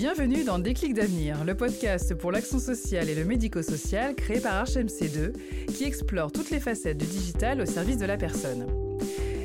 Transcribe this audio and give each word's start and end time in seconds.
Bienvenue 0.00 0.44
dans 0.44 0.58
Déclic 0.58 0.94
d'avenir, 0.94 1.44
le 1.44 1.54
podcast 1.54 2.14
pour 2.14 2.32
l'action 2.32 2.58
sociale 2.58 3.10
et 3.10 3.14
le 3.14 3.26
médico-social 3.26 4.14
créé 4.14 4.40
par 4.40 4.64
HMC2 4.64 5.66
qui 5.66 5.84
explore 5.84 6.32
toutes 6.32 6.48
les 6.48 6.58
facettes 6.58 6.96
du 6.96 7.04
digital 7.04 7.60
au 7.60 7.66
service 7.66 7.98
de 7.98 8.06
la 8.06 8.16
personne. 8.16 8.89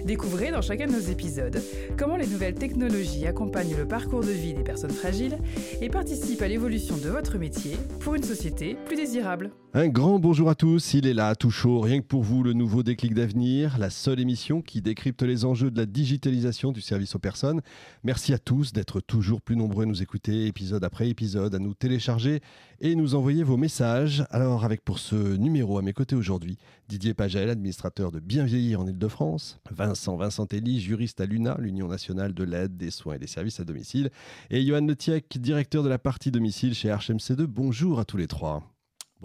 Découvrez 0.06 0.52
dans 0.52 0.62
chacun 0.62 0.86
de 0.86 0.92
nos 0.92 1.00
épisodes 1.00 1.60
comment 1.98 2.16
les 2.16 2.28
nouvelles 2.28 2.54
technologies 2.54 3.26
accompagnent 3.26 3.76
le 3.76 3.88
parcours 3.88 4.22
de 4.22 4.30
vie 4.30 4.54
des 4.54 4.62
personnes 4.62 4.92
fragiles 4.92 5.40
et 5.82 5.90
participent 5.90 6.44
à 6.44 6.48
l'évolution 6.48 6.96
de 6.96 7.10
votre 7.10 7.40
métier 7.40 7.76
pour 8.02 8.14
une 8.14 8.22
société 8.22 8.78
plus 8.86 8.98
désirable. 8.98 9.50
Un 9.74 9.88
grand 9.88 10.20
bonjour 10.20 10.48
à 10.48 10.56
tous, 10.56 10.94
il 10.94 11.08
est 11.08 11.14
là, 11.16 11.36
tout 11.36 11.50
chaud, 11.50 11.82
rien 11.82 12.00
que 12.02 12.06
pour 12.06 12.22
vous, 12.22 12.44
le 12.44 12.54
nouveau 12.54 12.84
déclic 12.84 13.16
d'avenir, 13.16 13.78
la 13.80 13.90
seule 13.90 14.20
émission 14.20 14.62
qui 14.62 14.82
décrypte 14.82 15.24
les 15.24 15.44
enjeux 15.44 15.72
de 15.72 15.78
la 15.78 15.88
digitalisation 15.88 16.72
du 16.72 16.82
service 16.82 17.16
aux 17.16 17.20
personnes. 17.20 17.62
Merci 18.04 18.32
à 18.32 18.38
tous 18.38 18.74
d'être 18.74 19.02
toujours 19.02 19.42
plus 19.42 19.56
nombreux 19.56 19.84
à 19.84 19.88
nous 19.88 20.04
écouter, 20.04 20.46
épisode 20.46 20.84
après 20.84 21.10
épisode, 21.10 21.56
à 21.56 21.60
nous 21.60 21.74
télécharger 21.74 22.42
et 22.80 22.96
nous 22.96 23.16
envoyer 23.16 23.44
vos 23.44 23.58
messages. 23.58 24.24
Alors, 24.30 24.64
avec 24.64 24.82
pour 24.86 25.00
ce 25.00 25.16
numéro 25.16 25.78
à 25.80 25.82
mes 25.82 25.94
côtés 25.94 26.16
aujourd'hui, 26.16 26.58
Didier 26.88 27.16
Pagel, 27.16 27.50
administrateur 27.50 28.12
de 28.12 28.20
Bien 28.20 28.46
Vieillir 28.46 28.80
en 28.80 28.88
Ile-de-France, 28.88 29.60
Vincent 29.72 29.95
Vincentelli, 30.18 30.80
juriste 30.80 31.22
à 31.22 31.26
l'UNA, 31.26 31.58
l'Union 31.60 31.88
nationale 31.88 32.34
de 32.34 32.44
l'aide, 32.44 32.78
des 32.78 32.92
soins 32.92 33.16
et 33.16 33.20
des 33.20 33.28
services 33.28 33.60
à 33.60 33.64
domicile, 33.64 34.10
et 34.50 34.66
Johan 34.66 34.86
Letiec, 34.86 35.40
directeur 35.40 35.84
de 35.84 35.90
la 35.90 35.98
partie 35.98 36.32
domicile 36.32 36.74
chez 36.74 36.90
HMC2. 36.90 37.46
Bonjour 37.46 38.00
à 38.00 38.06
tous 38.06 38.18
les 38.18 38.28
trois. 38.28 38.75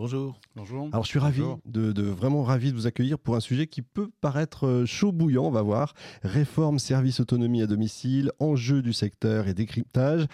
Bonjour. 0.01 0.41
Bonjour. 0.57 0.89
Alors 0.93 1.05
je 1.05 1.11
suis 1.11 1.19
ravi, 1.19 1.43
de, 1.67 2.03
vraiment 2.03 2.43
ravi 2.43 2.71
de 2.71 2.75
vous 2.75 2.87
accueillir 2.87 3.19
pour 3.19 3.37
un 3.37 3.41
sujet 3.41 3.67
qui 3.67 3.83
peut 3.83 4.09
paraître 4.23 4.67
euh, 4.67 4.87
chaud 4.87 5.13
bouillant, 5.13 5.45
on 5.45 5.51
va 5.51 5.61
voir. 5.61 5.93
Réforme, 6.23 6.79
service, 6.79 7.21
autonomie 7.21 7.61
à 7.61 7.67
domicile, 7.67 8.33
enjeux 8.39 8.81
du 8.81 8.95
secteur 8.95 9.47
et 9.47 9.53
décryptage. 9.53 10.25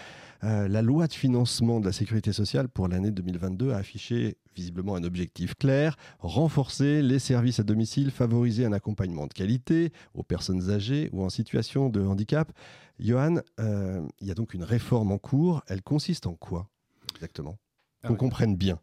Euh, 0.45 0.69
la 0.69 0.83
loi 0.83 1.09
de 1.09 1.13
financement 1.13 1.81
de 1.81 1.87
la 1.87 1.91
sécurité 1.91 2.33
sociale 2.33 2.69
pour 2.69 2.87
l'année 2.87 3.11
2022 3.11 3.73
a 3.73 3.79
affiché 3.79 4.37
visiblement 4.55 4.95
un 4.95 5.03
objectif 5.03 5.57
clair, 5.57 5.97
renforcer 6.21 7.03
les 7.03 7.19
services 7.19 7.59
à 7.59 7.65
domicile, 7.65 8.13
favoriser 8.13 8.67
un 8.67 8.73
accompagnement 8.73 9.27
de 9.27 9.33
qualité 9.33 9.93
aux 10.15 10.23
personnes 10.23 10.71
âgées 10.71 11.11
ou 11.13 11.25
en 11.25 11.29
situation 11.29 11.89
de 11.89 12.03
handicap. 12.03 12.53
Johan, 13.01 13.39
euh, 13.59 14.07
il 14.21 14.29
y 14.29 14.31
a 14.31 14.35
donc 14.35 14.55
une 14.55 14.63
réforme 14.63 15.11
en 15.11 15.19
cours. 15.19 15.65
Elle 15.67 15.83
consiste 15.83 16.29
en 16.29 16.35
quoi 16.35 16.69
exactement? 17.17 17.59
Ah 18.05 18.09
Qu'on 18.09 18.15
comprenne 18.15 18.55
bien. 18.55 18.79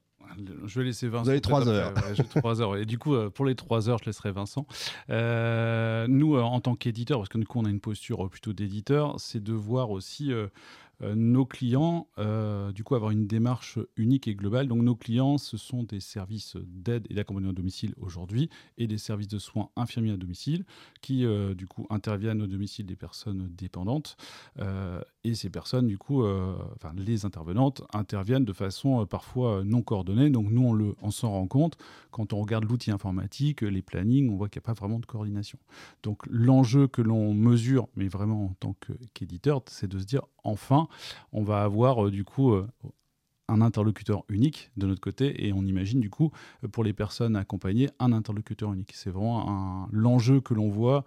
Je 0.65 0.79
vais 0.79 0.85
laisser 0.85 1.07
Vincent. 1.07 1.23
Vous 1.23 1.29
avez 1.29 1.41
trois 1.41 1.67
heures. 1.67 1.93
trois 2.35 2.61
heures. 2.61 2.77
Et 2.77 2.85
du 2.85 2.97
coup, 2.97 3.15
euh, 3.15 3.29
pour 3.29 3.45
les 3.45 3.55
trois 3.55 3.89
heures, 3.89 3.99
je 3.99 4.05
laisserai 4.05 4.31
Vincent. 4.31 4.65
Euh, 5.09 6.07
nous, 6.07 6.35
euh, 6.35 6.41
en 6.41 6.59
tant 6.61 6.75
qu'éditeur, 6.75 7.19
parce 7.19 7.29
que 7.29 7.37
du 7.37 7.45
coup, 7.45 7.59
on 7.59 7.65
a 7.65 7.69
une 7.69 7.79
posture 7.79 8.29
plutôt 8.29 8.53
d'éditeur, 8.53 9.15
c'est 9.19 9.43
de 9.43 9.53
voir 9.53 9.91
aussi 9.91 10.31
nos 11.15 11.45
clients, 11.45 12.07
euh, 12.17 12.71
du 12.71 12.83
coup, 12.83 12.95
avoir 12.95 13.11
une 13.11 13.27
démarche 13.27 13.79
unique 13.97 14.27
et 14.27 14.35
globale. 14.35 14.67
Donc, 14.67 14.81
nos 14.83 14.95
clients, 14.95 15.37
ce 15.37 15.57
sont 15.57 15.83
des 15.83 15.99
services 15.99 16.55
d'aide 16.65 17.05
et 17.09 17.13
d'accompagnement 17.13 17.51
à 17.51 17.53
domicile 17.53 17.93
aujourd'hui 17.97 18.49
et 18.77 18.87
des 18.87 18.97
services 18.97 19.27
de 19.27 19.39
soins 19.39 19.69
infirmiers 19.75 20.11
à 20.11 20.17
domicile 20.17 20.65
qui, 21.01 21.25
euh, 21.25 21.53
du 21.53 21.67
coup, 21.67 21.85
interviennent 21.89 22.41
au 22.41 22.47
domicile 22.47 22.85
des 22.85 22.95
personnes 22.95 23.49
dépendantes. 23.57 24.17
et 25.25 25.35
ces 25.35 25.49
personnes, 25.49 25.87
du 25.87 25.97
coup, 25.97 26.23
enfin, 26.75 26.93
les 26.97 27.25
intervenantes 27.25 27.81
interviennent 27.93 28.45
de 28.45 28.53
façon 28.53 29.05
parfois 29.05 29.63
non 29.63 29.81
coordonnée. 29.81 30.29
Donc, 30.29 30.49
nous, 30.51 30.61
on, 30.61 30.95
on 31.01 31.11
s'en 31.11 31.31
rend 31.31 31.47
compte 31.47 31.77
quand 32.11 32.33
on 32.33 32.41
regarde 32.41 32.65
l'outil 32.65 32.91
informatique, 32.91 33.61
les 33.61 33.81
plannings, 33.81 34.29
on 34.29 34.35
voit 34.35 34.49
qu'il 34.49 34.59
n'y 34.59 34.65
a 34.65 34.67
pas 34.67 34.79
vraiment 34.79 34.99
de 34.99 35.05
coordination. 35.05 35.59
Donc, 36.03 36.21
l'enjeu 36.29 36.88
que 36.88 37.01
l'on 37.01 37.33
mesure, 37.33 37.88
mais 37.95 38.07
vraiment 38.07 38.45
en 38.45 38.53
tant 38.59 38.75
qu'éditeur, 39.13 39.61
c'est 39.67 39.88
de 39.88 39.99
se 39.99 40.05
dire, 40.05 40.23
enfin, 40.43 40.88
on 41.31 41.44
va 41.44 41.63
avoir 41.63 42.05
euh, 42.05 42.11
du 42.11 42.23
coup 42.23 42.53
euh, 42.53 42.67
un 43.47 43.61
interlocuteur 43.61 44.23
unique 44.30 44.72
de 44.77 44.88
notre 44.88 45.02
côté 45.02 45.45
et 45.45 45.53
on 45.53 45.63
imagine 45.63 46.00
du 46.00 46.09
coup 46.09 46.31
euh, 46.63 46.67
pour 46.67 46.84
les 46.84 46.94
personnes 46.94 47.35
accompagnées 47.35 47.90
un 48.00 48.13
interlocuteur 48.13 48.73
unique. 48.73 48.91
C'est 48.94 49.09
vraiment 49.09 49.88
l'enjeu 49.91 50.41
que 50.41 50.53
l'on 50.53 50.69
voit 50.69 51.06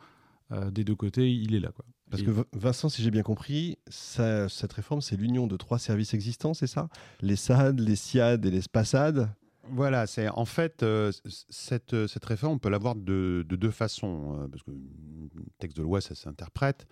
des 0.70 0.84
deux 0.84 0.94
côtés, 0.94 1.34
il 1.34 1.56
est 1.56 1.60
là. 1.60 1.72
Quoi. 1.74 1.84
Parce 2.08 2.22
que 2.22 2.30
Vincent, 2.52 2.88
si 2.88 3.02
j'ai 3.02 3.10
bien 3.10 3.24
compris, 3.24 3.78
cette 3.88 4.72
réforme, 4.72 5.00
c'est 5.00 5.16
l'union 5.16 5.48
de 5.48 5.56
trois 5.56 5.80
services 5.80 6.14
existants, 6.14 6.54
c'est 6.54 6.68
ça? 6.68 6.88
Les 7.20 7.34
SAD, 7.34 7.80
les 7.80 7.96
SIAD 7.96 8.46
et 8.46 8.52
les 8.52 8.60
SPASAD? 8.60 9.28
Voilà, 9.70 10.06
c'est 10.06 10.28
en 10.28 10.44
fait 10.44 10.84
cette, 11.50 12.06
cette 12.06 12.24
réforme, 12.24 12.54
on 12.54 12.58
peut 12.60 12.68
l'avoir 12.68 12.94
de, 12.94 13.44
de, 13.48 13.56
deux 13.56 13.72
façons, 13.72 14.48
parce 14.52 14.62
que 14.62 14.70
le 14.70 15.46
texte 15.58 15.76
de 15.78 15.82
loi, 15.82 16.00
ça 16.00 16.14
s'interprète. 16.14 16.86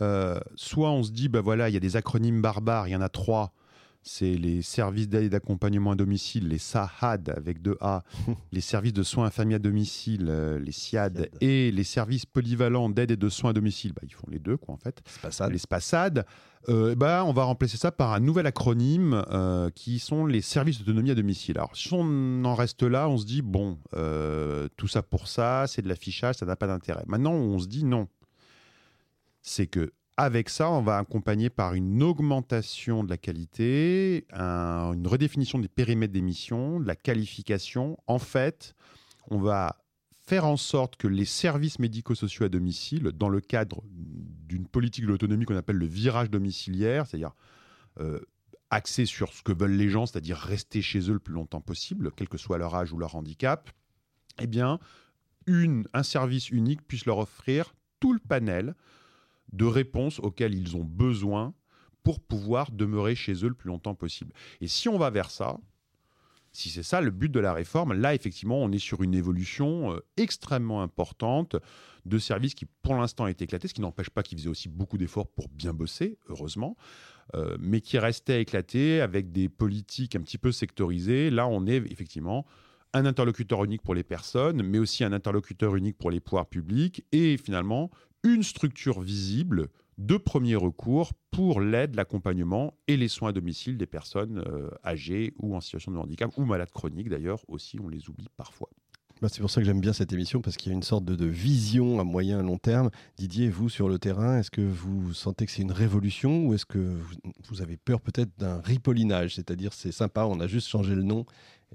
Euh, 0.00 0.38
soit 0.54 0.90
on 0.90 1.02
se 1.02 1.10
dit, 1.10 1.28
bah 1.28 1.40
voilà, 1.40 1.68
il 1.68 1.72
y 1.72 1.76
a 1.76 1.80
des 1.80 1.96
acronymes 1.96 2.42
barbares, 2.42 2.88
il 2.88 2.92
y 2.92 2.96
en 2.96 3.00
a 3.00 3.08
trois. 3.08 3.52
C'est 4.08 4.36
les 4.36 4.62
services 4.62 5.08
d'aide 5.08 5.24
et 5.24 5.28
d'accompagnement 5.28 5.90
à 5.90 5.96
domicile, 5.96 6.46
les 6.46 6.58
SAHAD 6.58 7.34
avec 7.36 7.60
deux 7.60 7.76
A, 7.80 8.04
les 8.52 8.60
services 8.60 8.92
de 8.92 9.02
soins 9.02 9.26
infirmiers 9.26 9.56
à 9.56 9.58
domicile, 9.58 10.26
euh, 10.28 10.60
les 10.60 10.70
SIAD, 10.70 11.28
et 11.40 11.72
les 11.72 11.82
services 11.82 12.24
polyvalents 12.24 12.88
d'aide 12.88 13.10
et 13.10 13.16
de 13.16 13.28
soins 13.28 13.50
à 13.50 13.52
domicile. 13.52 13.92
Bah, 13.94 14.02
ils 14.04 14.14
font 14.14 14.28
les 14.30 14.38
deux, 14.38 14.56
quoi, 14.56 14.74
en 14.74 14.76
fait. 14.76 15.02
Les 15.50 15.58
SPASAD. 15.58 16.24
Euh, 16.68 16.94
bah, 16.94 17.24
on 17.26 17.32
va 17.32 17.44
remplacer 17.44 17.76
ça 17.76 17.90
par 17.90 18.12
un 18.12 18.20
nouvel 18.20 18.46
acronyme 18.46 19.24
qui 19.74 19.98
sont 19.98 20.24
les 20.24 20.40
services 20.40 20.78
d'autonomie 20.78 21.10
à 21.10 21.16
domicile. 21.16 21.58
Alors, 21.58 21.76
si 21.76 21.92
on 21.92 22.44
en 22.44 22.54
reste 22.54 22.84
là, 22.84 23.08
on 23.08 23.18
se 23.18 23.26
dit, 23.26 23.42
bon, 23.42 23.78
tout 24.76 24.88
ça 24.88 25.02
pour 25.02 25.26
ça, 25.26 25.64
c'est 25.66 25.82
de 25.82 25.88
l'affichage, 25.88 26.36
ça 26.36 26.46
n'a 26.46 26.54
pas 26.54 26.68
d'intérêt. 26.68 27.02
Maintenant, 27.08 27.32
on 27.32 27.58
se 27.58 27.66
dit, 27.66 27.84
non, 27.84 28.06
c'est 29.46 29.68
que 29.68 29.92
avec 30.18 30.48
ça, 30.48 30.70
on 30.70 30.82
va 30.82 30.96
accompagner 30.98 31.50
par 31.50 31.74
une 31.74 32.02
augmentation 32.02 33.04
de 33.04 33.10
la 33.10 33.18
qualité, 33.18 34.26
une 34.32 35.06
redéfinition 35.06 35.58
des 35.58 35.68
périmètres 35.68 36.14
d'émission, 36.14 36.80
de 36.80 36.86
la 36.86 36.96
qualification. 36.96 37.98
En 38.06 38.18
fait, 38.18 38.74
on 39.28 39.38
va 39.38 39.76
faire 40.10 40.46
en 40.46 40.56
sorte 40.56 40.96
que 40.96 41.06
les 41.06 41.26
services 41.26 41.78
médico-sociaux 41.78 42.46
à 42.46 42.48
domicile, 42.48 43.12
dans 43.12 43.28
le 43.28 43.40
cadre 43.40 43.82
d'une 43.90 44.66
politique 44.66 45.04
de 45.04 45.10
l'autonomie 45.10 45.44
qu'on 45.44 45.56
appelle 45.56 45.76
le 45.76 45.86
virage 45.86 46.30
domiciliaire, 46.30 47.06
c'est-à-dire 47.06 47.34
euh, 48.00 48.20
axé 48.70 49.04
sur 49.04 49.34
ce 49.34 49.42
que 49.42 49.52
veulent 49.52 49.76
les 49.76 49.90
gens, 49.90 50.06
c'est-à-dire 50.06 50.38
rester 50.38 50.80
chez 50.80 51.10
eux 51.10 51.14
le 51.14 51.20
plus 51.20 51.34
longtemps 51.34 51.60
possible, 51.60 52.10
quel 52.16 52.28
que 52.28 52.38
soit 52.38 52.56
leur 52.56 52.74
âge 52.74 52.90
ou 52.92 52.98
leur 52.98 53.14
handicap, 53.16 53.70
eh 54.40 54.46
bien, 54.46 54.80
un 55.46 56.02
service 56.02 56.48
unique 56.48 56.86
puisse 56.88 57.04
leur 57.04 57.18
offrir 57.18 57.74
tout 58.00 58.14
le 58.14 58.18
panel 58.18 58.74
de 59.52 59.64
réponses 59.64 60.18
auxquelles 60.20 60.54
ils 60.54 60.76
ont 60.76 60.84
besoin 60.84 61.54
pour 62.02 62.20
pouvoir 62.20 62.70
demeurer 62.70 63.14
chez 63.14 63.44
eux 63.44 63.48
le 63.48 63.54
plus 63.54 63.68
longtemps 63.68 63.94
possible. 63.94 64.32
Et 64.60 64.68
si 64.68 64.88
on 64.88 64.96
va 64.98 65.10
vers 65.10 65.30
ça, 65.30 65.58
si 66.52 66.70
c'est 66.70 66.82
ça 66.82 67.00
le 67.00 67.10
but 67.10 67.30
de 67.30 67.40
la 67.40 67.52
réforme, 67.52 67.92
là 67.92 68.14
effectivement 68.14 68.62
on 68.62 68.72
est 68.72 68.78
sur 68.78 69.02
une 69.02 69.12
évolution 69.12 69.92
euh, 69.92 70.00
extrêmement 70.16 70.82
importante 70.82 71.56
de 72.06 72.18
services 72.18 72.54
qui 72.54 72.64
pour 72.82 72.94
l'instant 72.94 73.26
est 73.26 73.42
éclaté, 73.42 73.68
ce 73.68 73.74
qui 73.74 73.82
n'empêche 73.82 74.08
pas 74.08 74.22
qu'ils 74.22 74.38
faisaient 74.38 74.48
aussi 74.48 74.68
beaucoup 74.68 74.96
d'efforts 74.96 75.26
pour 75.26 75.48
bien 75.48 75.74
bosser, 75.74 76.16
heureusement, 76.28 76.76
euh, 77.34 77.56
mais 77.60 77.80
qui 77.80 77.98
restait 77.98 78.40
éclaté 78.40 79.00
avec 79.00 79.32
des 79.32 79.48
politiques 79.48 80.16
un 80.16 80.20
petit 80.20 80.38
peu 80.38 80.50
sectorisées. 80.50 81.28
Là 81.28 81.46
on 81.46 81.66
est 81.66 81.76
effectivement 81.90 82.46
un 82.94 83.04
interlocuteur 83.04 83.62
unique 83.64 83.82
pour 83.82 83.94
les 83.94 84.04
personnes, 84.04 84.62
mais 84.62 84.78
aussi 84.78 85.04
un 85.04 85.12
interlocuteur 85.12 85.76
unique 85.76 85.98
pour 85.98 86.10
les 86.10 86.20
pouvoirs 86.20 86.46
publics, 86.46 87.04
et 87.12 87.36
finalement 87.36 87.90
une 88.24 88.42
structure 88.42 89.00
visible 89.00 89.68
de 89.98 90.16
premier 90.16 90.56
recours 90.56 91.12
pour 91.30 91.60
l'aide, 91.60 91.94
l'accompagnement 91.94 92.74
et 92.86 92.96
les 92.96 93.08
soins 93.08 93.30
à 93.30 93.32
domicile 93.32 93.78
des 93.78 93.86
personnes 93.86 94.42
euh, 94.46 94.68
âgées 94.84 95.32
ou 95.38 95.56
en 95.56 95.60
situation 95.60 95.92
de 95.92 95.98
handicap, 95.98 96.30
ou 96.36 96.44
malades 96.44 96.70
chroniques 96.70 97.08
d'ailleurs, 97.08 97.40
aussi 97.48 97.78
on 97.80 97.88
les 97.88 98.08
oublie 98.08 98.28
parfois. 98.36 98.68
Bah, 99.22 99.28
c'est 99.32 99.40
pour 99.40 99.50
ça 99.50 99.62
que 99.62 99.66
j'aime 99.66 99.80
bien 99.80 99.94
cette 99.94 100.12
émission, 100.12 100.42
parce 100.42 100.58
qu'il 100.58 100.70
y 100.70 100.74
a 100.74 100.76
une 100.76 100.82
sorte 100.82 101.06
de, 101.06 101.24
vision 101.24 101.98
à 102.00 102.04
moyen 102.04 102.40
et 102.40 102.42
long 102.42 102.58
terme. 102.58 102.90
Didier, 103.16 103.48
vous, 103.48 103.70
sur 103.70 103.88
le 103.88 103.98
terrain, 103.98 104.38
est-ce 104.38 104.50
que 104.50 104.60
vous 104.60 105.14
sentez 105.14 105.46
que 105.46 105.52
c'est 105.52 105.62
une 105.62 105.72
révolution 105.72 106.44
ou 106.44 106.52
est-ce 106.52 106.66
que 106.66 106.98
vous, 107.48 107.62
avez 107.62 107.78
peur 107.78 108.02
peut-être 108.02 108.30
d'un 108.36 108.60
ripollinage 108.60 109.36
C'est-à-dire, 109.36 109.72
c'est 109.72 109.92
sympa, 109.92 110.26
on 110.26 110.38
a 110.38 110.46
juste 110.46 110.68
changé 110.68 110.94
le 110.94 111.02
nom. 111.02 111.24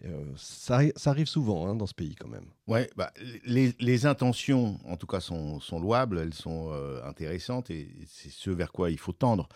Euh, 0.06 0.24
ça, 0.36 0.80
arrive 1.06 1.28
souvent 1.28 1.68
hein, 1.68 1.76
dans 1.76 1.86
ce 1.86 1.94
pays 1.94 2.16
quand 2.16 2.28
même. 2.28 2.46
Ouais, 2.68 2.90
bah, 2.96 3.12
les, 3.46 4.06
intentions, 4.06 4.80
en 4.88 4.96
tout 4.98 5.08
cas, 5.08 5.20
sont, 5.20 5.60
louables, 5.74 6.20
elles 6.20 6.34
sont 6.34 6.70
euh, 6.72 7.04
intéressantes 7.06 7.70
et 7.70 7.90
c'est 8.08 8.32
ce 8.32 8.50
vers 8.50 8.72
quoi 8.72 8.90
il 8.90 8.98
faut 8.98 9.12
tendre. 9.12 9.48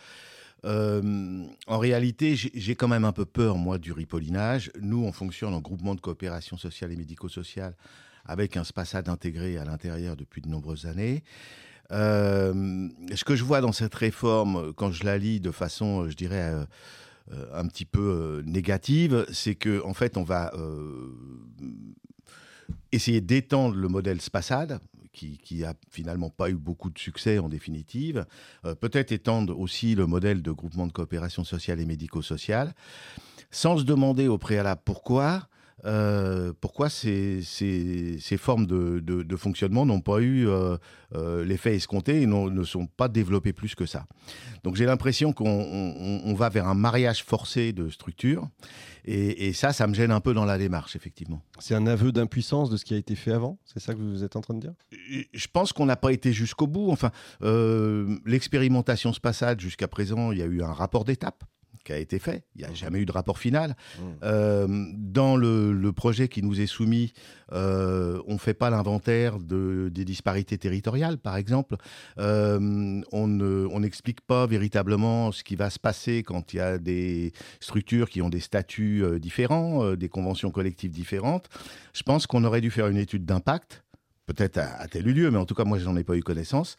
Euh, 0.65 1.45
en 1.67 1.77
réalité, 1.77 2.35
j'ai 2.35 2.75
quand 2.75 2.87
même 2.87 3.05
un 3.05 3.11
peu 3.11 3.25
peur, 3.25 3.57
moi, 3.57 3.77
du 3.77 3.91
ripollinage. 3.91 4.71
Nous, 4.81 5.03
on 5.03 5.11
fonctionne 5.11 5.53
en 5.53 5.61
groupement 5.61 5.95
de 5.95 6.01
coopération 6.01 6.57
sociale 6.57 6.91
et 6.91 6.95
médico-sociale 6.95 7.75
avec 8.25 8.57
un 8.57 8.63
SPASAD 8.63 9.07
intégré 9.07 9.57
à 9.57 9.65
l'intérieur 9.65 10.15
depuis 10.15 10.41
de 10.41 10.49
nombreuses 10.49 10.85
années. 10.87 11.23
Ce 11.91 13.23
que 13.23 13.35
je 13.35 13.43
vois 13.43 13.61
dans 13.61 13.71
cette 13.71 13.93
réforme, 13.93 14.73
quand 14.73 14.91
je 14.91 15.03
la 15.03 15.19
lis 15.19 15.39
de 15.39 15.51
façon, 15.51 16.09
je 16.09 16.15
dirais, 16.15 16.51
un 17.53 17.67
petit 17.67 17.85
peu 17.85 18.43
négative, 18.45 19.25
c'est 19.31 19.55
que 19.55 19.83
en 19.83 19.93
fait, 19.93 20.17
on 20.17 20.23
va 20.23 20.51
essayer 22.91 23.21
d'étendre 23.21 23.75
le 23.75 23.87
modèle 23.87 24.21
SPASAD, 24.21 24.79
qui, 25.11 25.37
qui 25.37 25.63
a 25.63 25.73
finalement 25.89 26.29
pas 26.29 26.49
eu 26.49 26.55
beaucoup 26.55 26.89
de 26.89 26.99
succès 26.99 27.39
en 27.39 27.49
définitive. 27.49 28.25
Peut-être 28.81 29.11
étendre 29.11 29.57
aussi 29.57 29.95
le 29.95 30.05
modèle 30.05 30.41
de 30.41 30.51
groupement 30.51 30.87
de 30.87 30.91
coopération 30.91 31.43
sociale 31.43 31.79
et 31.79 31.85
médico-sociale, 31.85 32.73
sans 33.49 33.77
se 33.77 33.83
demander 33.83 34.27
au 34.27 34.37
préalable 34.37 34.81
pourquoi. 34.83 35.47
Euh, 35.85 36.51
pourquoi 36.61 36.89
ces, 36.89 37.41
ces, 37.43 38.17
ces 38.19 38.37
formes 38.37 38.65
de, 38.65 38.99
de, 38.99 39.21
de, 39.21 39.35
fonctionnement 39.35 39.85
n'ont 39.85 40.01
pas 40.01 40.19
eu 40.19 40.47
euh, 40.47 40.77
euh, 41.13 41.45
l'effet 41.45 41.75
escompté 41.75 42.23
et 42.23 42.25
ne 42.25 42.63
sont 42.63 42.87
pas 42.87 43.07
développées 43.07 43.53
plus 43.53 43.75
que 43.75 43.85
ça? 43.85 44.07
Donc 44.63 44.75
j'ai 44.75 44.85
l'impression 44.85 45.31
qu'on 45.31 45.45
on, 45.47 46.21
on 46.25 46.33
va 46.33 46.49
vers 46.49 46.67
un 46.67 46.73
mariage 46.73 47.23
forcé 47.23 47.71
de 47.71 47.89
structures 47.89 48.49
et, 49.05 49.47
et, 49.47 49.53
ça, 49.53 49.73
ça 49.73 49.85
me 49.85 49.93
gêne 49.93 50.09
un 50.09 50.21
peu 50.21 50.33
dans 50.33 50.45
la 50.45 50.57
démarche, 50.57 50.95
effectivement. 50.95 51.43
C'est 51.59 51.75
un 51.75 51.85
aveu 51.85 52.11
d'impuissance 52.11 52.71
de 52.71 52.77
ce 52.77 52.85
qui 52.85 52.95
a 52.95 52.97
été 52.97 53.13
fait 53.13 53.31
avant? 53.31 53.59
C'est 53.63 53.79
ça 53.79 53.93
que 53.93 53.99
vous 53.99 54.23
êtes 54.23 54.35
en 54.35 54.41
train 54.41 54.55
de 54.55 54.61
dire? 54.61 54.73
Je 55.31 55.47
pense 55.53 55.71
qu'on 55.71 55.85
n'a 55.85 55.95
pas 55.95 56.11
été 56.11 56.33
jusqu'au 56.33 56.65
bout. 56.65 56.89
Enfin, 56.89 57.11
l'expérimentation 58.25 59.13
se 59.13 59.19
passade 59.19 59.59
jusqu'à 59.59 59.87
présent, 59.87 60.31
il 60.31 60.39
y 60.39 60.41
a 60.41 60.47
eu 60.47 60.63
un 60.63 60.73
rapport 60.73 61.05
d'étape 61.05 61.43
qui 61.85 61.93
a 61.93 61.97
été 61.97 62.19
fait. 62.19 62.43
Il 62.55 62.61
n'y 62.61 62.67
a 62.67 62.71
mmh. 62.71 62.75
jamais 62.75 62.99
eu 62.99 63.05
de 63.05 63.11
rapport 63.11 63.39
final. 63.39 63.75
Mmh. 63.97 64.03
Euh, 64.23 64.67
dans 64.93 65.37
le, 65.37 65.71
le, 65.71 65.93
projet 65.93 66.27
qui 66.27 66.43
nous 66.43 66.59
est 66.59 66.65
soumis, 66.65 67.13
euh, 67.53 68.19
on 68.27 68.33
ne 68.33 68.37
fait 68.37 68.53
pas 68.53 68.69
l'inventaire 68.69 69.39
de, 69.39 69.89
des 69.93 70.03
disparités 70.03 70.57
territoriales, 70.57 71.17
par 71.17 71.37
exemple. 71.37 71.77
Euh, 72.19 73.01
on 73.11 73.79
n'explique 73.79 74.21
pas 74.21 74.47
véritablement 74.47 75.31
ce 75.31 75.43
qui 75.43 75.55
va 75.55 75.69
se 75.69 75.79
passer 75.79 76.23
quand 76.23 76.53
il 76.53 76.57
y 76.57 76.59
a 76.59 76.77
des 76.77 77.31
structures 77.59 78.09
qui 78.09 78.21
ont 78.21 78.29
des 78.29 78.39
statuts 78.39 79.03
différents, 79.19 79.93
des 79.93 80.09
conventions 80.09 80.49
collectives 80.49 80.91
différentes. 80.91 81.47
Je 81.93 82.03
pense 82.03 82.25
qu'on 82.27 82.43
aurait 82.43 82.61
dû 82.61 82.71
faire 82.71 82.87
une 82.87 82.97
étude 82.97 83.25
d'impact 83.25 83.84
peut-être 84.25 84.57
à, 84.57 84.81
à, 84.81 84.87
tel 84.87 85.05
lieu, 85.05 85.31
mais 85.31 85.37
en 85.37 85.45
tout 85.45 85.55
cas, 85.55 85.63
moi, 85.63 85.77
je 85.77 85.85
n'en 85.85 85.95
ai 85.95 86.03
pas 86.03 86.15
eu 86.15 86.21
connaissance, 86.21 86.77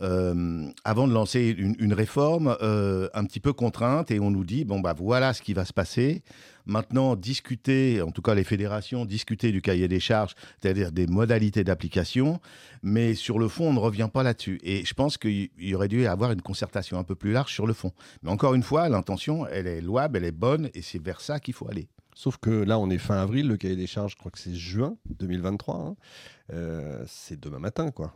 euh, 0.00 0.68
avant 0.84 1.08
de 1.08 1.12
lancer 1.12 1.56
une, 1.58 1.92
réforme 1.92 2.56
euh, 2.62 3.08
un 3.14 3.24
petit 3.24 3.40
peu 3.40 3.52
contrainte 3.52 4.12
et 4.12 4.20
on 4.20 4.30
nous 4.30 4.44
dit 4.44 4.64
bon 4.64 4.78
bah 4.78 4.94
voilà 4.96 5.32
ce 5.32 5.42
qui 5.42 5.54
va 5.54 5.64
se 5.64 5.72
passer. 5.72 6.22
Maintenant, 6.66 7.16
discuter, 7.16 8.02
en 8.02 8.10
tout 8.12 8.22
cas 8.22 8.34
les 8.34 8.44
fédérations, 8.44 9.06
discuter 9.06 9.50
du 9.52 9.62
cahier 9.62 9.88
des 9.88 10.00
charges, 10.00 10.34
c'est-à-dire 10.60 10.92
des 10.92 11.06
modalités 11.06 11.64
d'application, 11.64 12.40
mais 12.82 13.14
sur 13.14 13.38
le 13.38 13.48
fond, 13.48 13.70
on 13.70 13.72
ne 13.72 13.78
revient 13.78 14.08
pas 14.12 14.22
là-dessus. 14.22 14.60
Et 14.62 14.84
je 14.84 14.94
pense 14.94 15.16
qu'il 15.16 15.48
y 15.58 15.74
aurait 15.74 15.88
dû 15.88 16.02
y 16.02 16.06
avoir 16.06 16.30
une 16.30 16.42
concertation 16.42 16.98
un 16.98 17.04
peu 17.04 17.14
plus 17.14 17.32
large 17.32 17.52
sur 17.52 17.66
le 17.66 17.72
fond. 17.72 17.92
Mais 18.22 18.30
encore 18.30 18.54
une 18.54 18.62
fois, 18.62 18.88
l'intention, 18.90 19.46
elle 19.46 19.66
est 19.66 19.80
louable, 19.80 20.18
elle 20.18 20.26
est 20.26 20.30
bonne, 20.30 20.68
et 20.74 20.82
c'est 20.82 21.02
vers 21.02 21.22
ça 21.22 21.40
qu'il 21.40 21.54
faut 21.54 21.68
aller. 21.68 21.88
Sauf 22.18 22.36
que 22.38 22.50
là, 22.50 22.80
on 22.80 22.90
est 22.90 22.98
fin 22.98 23.14
avril, 23.14 23.46
le 23.46 23.56
cahier 23.56 23.76
des 23.76 23.86
charges, 23.86 24.14
je 24.14 24.16
crois 24.16 24.32
que 24.32 24.40
c'est 24.40 24.52
juin 24.52 24.96
2023. 25.20 25.76
Hein. 25.76 25.96
Euh, 26.52 27.04
c'est 27.06 27.38
demain 27.38 27.60
matin, 27.60 27.92
quoi. 27.92 28.12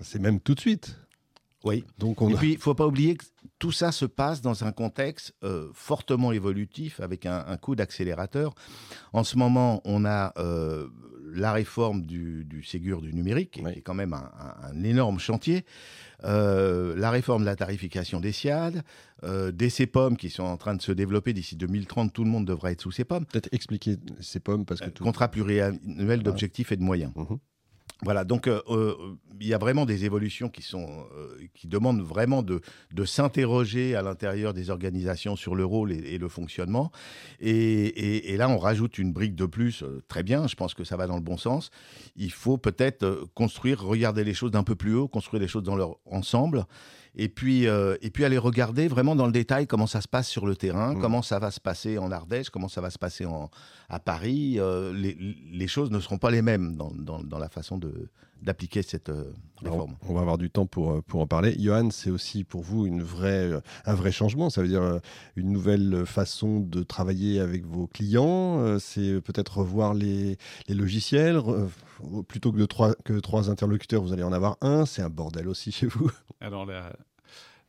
C'est 0.00 0.20
même 0.20 0.40
tout 0.40 0.54
de 0.54 0.60
suite. 0.60 0.98
Oui. 1.62 1.84
Donc 1.98 2.22
on 2.22 2.30
Et 2.30 2.34
puis, 2.34 2.52
il 2.52 2.56
ne 2.56 2.60
faut 2.62 2.74
pas 2.74 2.86
oublier 2.86 3.14
que 3.14 3.26
tout 3.58 3.72
ça 3.72 3.92
se 3.92 4.06
passe 4.06 4.40
dans 4.40 4.64
un 4.64 4.72
contexte 4.72 5.34
euh, 5.44 5.68
fortement 5.74 6.32
évolutif, 6.32 6.98
avec 7.00 7.26
un, 7.26 7.44
un 7.46 7.58
coup 7.58 7.76
d'accélérateur. 7.76 8.54
En 9.12 9.22
ce 9.22 9.36
moment, 9.36 9.82
on 9.84 10.06
a 10.06 10.32
euh, 10.38 10.88
la 11.36 11.52
réforme 11.52 12.02
du, 12.02 12.44
du, 12.44 12.62
Ségur 12.62 13.00
du 13.00 13.12
numérique, 13.12 13.60
oui. 13.62 13.72
qui 13.72 13.78
est 13.78 13.82
quand 13.82 13.94
même 13.94 14.12
un, 14.12 14.30
un, 14.38 14.68
un 14.70 14.84
énorme 14.84 15.18
chantier. 15.18 15.64
Euh, 16.24 16.94
la 16.96 17.10
réforme 17.10 17.42
de 17.42 17.46
la 17.46 17.56
tarification 17.56 18.20
des 18.20 18.32
SIAD, 18.32 18.82
euh, 19.24 19.52
des 19.52 19.70
CEPOM 19.70 20.16
qui 20.16 20.30
sont 20.30 20.44
en 20.44 20.56
train 20.56 20.74
de 20.74 20.82
se 20.82 20.92
développer 20.92 21.32
d'ici 21.32 21.56
2030, 21.56 22.12
tout 22.12 22.24
le 22.24 22.30
monde 22.30 22.46
devrait 22.46 22.72
être 22.72 22.82
sous 22.82 22.90
CEPOM. 22.90 23.26
Peut-être 23.26 23.48
expliquer 23.52 23.96
CEPOM 24.20 24.64
parce 24.64 24.80
que... 24.80 24.90
Tout... 24.90 25.04
Contrat 25.04 25.28
pluriannuel 25.28 26.22
d'objectifs 26.22 26.72
et 26.72 26.76
de 26.76 26.82
moyens. 26.82 27.12
Mmh. 27.14 27.36
Voilà, 28.02 28.24
donc 28.24 28.46
euh, 28.46 28.60
euh, 28.68 28.94
il 29.40 29.46
y 29.46 29.54
a 29.54 29.58
vraiment 29.58 29.86
des 29.86 30.04
évolutions 30.04 30.50
qui, 30.50 30.60
sont, 30.60 30.86
euh, 31.16 31.38
qui 31.54 31.66
demandent 31.66 32.02
vraiment 32.02 32.42
de, 32.42 32.60
de 32.92 33.04
s'interroger 33.06 33.96
à 33.96 34.02
l'intérieur 34.02 34.52
des 34.52 34.68
organisations 34.68 35.34
sur 35.34 35.54
le 35.54 35.64
rôle 35.64 35.92
et, 35.92 36.18
le 36.18 36.28
fonctionnement. 36.28 36.92
Et, 37.40 38.32
et, 38.32 38.36
là, 38.36 38.50
on 38.50 38.58
rajoute 38.58 38.98
une 38.98 39.12
brique 39.12 39.34
de 39.34 39.46
plus, 39.46 39.82
très 40.08 40.22
bien, 40.22 40.46
je 40.46 40.56
pense 40.56 40.74
que 40.74 40.84
ça 40.84 40.96
va 40.96 41.06
dans 41.06 41.16
le 41.16 41.22
bon 41.22 41.38
sens. 41.38 41.70
Il 42.16 42.32
faut 42.32 42.58
peut-être 42.58 43.26
construire, 43.34 43.82
regarder 43.82 44.24
les 44.24 44.34
choses 44.34 44.50
d'un 44.50 44.62
peu 44.62 44.76
plus 44.76 44.94
haut, 44.94 45.08
construire 45.08 45.40
les 45.40 45.48
choses 45.48 45.62
dans 45.62 45.76
leur 45.76 45.96
ensemble 46.04 46.66
et 47.16 47.28
puis, 47.28 47.66
euh, 47.66 47.96
et 48.02 48.10
puis 48.10 48.24
aller 48.24 48.36
regarder 48.38 48.88
vraiment 48.88 49.16
dans 49.16 49.26
le 49.26 49.32
détail 49.32 49.66
comment 49.66 49.86
ça 49.86 50.02
se 50.02 50.08
passe 50.08 50.28
sur 50.28 50.46
le 50.46 50.54
terrain, 50.54 50.94
mmh. 50.94 51.00
comment 51.00 51.22
ça 51.22 51.38
va 51.38 51.50
se 51.50 51.60
passer 51.60 51.96
en 51.96 52.12
Ardèche, 52.12 52.50
comment 52.50 52.68
ça 52.68 52.82
va 52.82 52.90
se 52.90 52.98
passer 52.98 53.24
en, 53.24 53.50
à 53.88 53.98
Paris. 53.98 54.56
Euh, 54.58 54.92
les, 54.92 55.16
les, 55.50 55.66
choses 55.66 55.90
ne 55.90 55.98
seront 55.98 56.18
pas 56.18 56.30
les 56.30 56.42
mêmes 56.42 56.76
dans, 56.76 56.90
dans, 56.90 57.22
dans 57.22 57.38
la 57.38 57.48
façon 57.48 57.78
de, 57.78 58.08
d'appliquer 58.42 58.82
cette 58.82 59.08
euh, 59.08 59.32
réforme. 59.62 59.90
Alors, 59.90 60.10
on 60.10 60.14
va 60.14 60.20
avoir 60.20 60.38
du 60.38 60.50
temps 60.50 60.66
pour, 60.66 61.02
pour 61.04 61.20
en 61.20 61.26
parler. 61.26 61.56
Johan, 61.58 61.90
c'est 61.90 62.10
aussi 62.10 62.44
pour 62.44 62.62
vous 62.62 62.86
une 62.86 63.02
vraie, 63.02 63.50
un 63.84 63.94
vrai 63.94 64.12
changement. 64.12 64.50
Ça 64.50 64.62
veut 64.62 64.68
dire 64.68 64.82
euh, 64.82 64.98
une 65.36 65.50
nouvelle 65.50 66.04
façon 66.06 66.60
de 66.60 66.82
travailler 66.82 67.40
avec 67.40 67.64
vos 67.66 67.86
clients. 67.86 68.60
Euh, 68.60 68.78
c'est 68.78 69.20
peut-être 69.20 69.58
revoir 69.58 69.94
les, 69.94 70.36
les 70.68 70.74
logiciels. 70.74 71.40
Plutôt 72.28 72.52
que 72.52 72.58
de 72.58 72.66
trois, 72.66 72.94
que 73.04 73.18
trois 73.18 73.50
interlocuteurs, 73.50 74.02
vous 74.02 74.12
allez 74.12 74.22
en 74.22 74.32
avoir 74.32 74.58
un. 74.60 74.86
C'est 74.86 75.02
un 75.02 75.10
bordel 75.10 75.48
aussi 75.48 75.72
chez 75.72 75.86
vous. 75.86 76.10
Alors, 76.40 76.66
la, 76.66 76.92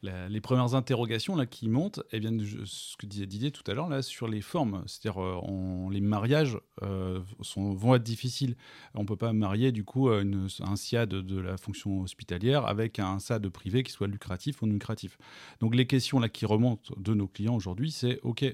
les 0.04 0.42
premières 0.42 0.76
interrogations 0.76 1.36
là, 1.36 1.46
qui 1.46 1.70
montent 1.70 2.02
eh 2.12 2.20
bien, 2.20 2.32
ce 2.66 2.96
que 2.98 3.06
disait 3.06 3.26
Didier 3.26 3.52
tout 3.52 3.70
à 3.70 3.74
l'heure 3.74 3.90
là, 3.90 4.02
sur 4.02 4.28
les 4.28 4.42
formes. 4.42 4.84
C'est-à-dire 4.86 5.22
euh, 5.22 5.90
les 5.92 6.02
mariages 6.02 6.58
euh, 6.84 7.20
sont, 7.42 7.74
vont 7.74 7.96
être 7.96 8.04
difficiles. 8.04 8.56
On 8.94 9.02
ne 9.02 9.08
peut 9.08 9.16
pas 9.16 9.34
marier 9.34 9.72
du 9.72 9.84
coup 9.84 10.10
une, 10.10 10.48
un 10.62 10.76
SIAD 10.76 11.10
de, 11.10 11.22
de, 11.22 11.40
la 11.40 11.58
fonction 11.58 12.02
hospitalière 12.02 12.66
avec 12.66 13.00
un 13.00 13.20
SAD 13.20 13.50
privé 13.50 13.84
qui 13.84 13.92
soit 13.92 14.08
lucratif 14.08 14.62
ou 14.62 14.68
non 14.68 14.74
lucratif. 14.74 15.18
Donc 15.60 15.76
les 15.76 15.88
questions 15.88 16.20
là, 16.20 16.30
qui 16.30 16.46
remontent 16.46 16.94
de 16.98 17.14
nos 17.14 17.28
clients 17.28 17.56
aujourd'hui, 17.56 17.92
c'est 17.92 18.20
OK, 18.22 18.46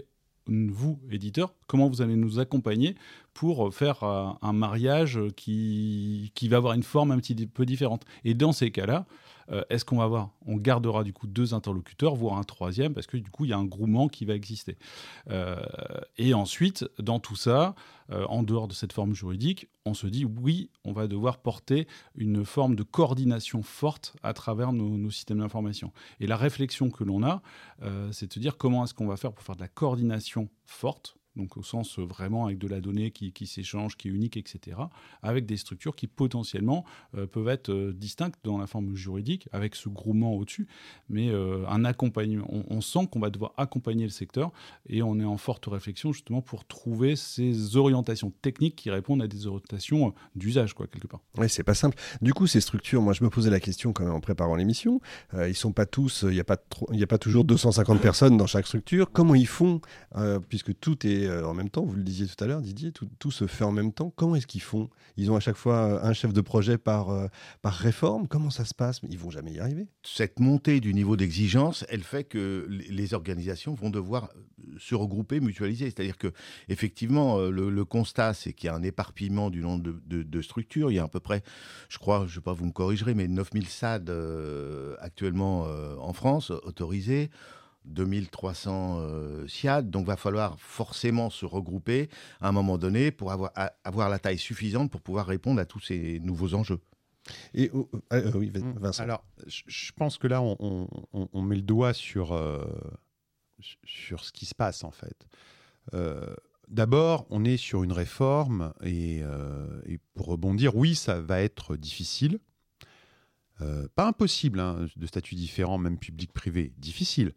vous, 0.48 1.00
éditeurs, 1.10 1.54
comment 1.68 1.90
vous 1.90 2.02
allez 2.02 2.16
nous 2.16 2.40
accompagner 2.40 2.96
pour 3.34 3.74
faire 3.74 4.04
euh, 4.04 4.30
un 4.42 4.54
mariage 4.54 5.20
qui, 5.36 6.32
qui 6.36 6.48
va 6.48 6.58
avoir 6.58 6.74
une 6.74 6.84
forme 6.84 7.12
un 7.12 7.18
petit 7.18 7.36
peu 7.48 7.66
différente. 7.66 8.04
Et 8.24 8.34
dans 8.34 8.52
ces 8.52 8.72
cas-là, 8.72 9.06
euh, 9.52 9.64
est-ce 9.70 9.84
qu'on 9.84 9.98
va 9.98 10.06
avoir 10.06 10.30
On 10.46 10.56
gardera 10.56 11.04
du 11.04 11.12
coup 11.12 11.28
deux 11.28 11.54
interlocuteurs, 11.54 12.16
voire 12.16 12.38
un 12.38 12.44
troisième, 12.44 12.94
parce 12.94 13.08
que 13.08 13.18
du 13.18 13.30
coup, 13.30 13.46
il 13.46 13.50
y 13.50 13.54
a 13.54 13.58
un 13.58 13.66
groupement 13.66 14.08
qui 14.08 14.24
va 14.24 14.36
exister. 14.36 14.78
Euh, 15.30 15.62
et 16.18 16.34
ensuite, 16.34 16.86
dans 17.00 17.20
tout 17.20 17.36
ça, 17.36 17.76
en 18.28 18.44
dehors 18.44 18.68
de 18.68 18.74
cette 18.74 18.94
forme 18.94 19.16
juridique, 19.16 19.70
on 19.86 19.94
se 19.94 20.06
dit 20.06 20.26
oui, 20.26 20.70
on 20.84 20.92
va 20.92 21.08
devoir 21.08 21.40
porter 21.40 21.88
une 22.16 22.46
forme 22.46 22.76
de 22.76 22.84
coordination 22.84 23.64
forte 23.64 24.16
à 24.22 24.34
travers 24.34 24.72
nos, 24.72 25.10
systèmes 25.10 25.40
d'information. 25.40 25.92
Et 26.20 26.28
la 26.28 26.38
réflexion 26.38 26.92
que 26.92 27.04
l'on 27.04 27.24
a, 27.24 27.42
c'est 28.12 28.28
de 28.28 28.34
se 28.34 28.40
dire 28.40 28.58
comment 28.58 28.84
est-ce 28.84 28.94
qu'on 28.94 29.08
va 29.08 29.18
faire 29.18 29.32
pour 29.32 29.44
faire 29.44 29.56
de 29.56 29.62
la 29.62 29.70
coordination 29.70 30.50
forte 30.66 31.16
donc 31.36 31.58
au 31.58 31.64
sens 31.64 32.00
vraiment 32.00 32.46
avec 32.46 32.58
de 32.58 32.68
la 32.68 32.80
donnée 32.80 33.12
qui, 33.12 33.32
qui 33.32 33.48
s'échange, 33.48 33.98
qui 33.98 34.08
est 34.08 34.12
unique, 34.12 34.38
etc., 34.38 34.78
avec 35.22 35.46
des 35.46 35.58
structures 35.58 35.96
qui 35.96 36.08
potentiellement 36.08 36.86
euh, 37.18 37.28
peuvent 37.28 37.48
être 37.48 37.70
euh, 37.70 37.94
distinctes 37.94 38.40
dans 38.44 38.58
la 38.58 38.68
forme 38.68 38.96
juridique, 38.96 39.48
avec 39.52 39.76
ce 39.76 39.90
groupement 39.90 40.34
au-dessus, 40.36 40.68
mais 41.10 41.30
euh, 41.30 41.66
un 41.68 41.86
accompagnement. 41.86 42.46
On, 42.50 42.82
sent 42.82 43.08
qu'on 43.12 43.20
va 43.20 43.30
devoir 43.30 43.54
accompagner 43.58 44.04
le 44.04 44.10
secteur 44.10 44.52
et 44.90 45.02
on 45.02 45.20
est 45.20 45.26
en 45.26 45.38
forte 45.38 45.66
réflexion 45.68 46.12
justement 46.12 46.42
pour 46.42 46.66
trouver 46.66 47.16
ces 47.16 47.78
orientations 47.78 48.32
techniques 48.42 48.76
qui 48.76 48.90
répondent 48.90 49.22
à 49.22 49.28
des 49.28 49.48
orientations 49.48 50.14
d'usage, 50.36 50.74
quoi, 50.74 50.88
quelque 50.88 51.08
part. 51.08 51.22
Oui, 51.38 51.48
c'est 51.50 51.64
pas 51.64 51.74
simple. 51.74 51.98
Du 52.22 52.34
coup, 52.34 52.46
ces 52.46 52.60
structures, 52.60 53.02
moi 53.02 53.14
je 53.14 53.24
me 53.24 53.30
posais 53.30 53.50
la 53.50 53.62
question 53.62 53.94
quand 53.94 54.04
même 54.04 54.14
en 54.14 54.20
préparant 54.20 54.56
l'émission, 54.56 55.00
ils 55.34 55.56
sont 55.56 55.72
pas 55.72 55.86
tous, 55.86 56.26
il 56.28 56.34
n'y 56.34 56.40
a, 56.42 56.46
a 57.04 57.08
pas 57.08 57.18
toujours 57.18 57.46
250 57.46 58.02
personnes 58.02 58.38
dans 58.38 58.48
chaque 58.48 58.68
structure. 58.68 59.12
Comment 59.12 59.36
ils 59.36 59.48
font, 59.48 59.80
puisque 60.50 60.78
tout 60.80 61.08
est 61.08 61.23
euh, 61.26 61.48
en 61.48 61.54
même 61.54 61.70
temps, 61.70 61.84
vous 61.84 61.96
le 61.96 62.04
disiez 62.04 62.28
tout 62.28 62.42
à 62.44 62.48
l'heure, 62.48 62.62
Didier, 62.62 62.92
tout, 62.92 63.32
se 63.32 63.48
fait 63.48 63.64
en 63.64 63.72
même 63.72 63.94
temps. 63.94 64.12
Comment 64.16 64.36
est-ce 64.36 64.48
qu'ils 64.48 64.62
font? 64.62 64.90
Ils 65.18 65.32
ont 65.32 65.36
à 65.36 65.40
chaque 65.40 65.56
fois 65.56 66.06
un 66.06 66.14
chef 66.14 66.34
de 66.34 66.42
projet 66.42 66.78
par, 66.78 67.10
euh, 67.10 67.28
par 67.62 67.74
réforme? 67.74 68.28
Comment 68.28 68.50
ça 68.50 68.66
se 68.66 68.74
passe? 68.74 69.02
Ils 69.10 69.18
vont 69.18 69.32
jamais 69.32 69.54
y 69.54 69.60
arriver. 69.60 69.88
Cette 70.04 70.40
montée 70.40 70.80
du 70.80 70.94
niveau 70.94 71.16
d'exigence, 71.16 71.86
elle 71.90 72.04
fait 72.04 72.24
que 72.24 72.68
les 72.70 73.14
organisations 73.14 73.74
vont 73.74 73.90
devoir 73.90 74.30
euh, 74.36 74.76
se 74.80 74.96
regrouper, 74.96 75.40
mutualiser. 75.40 75.86
C'est-à-dire 75.86 76.18
que 76.18 76.32
effectivement, 76.70 77.40
le, 77.40 77.86
constat, 77.86 78.34
c'est 78.34 78.54
qu'il 78.54 78.68
y 78.68 78.70
a 78.70 78.76
un 78.76 78.84
éparpillement 78.84 79.50
du 79.50 79.62
nombre 79.62 79.84
de, 79.84 80.42
structures. 80.42 80.92
Il 80.92 80.96
y 80.96 81.00
a 81.00 81.04
à 81.04 81.08
peu 81.08 81.20
près, 81.20 81.44
je 81.90 81.98
crois, 81.98 82.20
je 82.20 82.32
ne 82.32 82.36
sais 82.36 82.42
pas, 82.42 82.54
vous 82.54 82.66
me 82.66 82.72
corrigerez, 82.72 83.14
mais 83.14 83.28
9000 83.28 83.68
SAD 83.68 84.10
euh, 84.10 84.96
actuellement 85.00 85.66
euh, 85.68 85.96
en 85.98 86.14
France 86.14 86.52
autorisés. 86.52 87.30
2300 87.86 88.98
euh, 89.00 89.48
SIAD, 89.48 89.90
donc 89.90 90.06
va 90.06 90.18
falloir 90.18 90.60
forcément 90.60 91.30
se 91.30 91.46
regrouper 91.46 92.10
à 92.42 92.50
un 92.50 92.52
moment 92.52 92.78
donné 92.78 93.12
pour 93.12 93.32
avoir, 93.32 93.52
à, 93.56 93.74
avoir 93.84 94.10
la 94.10 94.20
taille 94.20 94.38
suffisante 94.38 94.92
pour 94.92 95.02
pouvoir 95.02 95.26
répondre 95.26 95.60
à 95.60 95.66
tous 95.66 95.80
ces 95.80 96.20
nouveaux 96.20 96.54
enjeux. 96.54 96.80
Et 97.54 97.72
euh, 97.74 97.84
euh, 98.12 98.32
oui, 98.36 98.52
mmh. 98.52 98.80
Vincent. 98.80 99.04
Alors, 99.04 99.24
je 99.48 99.92
pense 99.94 100.18
que 100.18 100.28
là, 100.28 100.42
on, 100.42 100.58
on, 101.14 101.30
on 101.32 101.42
met 101.42 101.56
le 101.56 101.62
doigt 101.62 101.94
sur, 101.94 102.34
euh, 102.34 102.66
sur 103.86 104.26
ce 104.26 104.32
qui 104.32 104.46
se 104.46 104.56
passe 104.56 104.84
en 104.84 104.92
fait. 104.92 105.28
Euh, 105.94 106.34
D'abord, 106.70 107.28
on 107.30 107.44
est 107.44 107.58
sur 107.58 107.84
une 107.84 107.92
réforme 107.92 108.74
et, 108.84 109.22
et, 109.86 110.00
pour 110.16 110.28
rebondir, 110.28 110.76
oui, 110.76 110.96
ça 110.96 111.22
va 111.22 111.42
être 111.42 111.76
difficile 111.76 112.40
Euh, 113.62 113.88
pas 113.96 114.08
impossible, 114.08 114.60
hein, 114.60 114.88
de 114.96 115.06
statuts 115.06 115.36
différents, 115.36 115.78
même 115.78 115.98
public-privé, 115.98 116.74
difficile. 116.78 117.34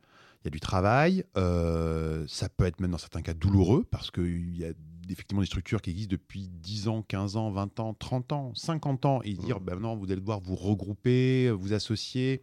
Il 0.47 0.51
y 0.51 0.51
a 0.51 0.53
du 0.53 0.61
travail, 0.61 1.25
euh, 1.37 2.25
ça 2.29 2.49
peut 2.49 2.67
être 2.67 2.79
même 2.79 2.93
dans 2.93 2.99
certains 2.99 3.21
cas 3.21 3.35
douloureux, 3.35 3.85
parce 3.91 4.13
qu'il 4.13 4.57
y 4.57 4.65
a 4.65 4.69
effectivement 5.11 5.41
des 5.41 5.49
structures 5.49 5.83
qui 5.83 5.91
existent 5.91 6.13
depuis 6.13 6.47
10 6.47 6.87
ans, 6.87 7.03
15 7.03 7.35
ans, 7.35 7.51
20 7.51 7.81
ans, 7.81 7.95
30 7.99 8.33
ans, 8.33 8.53
50 8.55 9.07
ans, 9.07 9.21
et 9.25 9.33
dire, 9.33 9.59
ben 9.59 9.81
non, 9.81 9.97
vous 9.97 10.05
allez 10.05 10.21
devoir 10.21 10.39
vous 10.39 10.55
regrouper, 10.55 11.51
vous 11.51 11.73
associer, 11.73 12.43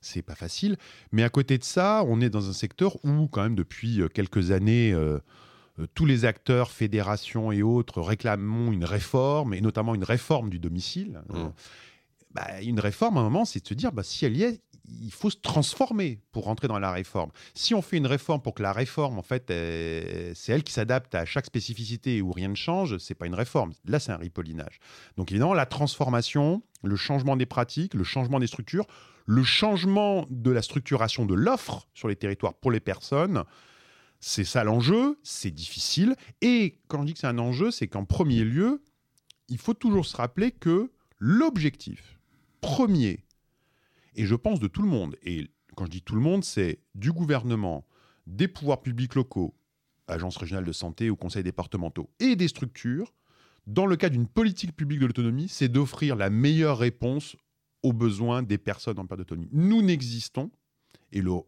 c'est 0.00 0.22
pas 0.22 0.34
facile. 0.34 0.78
Mais 1.12 1.22
à 1.22 1.28
côté 1.28 1.58
de 1.58 1.64
ça, 1.64 2.02
on 2.06 2.22
est 2.22 2.30
dans 2.30 2.48
un 2.48 2.54
secteur 2.54 2.96
où, 3.04 3.28
quand 3.28 3.42
même, 3.42 3.56
depuis 3.56 4.00
quelques 4.14 4.50
années, 4.50 4.94
euh, 4.94 5.18
euh, 5.78 5.86
tous 5.92 6.06
les 6.06 6.24
acteurs, 6.24 6.70
fédérations 6.70 7.52
et 7.52 7.62
autres 7.62 8.00
réclamons 8.00 8.72
une 8.72 8.86
réforme, 8.86 9.52
et 9.52 9.60
notamment 9.60 9.94
une 9.94 10.04
réforme 10.04 10.48
du 10.48 10.58
domicile. 10.58 11.20
Mmh. 11.28 11.44
Bah, 12.30 12.62
une 12.62 12.80
réforme, 12.80 13.18
à 13.18 13.20
un 13.20 13.24
moment, 13.24 13.44
c'est 13.44 13.62
de 13.62 13.68
se 13.68 13.74
dire, 13.74 13.92
bah, 13.92 14.02
si 14.02 14.24
elle 14.24 14.34
y 14.34 14.44
est, 14.44 14.62
il 14.88 15.12
faut 15.12 15.30
se 15.30 15.36
transformer 15.36 16.20
pour 16.32 16.44
rentrer 16.44 16.68
dans 16.68 16.78
la 16.78 16.92
réforme. 16.92 17.30
Si 17.54 17.74
on 17.74 17.82
fait 17.82 17.96
une 17.96 18.06
réforme 18.06 18.42
pour 18.42 18.54
que 18.54 18.62
la 18.62 18.72
réforme, 18.72 19.18
en 19.18 19.22
fait, 19.22 19.44
c'est 19.48 20.52
elle 20.52 20.62
qui 20.62 20.72
s'adapte 20.72 21.14
à 21.14 21.24
chaque 21.24 21.46
spécificité 21.46 22.20
où 22.20 22.32
rien 22.32 22.48
ne 22.48 22.54
change, 22.54 22.98
c'est 22.98 23.14
pas 23.14 23.26
une 23.26 23.34
réforme. 23.34 23.72
Là, 23.86 23.98
c'est 23.98 24.12
un 24.12 24.16
ripollinage. 24.16 24.78
Donc 25.16 25.30
évidemment, 25.30 25.54
la 25.54 25.66
transformation, 25.66 26.62
le 26.82 26.96
changement 26.96 27.36
des 27.36 27.46
pratiques, 27.46 27.94
le 27.94 28.04
changement 28.04 28.40
des 28.40 28.46
structures, 28.46 28.86
le 29.26 29.42
changement 29.42 30.26
de 30.28 30.50
la 30.50 30.60
structuration 30.60 31.24
de 31.24 31.34
l'offre 31.34 31.88
sur 31.94 32.08
les 32.08 32.16
territoires 32.16 32.54
pour 32.54 32.70
les 32.70 32.80
personnes, 32.80 33.44
c'est 34.20 34.44
ça 34.44 34.64
l'enjeu, 34.64 35.18
c'est 35.22 35.50
difficile. 35.50 36.14
Et 36.42 36.78
quand 36.88 37.00
je 37.00 37.06
dis 37.06 37.12
que 37.14 37.18
c'est 37.20 37.26
un 37.26 37.38
enjeu, 37.38 37.70
c'est 37.70 37.88
qu'en 37.88 38.04
premier 38.04 38.44
lieu, 38.44 38.82
il 39.48 39.58
faut 39.58 39.74
toujours 39.74 40.06
se 40.06 40.16
rappeler 40.16 40.50
que 40.50 40.90
l'objectif 41.18 42.18
premier, 42.60 43.23
et 44.14 44.26
je 44.26 44.34
pense 44.34 44.60
de 44.60 44.68
tout 44.68 44.82
le 44.82 44.88
monde, 44.88 45.16
et 45.22 45.48
quand 45.76 45.86
je 45.86 45.90
dis 45.90 46.02
tout 46.02 46.14
le 46.14 46.20
monde, 46.20 46.44
c'est 46.44 46.78
du 46.94 47.12
gouvernement, 47.12 47.86
des 48.26 48.48
pouvoirs 48.48 48.82
publics 48.82 49.14
locaux, 49.14 49.54
agences 50.06 50.36
régionales 50.36 50.64
de 50.64 50.72
santé 50.72 51.10
ou 51.10 51.16
conseils 51.16 51.42
départementaux, 51.42 52.10
et 52.20 52.36
des 52.36 52.48
structures, 52.48 53.12
dans 53.66 53.86
le 53.86 53.96
cas 53.96 54.08
d'une 54.08 54.26
politique 54.26 54.76
publique 54.76 55.00
de 55.00 55.06
l'autonomie, 55.06 55.48
c'est 55.48 55.68
d'offrir 55.68 56.16
la 56.16 56.30
meilleure 56.30 56.78
réponse 56.78 57.36
aux 57.82 57.92
besoins 57.92 58.42
des 58.42 58.58
personnes 58.58 58.98
en 58.98 59.06
perte 59.06 59.20
d'autonomie. 59.20 59.48
Nous 59.52 59.82
n'existons, 59.82 60.50
et, 61.12 61.22
là 61.22 61.40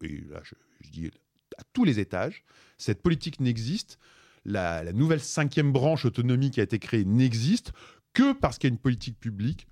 je, 0.42 0.54
dis 0.90 1.10
à 1.58 1.62
tous 1.72 1.84
les 1.84 1.98
étages, 1.98 2.44
cette 2.78 3.02
politique 3.02 3.40
n'existe, 3.40 3.98
la, 4.44 4.84
la 4.84 4.92
nouvelle 4.92 5.20
cinquième 5.20 5.72
branche 5.72 6.04
autonomie 6.04 6.50
qui 6.50 6.60
a 6.60 6.62
été 6.62 6.78
créée 6.78 7.04
n'existe 7.04 7.72
que 8.12 8.32
parce 8.32 8.58
qu'il 8.58 8.68
y 8.68 8.72
a 8.72 8.74
une 8.74 8.80
politique 8.80 9.18
publique 9.18 9.66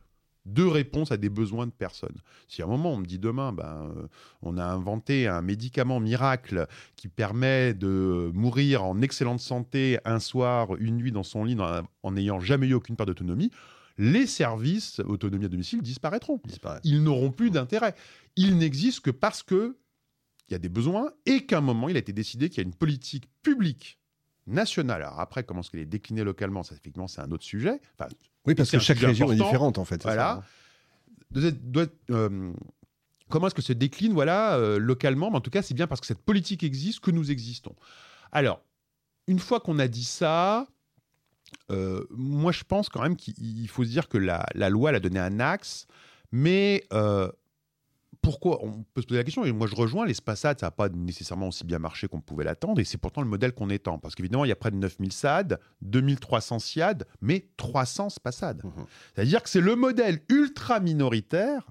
de 0.46 0.62
réponse 0.62 1.10
à 1.10 1.16
des 1.16 1.30
besoins 1.30 1.66
de 1.66 1.72
personnes. 1.72 2.16
Si 2.48 2.62
à 2.62 2.66
un 2.66 2.68
moment 2.68 2.92
on 2.92 2.98
me 2.98 3.06
dit 3.06 3.18
demain, 3.18 3.52
ben, 3.52 3.92
euh, 3.96 4.06
on 4.42 4.58
a 4.58 4.64
inventé 4.64 5.26
un 5.26 5.42
médicament 5.42 6.00
miracle 6.00 6.66
qui 6.96 7.08
permet 7.08 7.74
de 7.74 8.30
mourir 8.34 8.84
en 8.84 9.00
excellente 9.00 9.40
santé 9.40 9.98
un 10.04 10.20
soir, 10.20 10.76
une 10.76 10.96
nuit 10.96 11.12
dans 11.12 11.22
son 11.22 11.44
lit 11.44 11.56
en 12.02 12.12
n'ayant 12.12 12.40
jamais 12.40 12.66
eu 12.66 12.74
aucune 12.74 12.96
part 12.96 13.06
d'autonomie, 13.06 13.50
les 13.96 14.26
services 14.26 15.00
autonomie 15.00 15.46
à 15.46 15.48
domicile 15.48 15.80
disparaîtront. 15.80 16.40
Ils 16.84 17.02
n'auront 17.02 17.30
plus 17.30 17.50
d'intérêt. 17.50 17.94
Ils 18.36 18.58
n'existent 18.58 19.02
que 19.02 19.10
parce 19.10 19.42
que 19.42 19.76
il 20.48 20.52
y 20.52 20.54
a 20.54 20.58
des 20.58 20.68
besoins 20.68 21.10
et 21.24 21.46
qu'à 21.46 21.58
un 21.58 21.62
moment 21.62 21.88
il 21.88 21.96
a 21.96 22.00
été 22.00 22.12
décidé 22.12 22.50
qu'il 22.50 22.58
y 22.58 22.60
a 22.60 22.68
une 22.68 22.74
politique 22.74 23.30
publique 23.42 23.98
nationale. 24.46 25.02
Alors 25.02 25.20
après, 25.20 25.44
comment 25.44 25.60
est-ce 25.60 25.70
qu'elle 25.70 25.80
est 25.80 25.86
déclinée 25.86 26.24
localement 26.24 26.62
Ça, 26.62 26.74
effectivement, 26.74 27.08
c'est 27.08 27.20
un 27.20 27.30
autre 27.30 27.44
sujet. 27.44 27.80
Enfin, 27.98 28.10
oui, 28.46 28.54
parce 28.54 28.70
que 28.70 28.78
chaque 28.78 28.98
région 28.98 29.30
est 29.32 29.36
différente, 29.36 29.78
en 29.78 29.84
fait. 29.84 30.02
Voilà. 30.02 30.42
Euh, 31.36 32.52
comment 33.28 33.46
est-ce 33.46 33.54
que 33.54 33.62
se 33.62 33.72
décline 33.72 34.12
voilà, 34.12 34.56
euh, 34.56 34.78
localement 34.78 35.30
Mais 35.30 35.36
en 35.36 35.40
tout 35.40 35.50
cas, 35.50 35.62
c'est 35.62 35.74
bien 35.74 35.86
parce 35.86 36.00
que 36.00 36.06
cette 36.06 36.22
politique 36.22 36.62
existe 36.62 37.00
que 37.00 37.10
nous 37.10 37.30
existons. 37.30 37.74
Alors, 38.30 38.60
une 39.26 39.38
fois 39.38 39.60
qu'on 39.60 39.78
a 39.78 39.88
dit 39.88 40.04
ça, 40.04 40.66
euh, 41.70 42.04
moi, 42.10 42.52
je 42.52 42.62
pense 42.64 42.88
quand 42.88 43.02
même 43.02 43.16
qu'il 43.16 43.68
faut 43.68 43.84
se 43.84 43.88
dire 43.88 44.08
que 44.08 44.18
la, 44.18 44.46
la, 44.54 44.68
loi, 44.68 44.90
elle 44.90 44.96
a 44.96 45.00
donné 45.00 45.18
un 45.18 45.40
axe, 45.40 45.86
mais 46.30 46.86
pourquoi 48.24 48.64
On 48.64 48.84
peut 48.94 49.02
se 49.02 49.06
poser 49.06 49.18
la 49.18 49.24
question, 49.24 49.44
et 49.44 49.52
moi 49.52 49.66
je 49.66 49.74
rejoins, 49.74 50.06
les 50.06 50.14
SPASAD, 50.14 50.58
ça 50.58 50.66
n'a 50.66 50.70
pas 50.70 50.88
nécessairement 50.88 51.48
aussi 51.48 51.64
bien 51.64 51.78
marché 51.78 52.08
qu'on 52.08 52.20
pouvait 52.20 52.44
l'attendre, 52.44 52.80
et 52.80 52.84
c'est 52.84 52.98
pourtant 52.98 53.20
le 53.20 53.28
modèle 53.28 53.52
qu'on 53.52 53.70
étend. 53.70 53.98
Parce 53.98 54.14
qu'évidemment, 54.14 54.44
il 54.44 54.48
y 54.48 54.52
a 54.52 54.56
près 54.56 54.70
de 54.70 54.76
9000 54.76 55.12
SAD, 55.12 55.60
2300 55.82 56.58
SIAD, 56.58 57.06
mais 57.20 57.48
300 57.56 58.08
SPASAD. 58.10 58.64
Mmh. 58.64 58.70
C'est-à-dire 59.14 59.42
que 59.42 59.48
c'est 59.48 59.60
le 59.60 59.76
modèle 59.76 60.20
ultra 60.28 60.80
minoritaire 60.80 61.70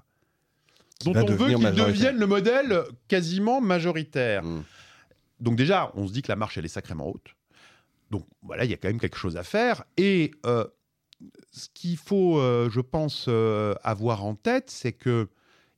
dont 1.04 1.12
on 1.14 1.26
veut 1.26 1.54
qu'il 1.54 1.72
devienne 1.74 2.16
le 2.16 2.26
modèle 2.26 2.82
quasiment 3.08 3.60
majoritaire. 3.60 4.44
Mmh. 4.44 4.62
Donc 5.40 5.56
déjà, 5.56 5.90
on 5.94 6.06
se 6.06 6.12
dit 6.12 6.22
que 6.22 6.30
la 6.30 6.36
marche, 6.36 6.56
elle 6.56 6.64
est 6.64 6.68
sacrément 6.68 7.08
haute. 7.08 7.34
Donc 8.10 8.26
voilà, 8.42 8.64
il 8.64 8.70
y 8.70 8.74
a 8.74 8.76
quand 8.76 8.88
même 8.88 9.00
quelque 9.00 9.18
chose 9.18 9.36
à 9.36 9.42
faire. 9.42 9.84
Et 9.96 10.30
euh, 10.46 10.64
ce 11.52 11.68
qu'il 11.74 11.96
faut, 11.96 12.38
euh, 12.38 12.70
je 12.70 12.80
pense, 12.80 13.26
euh, 13.28 13.74
avoir 13.82 14.24
en 14.24 14.34
tête, 14.34 14.70
c'est 14.70 14.92
que 14.92 15.28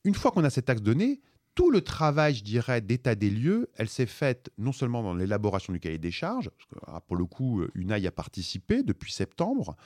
une 0.07 0.15
fois 0.15 0.31
qu'on 0.31 0.45
a 0.45 0.51
cet 0.51 0.71
axe 0.71 0.83
donné, 0.83 1.21
tout 1.57 1.71
le 1.71 1.81
travail, 1.81 2.35
je 2.35 2.45
dirais, 2.45 2.81
d'état 2.81 3.15
des 3.15 3.31
lieux, 3.31 3.71
elle 3.75 3.89
s'est 3.89 4.07
faite 4.07 4.51
non 4.57 4.73
seulement 4.73 5.03
dans 5.03 5.15
l'élaboration 5.15 5.73
du 5.73 5.81
cahier 5.81 5.99
des 5.99 6.11
charges, 6.11 6.51
parce 6.51 6.67
que, 6.67 6.77
ah, 6.87 7.01
pour 7.01 7.17
le 7.17 7.25
coup, 7.25 7.63
UNAI 7.75 8.07
a 8.07 8.13
participé 8.13 8.83
depuis 8.83 9.13
septembre, 9.13 9.77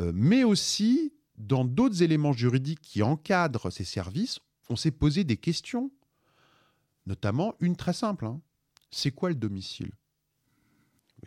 euh, 0.00 0.12
mais 0.14 0.44
aussi 0.44 1.12
dans 1.36 1.64
d'autres 1.64 2.02
éléments 2.02 2.32
juridiques 2.32 2.80
qui 2.80 3.02
encadrent 3.02 3.70
ces 3.70 3.84
services, 3.84 4.40
on 4.70 4.76
s'est 4.76 4.90
posé 4.90 5.24
des 5.24 5.36
questions, 5.36 5.90
notamment 7.06 7.54
une 7.60 7.76
très 7.76 7.92
simple. 7.92 8.26
Hein. 8.26 8.40
C'est 8.90 9.12
quoi 9.12 9.28
le 9.28 9.34
domicile? 9.34 9.92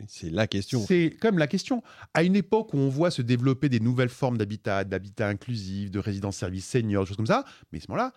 C'est 0.06 0.30
la 0.30 0.46
question. 0.46 0.84
C'est 0.86 1.16
comme 1.20 1.38
la 1.38 1.46
question. 1.46 1.82
À 2.14 2.22
une 2.22 2.36
époque 2.36 2.74
où 2.74 2.78
on 2.78 2.88
voit 2.88 3.10
se 3.10 3.22
développer 3.22 3.68
des 3.68 3.80
nouvelles 3.80 4.08
formes 4.08 4.38
d'habitat, 4.38 4.84
d'habitat 4.84 5.28
inclusif, 5.28 5.90
de 5.90 5.98
résidence-service 5.98 6.66
senior, 6.66 7.04
des 7.04 7.08
choses 7.08 7.16
comme 7.16 7.26
ça, 7.26 7.44
mais 7.70 7.78
à 7.78 7.80
ce 7.82 7.90
moment-là, 7.90 8.12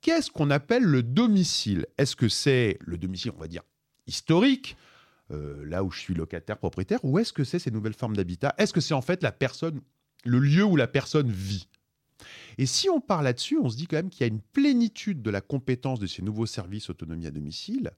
qu'est-ce 0.00 0.30
qu'on 0.30 0.50
appelle 0.50 0.82
le 0.82 1.02
domicile? 1.02 1.86
Est-ce 1.98 2.16
que 2.16 2.28
c'est 2.28 2.78
le 2.80 2.98
domicile, 2.98 3.32
on 3.36 3.40
va 3.40 3.48
dire, 3.48 3.62
historique, 4.06 4.76
euh, 5.30 5.64
là 5.64 5.84
où 5.84 5.90
je 5.90 6.00
suis 6.00 6.14
locataire, 6.14 6.58
propriétaire, 6.58 7.04
ou 7.04 7.18
est-ce 7.18 7.32
que 7.32 7.44
c'est 7.44 7.58
ces 7.58 7.70
nouvelles 7.70 7.94
formes 7.94 8.16
d'habitat? 8.16 8.54
Est-ce 8.58 8.72
que 8.72 8.80
c'est 8.80 8.94
en 8.94 9.02
fait 9.02 9.22
la 9.22 9.32
personne, 9.32 9.80
le 10.24 10.38
lieu 10.38 10.64
où 10.64 10.76
la 10.76 10.88
personne 10.88 11.30
vit? 11.30 11.68
Et 12.58 12.66
si 12.66 12.88
on 12.88 13.00
parle 13.00 13.24
là-dessus, 13.24 13.58
on 13.58 13.68
se 13.68 13.76
dit 13.76 13.86
quand 13.86 13.96
même 13.96 14.10
qu'il 14.10 14.20
y 14.20 14.30
a 14.30 14.32
une 14.32 14.40
plénitude 14.40 15.22
de 15.22 15.30
la 15.30 15.40
compétence 15.40 15.98
de 15.98 16.06
ces 16.06 16.22
nouveaux 16.22 16.46
services 16.46 16.90
autonomie 16.90 17.26
à 17.26 17.30
domicile 17.30 17.92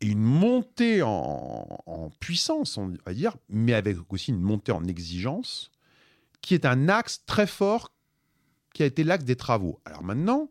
et 0.00 0.08
une 0.08 0.22
montée 0.22 1.02
en, 1.02 2.10
puissance, 2.20 2.76
on 2.76 2.92
va 3.04 3.14
dire, 3.14 3.36
mais 3.48 3.72
avec 3.72 3.96
aussi 4.12 4.30
une 4.30 4.40
montée 4.40 4.72
en 4.72 4.84
exigence, 4.84 5.70
qui 6.40 6.54
est 6.54 6.66
un 6.66 6.88
axe 6.88 7.24
très 7.26 7.46
fort 7.46 7.92
qui 8.74 8.82
a 8.82 8.86
été 8.86 9.04
l'axe 9.04 9.24
des 9.24 9.36
travaux. 9.36 9.80
Alors 9.84 10.02
maintenant, 10.02 10.50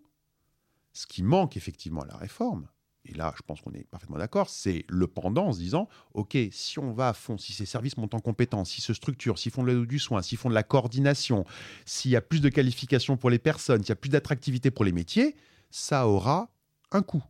ce 0.94 1.06
qui 1.06 1.22
manque 1.22 1.58
effectivement 1.58 2.02
à 2.02 2.08
la 2.08 2.18
réforme, 2.18 2.68
et 3.06 3.14
là 3.14 3.34
je 3.38 3.44
pense 3.44 3.62
qu'on 3.62 3.72
est 3.74 3.84
parfaitement 3.84 4.18
d'accord, 4.18 4.50
c'est 4.50 4.84
le 4.88 5.08
pendant 5.08 5.48
en 5.48 5.54
se 5.54 5.60
disant, 5.60 5.88
OK, 6.14 6.36
si 6.52 6.80
on 6.80 6.92
va 6.92 7.10
à 7.10 7.14
fond, 7.14 7.38
si 7.38 7.54
ces 7.54 7.66
services 7.66 7.98
montent 7.98 8.16
en 8.16 8.20
compétence, 8.20 8.72
s'ils 8.72 8.84
se 8.84 8.94
structurent, 8.94 9.38
s'ils 9.38 9.52
font 9.52 9.64
de 9.64 9.86
du 9.86 10.00
soin, 10.00 10.24
s'ils 10.24 10.40
font 10.40 10.50
de 10.50 10.56
la 10.56 10.64
coordination, 10.64 11.46
s'il 11.86 12.12
y 12.12 12.16
a 12.16 12.22
plus 12.22 12.42
de 12.42 12.50
qualifications 12.50 13.16
pour 13.16 13.30
les 13.30 13.40
personnes, 13.40 13.82
s'il 13.82 13.90
y 13.90 13.92
a 13.92 13.98
plus 13.98 14.10
d'attractivité 14.10 14.72
pour 14.72 14.86
les 14.86 14.92
métiers, 14.92 15.36
ça 15.70 16.08
aura 16.08 16.50
un 16.92 17.04
coût. 17.04 17.24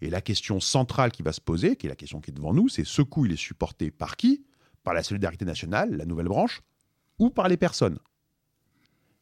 Et 0.00 0.10
la 0.10 0.20
question 0.20 0.60
centrale 0.60 1.10
qui 1.10 1.22
va 1.22 1.32
se 1.32 1.40
poser, 1.40 1.76
qui 1.76 1.86
est 1.86 1.90
la 1.90 1.96
question 1.96 2.20
qui 2.20 2.30
est 2.30 2.34
devant 2.34 2.54
nous, 2.54 2.68
c'est 2.68 2.84
ce 2.84 3.02
coût, 3.02 3.26
il 3.26 3.32
est 3.32 3.36
supporté 3.36 3.90
par 3.90 4.16
qui? 4.16 4.44
Par 4.82 4.94
la 4.94 5.02
solidarité 5.02 5.44
nationale, 5.44 5.94
la 5.96 6.06
nouvelle 6.06 6.28
branche, 6.28 6.62
ou 7.18 7.28
par 7.28 7.48
les 7.48 7.58
personnes? 7.58 7.98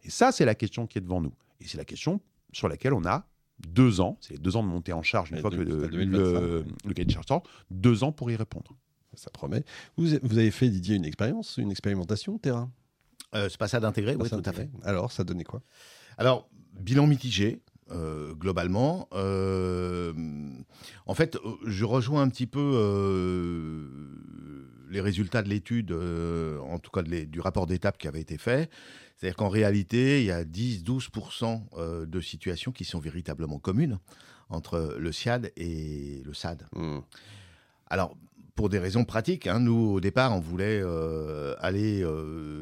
Et 0.05 0.11
ça, 0.11 0.31
c'est 0.31 0.45
la 0.45 0.55
question 0.55 0.87
qui 0.87 0.99
est 0.99 1.01
devant 1.01 1.21
nous. 1.21 1.35
Et 1.61 1.67
c'est 1.67 1.79
la 1.79 1.85
question 1.85 2.21
sur 2.53 2.69
laquelle 2.69 2.93
on 2.93 3.05
a 3.05 3.27
deux 3.59 4.01
ans, 4.01 4.17
c'est 4.21 4.41
deux 4.41 4.57
ans 4.57 4.63
de 4.63 4.69
montée 4.69 4.93
en 4.93 5.03
charge 5.03 5.33
une 5.33 5.39
fois 5.39 5.51
que 5.51 5.57
le, 5.57 5.89
le, 5.89 6.95
cahier 6.95 7.07
de 7.07 7.11
charge 7.11 7.27
sort, 7.27 7.43
deux 7.71 8.05
ans 8.05 8.13
pour 8.13 8.31
y 8.31 8.37
répondre. 8.37 8.73
Ça 9.15 9.31
promet. 9.31 9.65
Vous, 9.97 10.15
avez 10.15 10.51
fait, 10.53 10.69
Didier, 10.69 10.95
une 10.95 11.05
expérience, 11.05 11.57
une 11.57 11.73
expérimentation 11.73 12.39
terrain? 12.39 12.71
Euh, 13.35 13.49
C'est 13.49 13.59
pas 13.59 13.67
ça 13.67 13.81
d'intégrer, 13.81 14.15
oui, 14.15 14.31
tout 14.31 14.43
à 14.45 14.53
fait. 14.53 14.71
Alors, 14.85 15.11
ça 15.11 15.25
donnait 15.25 15.45
quoi? 15.45 15.61
Alors, 16.19 16.49
bilan 16.79 17.09
mitigé. 17.09 17.61
Euh, 17.91 18.35
globalement. 18.35 19.09
Euh, 19.15 20.13
en 21.07 21.15
fait, 21.15 21.39
je 21.65 21.85
rejoins 21.87 22.21
un 22.21 22.29
petit 22.29 22.47
peu 22.47 22.73
euh, 22.75 23.89
les 24.91 25.01
résultats 25.01 25.43
de 25.43 25.49
l'étude, 25.49 25.93
en 25.93 26.79
tout 26.79 26.91
cas 26.91 27.03
du 27.03 27.41
rapport 27.41 27.67
d'étape 27.67 27.97
qui 27.97 28.07
avait 28.07 28.21
été 28.21 28.37
fait. 28.37 28.71
C'est-à-dire 29.17 29.37
qu'en 29.37 29.49
réalité, 29.49 30.21
il 30.21 30.27
y 30.27 30.31
a 30.31 30.45
10-12% 30.45 32.07
de 32.07 32.21
situations 32.21 32.73
qui 32.73 32.85
sont 32.85 33.01
véritablement 33.01 33.59
communes 33.59 33.99
entre 34.51 34.97
le 34.99 35.11
SIAD 35.11 35.51
et 35.57 36.23
le 36.25 36.35
SAD. 36.35 36.67
Hmm. 36.75 36.99
Alors, 37.89 38.17
pour 38.55 38.69
des 38.69 38.79
raisons 38.79 39.05
pratiques, 39.05 39.47
hein, 39.47 39.61
nous, 39.61 39.93
au 39.95 40.01
départ, 40.01 40.37
on 40.37 40.41
voulait 40.41 40.83
aller 41.59 42.05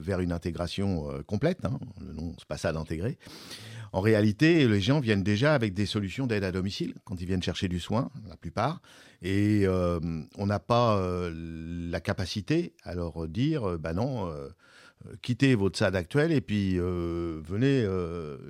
vers 0.00 0.20
une 0.20 0.32
intégration 0.32 1.08
complète. 1.26 1.64
Hein, 1.64 1.78
le 2.00 2.12
nom, 2.12 2.32
c'est 2.38 2.48
pas 2.48 2.58
SAD 2.58 2.76
intégré. 2.76 3.18
En 3.96 4.02
réalité, 4.02 4.68
les 4.68 4.82
gens 4.82 5.00
viennent 5.00 5.22
déjà 5.22 5.54
avec 5.54 5.72
des 5.72 5.86
solutions 5.86 6.26
d'aide 6.26 6.44
à 6.44 6.52
domicile 6.52 6.92
quand 7.06 7.18
ils 7.18 7.26
viennent 7.26 7.42
chercher 7.42 7.66
du 7.66 7.80
soin, 7.80 8.10
la 8.28 8.36
plupart. 8.36 8.82
Et 9.22 9.62
euh, 9.64 9.98
on 10.36 10.44
n'a 10.44 10.58
pas 10.58 10.98
euh, 10.98 11.32
la 11.90 11.98
capacité 12.00 12.74
à 12.84 12.94
leur 12.94 13.26
dire, 13.26 13.78
bah 13.78 13.94
non, 13.94 14.30
quittez 15.22 15.54
votre 15.54 15.78
SAD 15.78 15.96
actuel 15.96 16.30
et 16.30 16.42
puis 16.42 16.76
venez 16.76 17.86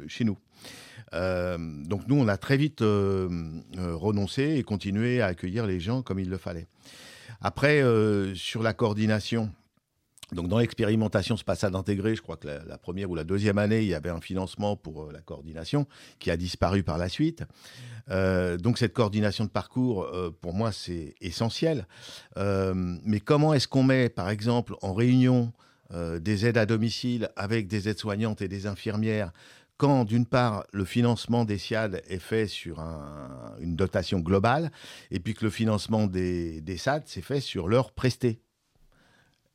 chez 0.09 0.25
nous. 0.25 0.37
donc 1.13 2.09
nous, 2.09 2.17
on 2.17 2.27
a 2.27 2.37
très 2.39 2.57
vite 2.57 2.81
renoncé 2.81 4.57
et 4.57 4.65
continué 4.65 5.21
à 5.21 5.27
accueillir 5.27 5.65
les 5.65 5.79
gens 5.79 6.03
comme 6.03 6.19
il 6.19 6.29
le 6.29 6.39
fallait. 6.39 6.67
Après, 7.41 7.85
sur 8.35 8.65
la 8.65 8.73
coordination, 8.73 9.53
donc 10.33 10.49
dans 10.49 10.59
l'expérimentation 10.59 11.37
Spassad 11.37 11.77
intégré, 11.77 12.17
je 12.17 12.23
crois 12.23 12.37
que 12.37 12.49
la, 12.49 12.79
première 12.79 13.11
ou 13.11 13.15
la 13.15 13.23
deuxième 13.23 13.59
année, 13.59 13.83
il 13.83 13.89
y 13.89 13.95
avait 13.95 14.11
un 14.11 14.21
financement 14.21 14.77
pour 14.77 15.05
euh, 15.05 15.13
la 15.13 15.21
coordination 15.21 15.87
qui 16.19 16.33
a 16.33 16.37
disparu 16.37 16.83
par 16.83 16.99
la 16.99 17.09
suite. 17.09 17.45
Euh, 18.11 18.57
donc 18.57 18.79
cette 18.79 18.93
coordination 18.93 19.45
de 19.45 19.51
parcours, 19.51 20.03
euh, 20.03 20.37
pour 20.41 20.53
moi, 20.53 20.73
c'est 20.73 21.15
essentiel. 21.21 21.87
mais 22.37 23.21
comment 23.21 23.55
est-ce 23.55 23.69
qu'on 23.69 23.85
met, 23.85 24.09
par 24.09 24.31
exemple, 24.31 24.75
en 24.83 24.95
réunion 24.95 25.53
des 25.93 26.47
aides 26.47 26.59
à 26.59 26.67
domicile 26.67 27.31
avec 27.37 27.69
des 27.69 27.89
aides-soignantes 27.89 28.43
et 28.43 28.49
des 28.49 28.67
infirmières 28.67 29.31
quand, 29.77 30.05
d'une 30.05 30.27
part, 30.27 30.65
le 30.73 30.85
financement 30.85 31.45
des 31.45 31.59
SIAD 31.59 32.03
est 32.09 32.19
fait 32.19 32.49
sur 32.49 32.81
une 33.61 33.77
dotation 33.77 34.19
globale, 34.19 34.73
et 35.11 35.21
puis 35.21 35.35
que 35.35 35.45
le 35.45 35.51
financement 35.51 36.07
des, 36.07 36.61
des 36.63 36.79
SAD, 36.79 37.03
c'est 37.07 37.23
fait 37.23 37.41
sur 37.41 37.69
l'heure 37.69 37.93
prestée 37.93 38.41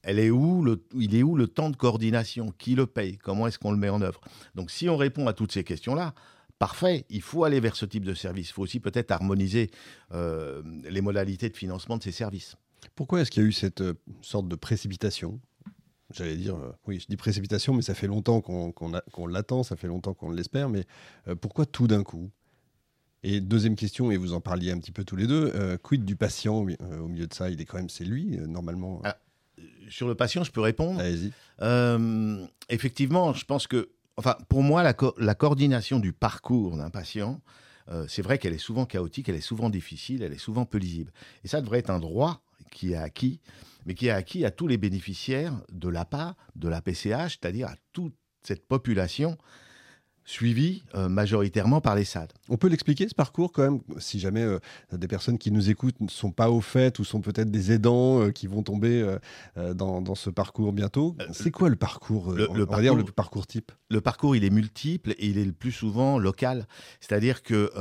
elle 0.04 0.20
est 0.20 0.30
où 0.30 0.64
le, 0.64 0.84
il 0.96 1.16
est 1.16 1.24
où 1.24 1.36
le 1.36 1.48
temps 1.48 1.70
de 1.70 1.76
coordination? 1.76 2.52
Qui 2.58 2.76
le 2.76 2.88
paye? 2.88 3.18
Comment 3.18 3.48
est-ce 3.48 3.60
qu'on 3.60 3.72
le 3.72 3.78
met 3.78 3.90
en 3.90 4.02
œuvre? 4.02 4.22
Donc 4.56 4.72
si 4.72 4.90
on 4.90 4.98
répond 4.98 5.28
à 5.28 5.34
toutes 5.34 5.52
ces 5.52 5.64
questions-là, 5.64 6.14
parfait, 6.60 7.06
il 7.10 7.22
faut 7.22 7.44
aller 7.44 7.60
vers 7.60 7.76
ce 7.76 7.86
type 7.86 8.06
de 8.06 8.14
service. 8.14 8.50
Il 8.50 8.54
faut 8.54 8.62
aussi 8.62 8.80
peut-être 8.80 9.12
harmoniser 9.12 9.72
euh, 10.14 10.62
les 10.90 11.02
modalités 11.02 11.50
de 11.50 11.58
financement 11.58 11.98
de 11.98 12.04
ces 12.04 12.12
services. 12.12 12.56
Pourquoi 12.96 13.22
est-ce 13.22 13.32
qu'il 13.32 13.44
y 13.44 13.46
a 13.46 13.50
eu 13.50 13.52
cette 13.52 13.82
euh, 13.82 13.94
sorte 14.22 14.48
de 14.48 14.56
précipitation? 14.56 15.40
J'allais 16.14 16.36
dire, 16.36 16.56
euh, 16.56 16.72
oui, 16.88 17.00
je 17.00 17.08
dis 17.08 17.18
précipitation, 17.18 17.74
mais 17.74 17.82
ça 17.82 17.94
fait 17.96 18.08
longtemps 18.08 18.42
qu'on 18.42 19.28
l'attend, 19.28 19.64
ça 19.64 19.76
fait 19.76 19.88
longtemps 19.88 20.14
qu'on 20.14 20.30
l'espère, 20.30 20.70
mais 20.70 20.86
pourquoi 21.40 21.66
tout 21.66 21.88
d'un 21.88 22.04
coup? 22.04 22.30
Et 23.24 23.40
deuxième 23.40 23.76
question, 23.76 24.12
et 24.12 24.18
vous 24.18 24.34
en 24.34 24.42
parliez 24.42 24.72
un 24.72 24.80
petit 24.80 24.92
peu 24.92 25.04
tous 25.04 25.16
les 25.16 25.26
deux, 25.26 25.78
quid 25.84 26.04
du 26.04 26.16
patient 26.16 26.58
au 26.58 27.08
milieu 27.08 27.28
de 27.28 27.34
ça? 27.34 27.50
Il 27.50 27.62
est 27.62 27.66
quand 27.66 27.78
même, 27.78 27.90
c'est 27.90 28.04
lui, 28.04 28.38
normalement. 28.48 29.00
Ah, 29.04 29.18
sur 29.90 30.08
le 30.08 30.16
patient, 30.16 30.44
je 30.44 30.52
peux 30.52 30.62
répondre. 30.62 31.00
Allez-y. 31.00 31.32
Euh, 31.62 32.46
effectivement, 32.70 33.34
je 33.34 33.46
pense 33.46 33.68
que, 33.68 33.90
enfin, 34.18 34.38
pour 34.50 34.64
moi, 34.64 34.84
la, 34.84 35.36
coordination 35.36 36.00
du 36.00 36.14
parcours 36.14 36.78
d'un 36.78 36.90
patient, 36.90 37.42
euh, 37.90 38.06
c'est 38.08 38.22
vrai 38.22 38.38
qu'elle 38.38 38.54
est 38.54 38.58
souvent 38.58 38.86
chaotique, 38.86 39.30
elle 39.30 39.36
est 39.36 39.42
souvent 39.42 39.70
difficile, 39.70 40.24
elle 40.24 40.34
est 40.34 40.38
souvent 40.38 40.66
peu 40.66 40.78
lisible. 40.78 41.12
Et 41.44 41.48
ça 41.48 41.62
devrait 41.62 41.80
être 41.80 41.90
un 41.90 42.00
droit 42.00 42.42
qui 42.72 42.94
est 42.94 42.98
acquis, 42.98 43.40
mais 43.86 43.94
qui 43.94 44.08
est 44.08 44.12
acquis 44.12 44.46
à 44.46 44.52
tous 44.52 44.68
les 44.68 44.78
bénéficiaires 44.78 45.54
de 45.72 45.90
l'APA, 45.90 46.36
de 46.56 46.70
la 46.70 46.82
PCH, 46.82 47.40
c'est-à-dire 47.42 47.68
à 47.68 47.76
toute 47.92 48.16
cette 48.44 48.66
population 48.68 49.38
suivi 50.26 50.84
euh, 50.96 51.10
majoritairement 51.10 51.82
par 51.82 51.96
les 51.96 52.04
SAD. 52.04 52.32
On 52.50 52.58
peut 52.58 52.68
l'expliquer 52.68 53.08
ce 53.08 53.16
parcours 53.16 53.52
quand 53.52 53.64
même, 53.64 53.80
si 53.98 54.20
jamais 54.20 54.44
euh, 54.44 54.60
des 54.92 55.08
personnes 55.08 55.38
qui 55.38 55.52
nous 55.52 55.70
écoutent 55.70 56.00
ne 56.00 56.10
sont 56.10 56.32
pas 56.32 56.50
au 56.50 56.62
fait 56.62 57.00
ou 57.00 57.04
sont 57.04 57.22
peut-être 57.22 57.50
des 57.50 57.72
aidants 57.72 58.22
euh, 58.22 58.32
qui 58.32 58.48
vont 58.48 58.64
tomber 58.64 58.82
dans, 59.56 60.16
ce 60.16 60.30
parcours 60.30 60.74
bientôt. 60.74 61.16
C'est 61.32 61.52
quoi 61.52 61.70
le 61.70 61.76
parcours 61.76 62.32
le, 62.32 62.48
le 62.54 62.66
parcours, 62.66 62.82
dire 62.82 62.96
le 62.96 63.04
parcours 63.04 63.48
type? 63.48 63.72
Le 63.90 64.02
parcours, 64.02 64.36
il 64.36 64.44
est 64.44 64.50
multiple 64.50 65.12
et 65.12 65.28
il 65.28 65.38
est 65.38 65.46
le 65.46 65.54
plus 65.54 65.72
souvent 65.72 66.20
local. 66.20 66.68
C'est-à-dire 67.00 67.44
que 67.44 67.72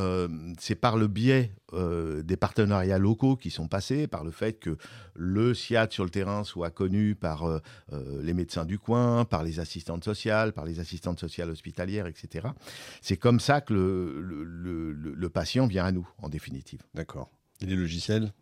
c'est 0.58 0.74
par 0.74 0.96
le 0.96 1.08
biais 1.08 1.52
euh, 1.72 2.22
des 2.22 2.36
partenariats 2.36 2.98
locaux 2.98 3.36
qui 3.36 3.50
sont 3.50 3.68
passés, 3.68 4.06
par 4.06 4.24
le 4.24 4.30
fait 4.30 4.54
que 4.54 4.76
le 5.14 5.54
SIAD 5.54 5.92
sur 5.92 6.04
le 6.04 6.10
terrain 6.10 6.44
soit 6.44 6.70
connu 6.70 7.14
par 7.14 7.44
euh, 7.44 7.58
euh, 7.92 8.22
les 8.22 8.34
médecins 8.34 8.64
du 8.64 8.78
coin, 8.78 9.24
par 9.24 9.42
les 9.42 9.60
assistantes 9.60 10.04
sociales, 10.04 10.52
par 10.52 10.64
les 10.64 10.80
assistantes 10.80 11.20
sociales 11.20 11.50
hospitalières, 11.50 12.06
etc. 12.06 12.48
C'est 13.02 13.16
comme 13.16 13.40
ça 13.40 13.60
que 13.60 13.74
le, 13.74 15.28
patient 15.30 15.66
vient 15.66 15.84
à 15.84 15.92
nous, 15.92 16.08
en 16.18 16.28
définitive. 16.28 16.80
D'accord. 16.94 17.30
Et 17.60 17.66
les 17.66 17.76
logiciels? 17.76 18.32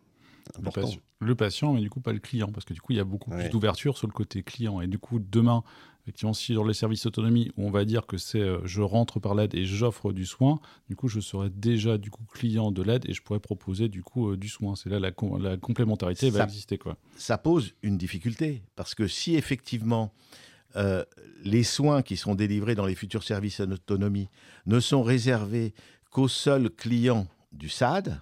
Le 1.19 1.35
patient, 1.35 1.73
mais 1.73 1.81
du 1.81 1.89
coup 1.91 1.99
pas 1.99 2.13
le 2.13 2.19
client, 2.19 2.51
parce 2.51 2.65
que 2.65 2.73
du 2.73 2.81
coup 2.81 2.93
il 2.93 2.95
y 2.95 2.99
a 2.99 3.03
beaucoup 3.03 3.29
plus 3.29 3.49
d'ouverture 3.49 3.97
sur 3.97 4.07
le 4.07 4.13
côté 4.13 4.41
client. 4.41 4.81
Et 4.81 4.87
du 4.87 4.97
coup, 4.97 5.19
demain, 5.19 5.63
effectivement, 6.03 6.33
si 6.33 6.53
dans 6.53 6.63
les 6.63 6.73
services 6.73 7.05
autonomie, 7.05 7.51
où 7.57 7.67
on 7.67 7.71
va 7.71 7.85
dire 7.85 8.05
que 8.05 8.17
c'est 8.17 8.39
euh, 8.39 8.59
je 8.65 8.81
rentre 8.81 9.19
par 9.19 9.35
l'aide 9.35 9.53
et 9.55 9.65
j'offre 9.65 10.11
du 10.11 10.25
soin, 10.25 10.59
du 10.87 10.95
coup, 10.95 11.07
je 11.07 11.19
serai 11.19 11.49
déjà 11.49 11.97
du 11.97 12.09
coup 12.09 12.23
client 12.31 12.71
de 12.71 12.81
l'aide 12.81 13.07
et 13.07 13.13
je 13.13 13.21
pourrais 13.21 13.39
proposer 13.39 13.89
du 13.89 14.03
coup 14.03 14.31
euh, 14.31 14.37
du 14.37 14.49
soin. 14.49 14.75
C'est 14.75 14.89
là 14.89 14.99
la, 14.99 15.11
la 15.39 15.57
complémentarité 15.57 16.29
va 16.29 16.43
exister. 16.43 16.77
Quoi. 16.77 16.97
Ça 17.15 17.37
pose 17.37 17.73
une 17.83 17.97
difficulté, 17.97 18.63
parce 18.75 18.95
que 18.95 19.07
si 19.07 19.35
effectivement 19.35 20.11
euh, 20.75 21.03
les 21.43 21.63
soins 21.63 22.01
qui 22.01 22.17
sont 22.17 22.35
délivrés 22.35 22.75
dans 22.75 22.85
les 22.85 22.95
futurs 22.95 23.23
services 23.23 23.59
en 23.59 23.71
autonomie 23.71 24.29
ne 24.65 24.79
sont 24.79 25.01
réservés 25.01 25.73
qu'aux 26.11 26.27
seuls 26.27 26.69
clients 26.69 27.27
du 27.51 27.69
SAD, 27.69 28.19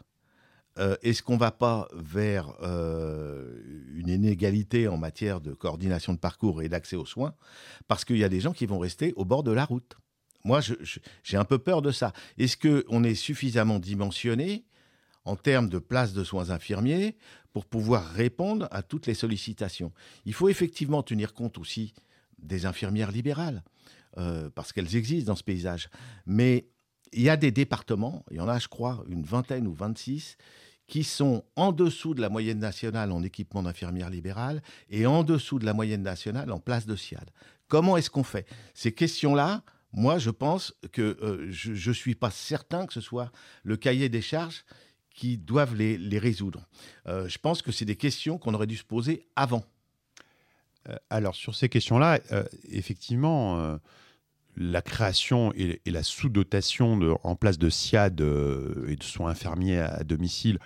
euh, 0.79 0.95
est-ce 1.01 1.23
qu'on 1.23 1.33
ne 1.33 1.39
va 1.39 1.51
pas 1.51 1.87
vers 1.93 2.53
euh, 2.61 3.61
une 3.95 4.09
inégalité 4.09 4.87
en 4.87 4.97
matière 4.97 5.41
de 5.41 5.53
coordination 5.53 6.13
de 6.13 6.19
parcours 6.19 6.61
et 6.61 6.69
d'accès 6.69 6.95
aux 6.95 7.05
soins? 7.05 7.33
Parce 7.87 8.05
qu'il 8.05 8.17
y 8.17 8.23
a 8.23 8.29
des 8.29 8.39
gens 8.39 8.53
qui 8.53 8.65
vont 8.65 8.79
rester 8.79 9.13
au 9.15 9.25
bord 9.25 9.43
de 9.43 9.51
la 9.51 9.65
route. 9.65 9.97
Moi, 10.43 10.61
j'ai 11.23 11.37
un 11.37 11.45
peu 11.45 11.57
peur 11.57 11.81
de 11.81 11.91
ça. 11.91 12.13
Est-ce 12.37 12.57
qu'on 12.57 13.03
est 13.03 13.15
suffisamment 13.15 13.79
dimensionné 13.79 14.65
en 15.25 15.35
termes 15.35 15.67
de 15.67 15.79
places 15.79 16.13
de 16.13 16.23
soins 16.23 16.51
infirmiers 16.51 17.17
pour 17.51 17.65
pouvoir 17.65 18.05
répondre 18.05 18.67
à 18.71 18.81
toutes 18.81 19.07
les 19.07 19.13
sollicitations? 19.13 19.91
Il 20.25 20.33
faut 20.33 20.47
effectivement 20.47 21.03
tenir 21.03 21.33
compte 21.33 21.57
aussi 21.57 21.93
des 22.39 22.65
infirmières 22.65 23.11
libérales, 23.11 23.63
euh, 24.17 24.49
parce 24.53 24.71
qu'elles 24.71 24.95
existent 24.95 25.31
dans 25.31 25.35
ce 25.35 25.43
paysage. 25.43 25.89
Mais 26.25 26.69
il 27.13 27.23
y 27.23 27.29
a 27.29 27.37
des 27.37 27.51
départements, 27.51 28.23
il 28.31 28.37
y 28.37 28.39
en 28.39 28.47
a, 28.47 28.59
je 28.59 28.67
crois, 28.67 29.03
une 29.07 29.23
vingtaine 29.23 29.67
ou 29.67 29.73
26, 29.73 30.37
qui 30.87 31.03
sont 31.03 31.43
en 31.55 31.71
dessous 31.71 32.13
de 32.13 32.21
la 32.21 32.29
moyenne 32.29 32.59
nationale 32.59 33.11
en 33.11 33.21
équipement 33.21 33.63
d'infirmières 33.63 34.09
libérales 34.09 34.61
et 34.89 35.05
en 35.05 35.23
dessous 35.23 35.59
de 35.59 35.65
la 35.65 35.73
moyenne 35.73 36.01
nationale 36.01 36.51
en 36.51 36.59
place 36.59 36.85
de 36.85 36.95
SIAD. 36.95 37.29
Comment 37.67 37.97
est-ce 37.97 38.09
qu'on 38.09 38.23
fait? 38.23 38.47
Ces 38.73 38.93
questions-là, 38.93 39.63
moi, 39.91 40.17
je 40.17 40.29
pense 40.29 40.73
que 40.93 41.17
euh, 41.21 41.47
je 41.51 41.89
ne 41.89 41.93
suis 41.93 42.15
pas 42.15 42.31
certain 42.31 42.85
que 42.85 42.93
ce 42.93 43.01
soit 43.01 43.31
le 43.63 43.75
cahier 43.75 44.09
des 44.09 44.21
charges 44.21 44.63
qui 45.09 45.37
doivent 45.37 45.75
les, 45.75 46.19
résoudre. 46.19 46.67
Euh, 47.07 47.27
je 47.27 47.37
pense 47.39 47.61
que 47.61 47.71
c'est 47.71 47.85
des 47.85 47.95
questions 47.95 48.37
qu'on 48.37 48.53
aurait 48.53 48.67
dû 48.67 48.77
se 48.77 48.83
poser 48.83 49.27
avant. 49.35 49.65
Euh, 50.87 50.95
alors, 51.09 51.35
sur 51.35 51.55
ces 51.55 51.67
questions-là, 51.67 52.19
effectivement 52.69 53.79
la 54.57 54.81
création 54.81 55.53
et, 55.55 55.81
la 55.85 56.03
sous-dotation 56.03 56.99
en 57.23 57.35
place 57.35 57.57
de 57.57 57.69
SIAD 57.69 58.21
euh, 58.21 58.87
et 58.89 58.95
de 58.95 59.03
soins 59.03 59.31
infirmiers 59.31 59.79
à, 59.79 60.03
domicile, 60.03 60.57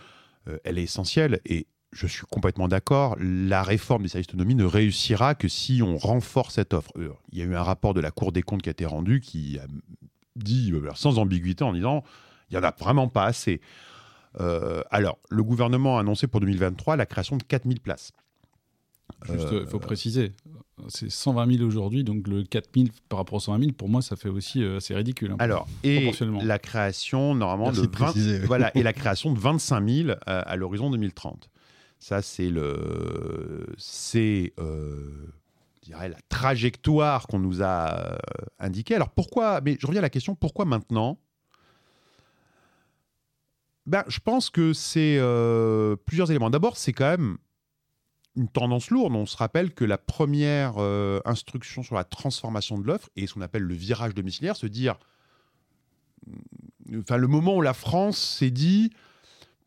euh, 0.47 0.57
elle 0.63 0.79
est 0.79 0.83
essentielle. 0.83 1.41
Et 1.45 1.67
je 1.91 2.07
suis 2.07 2.25
complètement 2.31 2.69
d'accord, 2.69 3.17
la 3.19 3.63
réforme 3.63 4.03
des 4.03 4.07
services 4.07 4.27
d'autonomie 4.27 4.55
ne 4.55 4.63
réussira 4.63 5.35
que 5.35 5.49
si 5.49 5.81
on 5.83 5.97
renforce 5.97 6.55
cette 6.55 6.73
offre. 6.73 6.91
Euh, 6.97 7.13
il 7.31 7.39
y 7.39 7.41
a 7.41 7.45
eu 7.45 7.55
un 7.55 7.63
rapport 7.63 7.93
de 7.93 7.99
la 7.99 8.11
Cour 8.11 8.31
des 8.31 8.41
comptes 8.41 8.61
qui 8.61 8.69
a 8.69 8.71
été 8.71 8.85
rendu 8.85 9.19
qui 9.19 9.59
a 9.59 9.67
dit, 10.37 10.73
sans 10.95 11.19
ambiguïté, 11.19 11.63
en 11.63 11.73
disant 11.73 12.03
il 12.49 12.57
n'y 12.57 12.63
en 12.63 12.67
a 12.67 12.73
vraiment 12.79 13.07
pas 13.07 13.25
assez. 13.25 13.61
alors, 14.89 15.19
le 15.29 15.43
gouvernement 15.43 15.97
a 15.97 16.01
annoncé 16.01 16.27
pour 16.27 16.39
2023 16.39 16.95
la 16.95 17.05
création 17.05 17.37
de 17.37 17.43
4000 17.43 17.79
places. 17.81 18.11
Juste, 19.29 19.47
il 19.51 19.67
faut 19.67 19.79
préciser, 19.79 20.33
c'est 20.87 21.09
120 21.09 21.57
000 21.57 21.67
aujourd'hui, 21.67 22.03
donc 22.03 22.27
le 22.27 22.43
4 22.43 22.69
000 22.75 22.87
par 23.09 23.19
rapport 23.19 23.35
aux 23.35 23.39
120 23.39 23.59
000, 23.59 23.71
pour 23.73 23.89
moi, 23.89 24.01
ça 24.01 24.15
fait 24.15 24.29
aussi 24.29 24.63
euh, 24.63 24.77
assez 24.77 24.95
ridicule. 24.95 25.31
Hein, 25.31 25.37
Alors, 25.39 25.67
et 25.83 26.11
la 26.41 26.59
création, 26.59 27.35
normalement, 27.35 27.71
de, 27.71 28.45
voilà, 28.45 28.75
et 28.75 28.83
la 28.83 28.93
création 28.93 29.31
de 29.31 29.39
25 29.39 29.87
000 29.87 30.09
euh, 30.09 30.15
à, 30.25 30.55
l'horizon 30.55 30.89
2030. 30.89 31.49
Ça, 31.99 32.21
c'est 32.21 32.49
le, 32.49 33.67
c'est, 33.77 34.53
euh, 34.59 35.27
dirais, 35.83 36.09
la 36.09 36.17
trajectoire 36.29 37.27
qu'on 37.27 37.39
nous 37.39 37.61
a 37.61 38.17
indiquée. 38.59 38.95
Alors 38.95 39.09
pourquoi 39.09 39.61
Mais 39.61 39.77
je 39.79 39.85
reviens 39.85 40.01
à 40.01 40.03
la 40.03 40.09
question 40.09 40.33
pourquoi 40.33 40.65
maintenant? 40.65 41.19
Ben, 43.85 44.03
je 44.07 44.19
pense 44.19 44.49
que 44.49 44.73
c'est 44.73 45.19
plusieurs 46.05 46.31
éléments. 46.31 46.49
D'abord, 46.49 46.77
c'est 46.77 46.93
quand 46.93 47.09
même 47.09 47.37
une 48.35 48.47
tendance 48.47 48.89
lourde. 48.89 49.13
On 49.13 49.25
se 49.25 49.37
rappelle 49.37 49.73
que 49.73 49.83
la 49.85 49.97
première 49.97 50.75
euh, 50.77 51.19
instruction 51.25 51.83
sur 51.83 51.95
la 51.95 52.03
transformation 52.03 52.77
de 52.77 52.85
l'offre 52.85 53.09
et 53.15 53.27
ce 53.27 53.33
qu'on 53.33 53.41
appelle 53.41 53.63
le 53.63 53.73
virage 53.73 54.13
domiciliaire, 54.13 54.55
se 54.55 54.67
dire, 54.67 54.97
enfin 56.97 57.17
le 57.17 57.27
moment 57.27 57.55
où 57.55 57.61
la 57.61 57.73
France 57.73 58.17
s'est 58.17 58.51
dit 58.51 58.91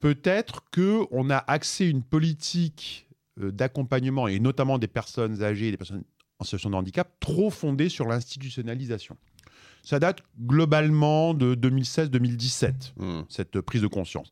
peut-être 0.00 0.64
que 0.70 1.02
on 1.10 1.30
a 1.30 1.38
axé 1.38 1.86
une 1.86 2.02
politique 2.02 3.08
euh, 3.40 3.50
d'accompagnement 3.50 4.28
et 4.28 4.38
notamment 4.40 4.78
des 4.78 4.88
personnes 4.88 5.42
âgées, 5.42 5.70
des 5.70 5.76
personnes 5.76 6.04
en 6.38 6.44
situation 6.44 6.70
de 6.70 6.76
handicap, 6.76 7.08
trop 7.20 7.50
fondée 7.50 7.88
sur 7.88 8.06
l'institutionnalisation. 8.06 9.16
Ça 9.82 9.98
date 9.98 10.20
globalement 10.40 11.34
de 11.34 11.54
2016-2017, 11.54 12.92
Hmm. 12.96 13.22
cette 13.28 13.60
prise 13.60 13.82
de 13.82 13.86
conscience. 13.86 14.30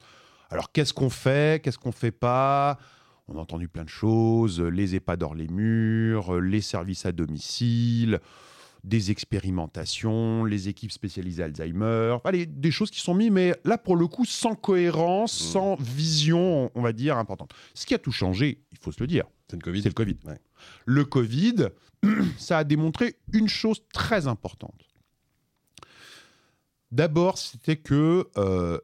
Alors 0.51 0.73
qu'est-ce 0.73 0.93
qu'on 0.93 1.11
fait? 1.11 1.63
Qu'est-ce 1.63 1.79
qu'on 1.79 1.93
fait 1.93 2.11
pas? 2.11 2.79
On 3.29 3.37
a 3.37 3.41
entendu 3.41 3.69
plein 3.69 3.85
de 3.85 3.89
choses, 3.89 4.61
les 4.61 4.95
EHPAD 4.97 5.23
hors 5.23 5.35
les 5.35 5.49
murs, 5.49 6.41
les 6.41 6.61
services 6.61 7.07
à 7.07 7.13
domicile, 7.13 8.21
des 8.85 9.13
expérimentations, 9.13 10.45
les 10.45 10.69
équipes 10.69 10.91
spécialisées 10.91 11.45
Alzheimer, 11.45 12.17
allez, 12.25 12.47
des 12.47 12.73
choses 12.73 12.91
qui 12.91 12.99
sont 13.01 13.15
mises, 13.15 13.31
mais 13.31 13.55
là 13.65 13.79
pour 13.79 13.95
le 13.97 14.09
coup 14.09 14.25
sans 14.25 14.57
cohérence, 14.57 15.41
Mm. 15.41 15.53
sans 15.53 15.75
vision, 15.77 16.71
on 16.75 16.83
va 16.83 16.93
dire, 16.93 17.17
importante. 17.17 17.53
Ce 17.75 17.87
qui 17.87 17.95
a 17.95 17.99
tout 17.99 18.11
changé, 18.11 18.61
il 18.73 18.79
faut 18.79 18.91
se 18.91 19.01
le 19.01 19.07
dire, 19.07 19.25
C'est 19.49 19.57
le 19.57 19.63
Covid. 19.63 19.83
c'est 19.83 19.89
le 19.89 19.95
Covid. 19.95 20.17
Ouais. 20.25 20.39
Le 20.85 21.05
Covid, 21.05 21.69
ça 22.39 22.59
a 22.59 22.65
démontré 22.65 23.15
une 23.33 23.49
chose 23.49 23.83
très 23.93 24.27
importante. 24.27 24.85
D'abord, 26.91 27.39
c'était 27.39 27.77
que 27.77 28.27
euh, 28.37 28.79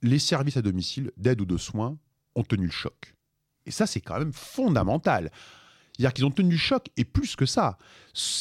les 0.00 0.18
services 0.20 0.56
à 0.56 0.62
domicile 0.62 1.10
d'aide 1.16 1.40
ou 1.40 1.44
de 1.44 1.56
soins 1.56 1.98
ont 2.36 2.44
tenu 2.44 2.66
le 2.66 2.70
choc. 2.72 3.14
Et 3.68 3.70
ça, 3.70 3.86
c'est 3.86 4.00
quand 4.00 4.18
même 4.18 4.32
fondamental. 4.32 5.30
C'est-à-dire 5.92 6.14
qu'ils 6.14 6.24
ont 6.26 6.30
tenu 6.30 6.52
le 6.52 6.56
choc, 6.56 6.86
et 6.96 7.04
plus 7.04 7.34
que 7.36 7.44
ça, 7.44 7.76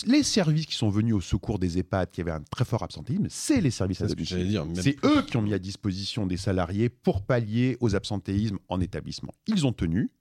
les 0.05 0.21
services 0.23 0.65
qui 0.67 0.75
sont 0.75 0.89
venus 0.89 1.15
au 1.15 1.21
secours 1.21 1.57
des 1.59 1.77
EHPAD 1.79 2.11
qui 2.11 2.21
avaient 2.21 2.31
un 2.31 2.41
très 2.43 2.65
fort 2.65 2.83
absentéisme, 2.83 3.25
c'est 3.29 3.61
les 3.61 3.71
services 3.71 4.01
à 4.01 4.07
C'est 4.07 4.15
même- 4.15 4.75
C'est 4.75 5.03
eux 5.03 5.23
qui 5.23 5.37
ont 5.37 5.41
mis 5.41 5.53
à 5.55 5.59
disposition 5.59 6.27
des 6.27 6.37
salariés 6.37 6.87
pour 6.89 7.23
pallier 7.23 7.75
aux 7.79 7.95
absentéismes 7.95 8.59
en 8.69 8.79
établissement. 8.79 9.33
Ils 9.47 9.65
ont 9.65 9.73
tenu, 9.73 10.11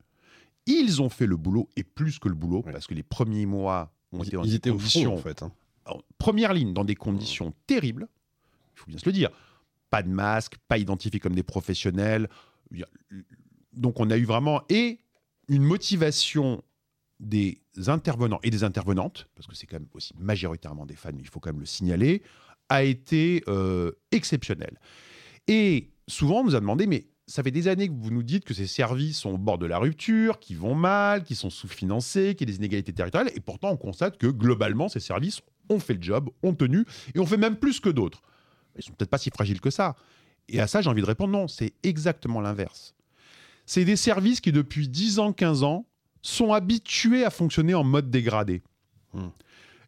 ils 0.66 1.02
ont 1.02 1.10
fait 1.10 1.26
le 1.26 1.36
boulot, 1.36 1.68
et 1.76 1.84
plus 1.84 2.18
que 2.18 2.28
le 2.28 2.34
boulot, 2.34 2.62
Ouais. 2.66 2.72
parce 2.72 2.86
que 2.86 2.94
les 2.94 3.02
premiers 3.02 3.44
mois 3.46 3.92
ont 4.12 4.22
Ils, 4.22 4.28
été 4.28 4.36
dans 4.36 4.44
ils 4.44 4.50
des 4.50 4.56
étaient 4.56 4.70
au 4.70 4.78
front, 4.78 4.82
conditions 4.88 5.14
en 5.14 5.18
fait. 5.18 5.42
hein. 5.42 5.52
en 5.84 6.00
première 6.18 6.54
ligne 6.54 6.72
dans 6.72 6.84
des 6.84 6.94
conditions 6.96 7.52
terribles, 7.66 8.08
il 8.74 8.78
faut 8.80 8.86
bien 8.86 8.98
se 8.98 9.04
le 9.06 9.12
dire. 9.12 9.30
Pas 9.90 10.02
de 10.02 10.08
masque, 10.08 10.56
pas 10.68 10.78
identifiés 10.78 11.20
comme 11.20 11.34
des 11.34 11.42
professionnels. 11.44 12.28
Donc 13.76 14.00
on 14.00 14.10
a 14.10 14.16
eu 14.16 14.24
vraiment 14.24 14.62
et 14.68 15.00
une 15.48 15.62
motivation 15.62 16.62
des 17.20 17.62
intervenants 17.86 18.40
et 18.42 18.50
des 18.50 18.64
intervenantes, 18.64 19.28
parce 19.34 19.46
que 19.46 19.54
c'est 19.54 19.66
quand 19.66 19.78
même 19.78 19.88
aussi 19.92 20.12
majoritairement 20.18 20.86
des 20.86 20.96
femmes, 20.96 21.16
mais 21.16 21.22
il 21.22 21.28
faut 21.28 21.40
quand 21.40 21.50
même 21.50 21.60
le 21.60 21.66
signaler, 21.66 22.22
a 22.68 22.82
été 22.82 23.42
euh, 23.48 23.92
exceptionnelle. 24.10 24.78
Et 25.46 25.90
souvent 26.08 26.40
on 26.40 26.44
nous 26.44 26.56
a 26.56 26.60
demandé, 26.60 26.86
mais 26.86 27.06
ça 27.26 27.42
fait 27.42 27.50
des 27.50 27.68
années 27.68 27.88
que 27.88 27.94
vous 27.94 28.10
nous 28.10 28.22
dites 28.22 28.44
que 28.44 28.54
ces 28.54 28.66
services 28.66 29.18
sont 29.18 29.30
au 29.30 29.38
bord 29.38 29.58
de 29.58 29.66
la 29.66 29.78
rupture, 29.78 30.38
qui 30.38 30.54
vont 30.54 30.74
mal, 30.74 31.24
qui 31.24 31.34
sont 31.34 31.50
sous-financés, 31.50 32.34
qu'il 32.34 32.48
y 32.48 32.52
a 32.52 32.52
des 32.52 32.58
inégalités 32.58 32.92
territoriales, 32.92 33.32
et 33.34 33.40
pourtant 33.40 33.70
on 33.70 33.76
constate 33.76 34.18
que 34.18 34.26
globalement 34.26 34.88
ces 34.88 35.00
services 35.00 35.40
ont 35.68 35.78
fait 35.78 35.94
le 35.94 36.02
job, 36.02 36.30
ont 36.42 36.54
tenu, 36.54 36.84
et 37.14 37.18
ont 37.18 37.26
fait 37.26 37.36
même 37.36 37.56
plus 37.56 37.80
que 37.80 37.88
d'autres. 37.88 38.22
Ils 38.76 38.82
sont 38.82 38.92
peut-être 38.92 39.10
pas 39.10 39.18
si 39.18 39.30
fragiles 39.30 39.60
que 39.60 39.70
ça. 39.70 39.96
Et 40.48 40.60
à 40.60 40.66
ça, 40.66 40.80
j'ai 40.80 40.90
envie 40.90 41.00
de 41.02 41.06
répondre 41.06 41.32
non, 41.32 41.48
c'est 41.48 41.72
exactement 41.82 42.40
l'inverse. 42.40 42.95
C'est 43.66 43.84
des 43.84 43.96
services 43.96 44.40
qui, 44.40 44.52
depuis 44.52 44.88
10 44.88 45.18
ans, 45.18 45.32
15 45.32 45.62
ans, 45.64 45.86
sont 46.22 46.52
habitués 46.52 47.24
à 47.24 47.30
fonctionner 47.30 47.74
en 47.74 47.84
mode 47.84 48.10
dégradé. 48.10 48.62
Hmm. 49.12 49.28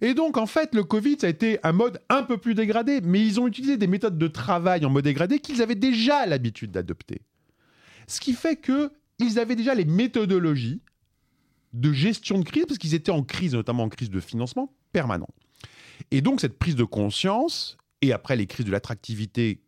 Et 0.00 0.14
donc, 0.14 0.36
en 0.36 0.46
fait, 0.46 0.74
le 0.74 0.84
Covid, 0.84 1.16
ça 1.20 1.26
a 1.26 1.30
été 1.30 1.58
un 1.64 1.72
mode 1.72 2.00
un 2.08 2.22
peu 2.22 2.38
plus 2.38 2.54
dégradé, 2.54 3.00
mais 3.00 3.24
ils 3.24 3.40
ont 3.40 3.48
utilisé 3.48 3.76
des 3.76 3.88
méthodes 3.88 4.18
de 4.18 4.28
travail 4.28 4.84
en 4.84 4.90
mode 4.90 5.04
dégradé 5.04 5.40
qu'ils 5.40 5.62
avaient 5.62 5.74
déjà 5.74 6.26
l'habitude 6.26 6.70
d'adopter. 6.70 7.22
Ce 8.06 8.20
qui 8.20 8.32
fait 8.32 8.56
que 8.56 8.92
ils 9.18 9.40
avaient 9.40 9.56
déjà 9.56 9.74
les 9.74 9.84
méthodologies 9.84 10.80
de 11.72 11.92
gestion 11.92 12.38
de 12.38 12.44
crise, 12.44 12.66
parce 12.66 12.78
qu'ils 12.78 12.94
étaient 12.94 13.10
en 13.10 13.24
crise, 13.24 13.54
notamment 13.54 13.84
en 13.84 13.88
crise 13.88 14.10
de 14.10 14.20
financement 14.20 14.72
permanent. 14.92 15.28
Et 16.12 16.20
donc, 16.20 16.40
cette 16.40 16.58
prise 16.58 16.76
de 16.76 16.84
conscience, 16.84 17.76
et 18.00 18.12
après 18.12 18.36
les 18.36 18.46
crises 18.46 18.66
de 18.66 18.70
l'attractivité 18.70 19.60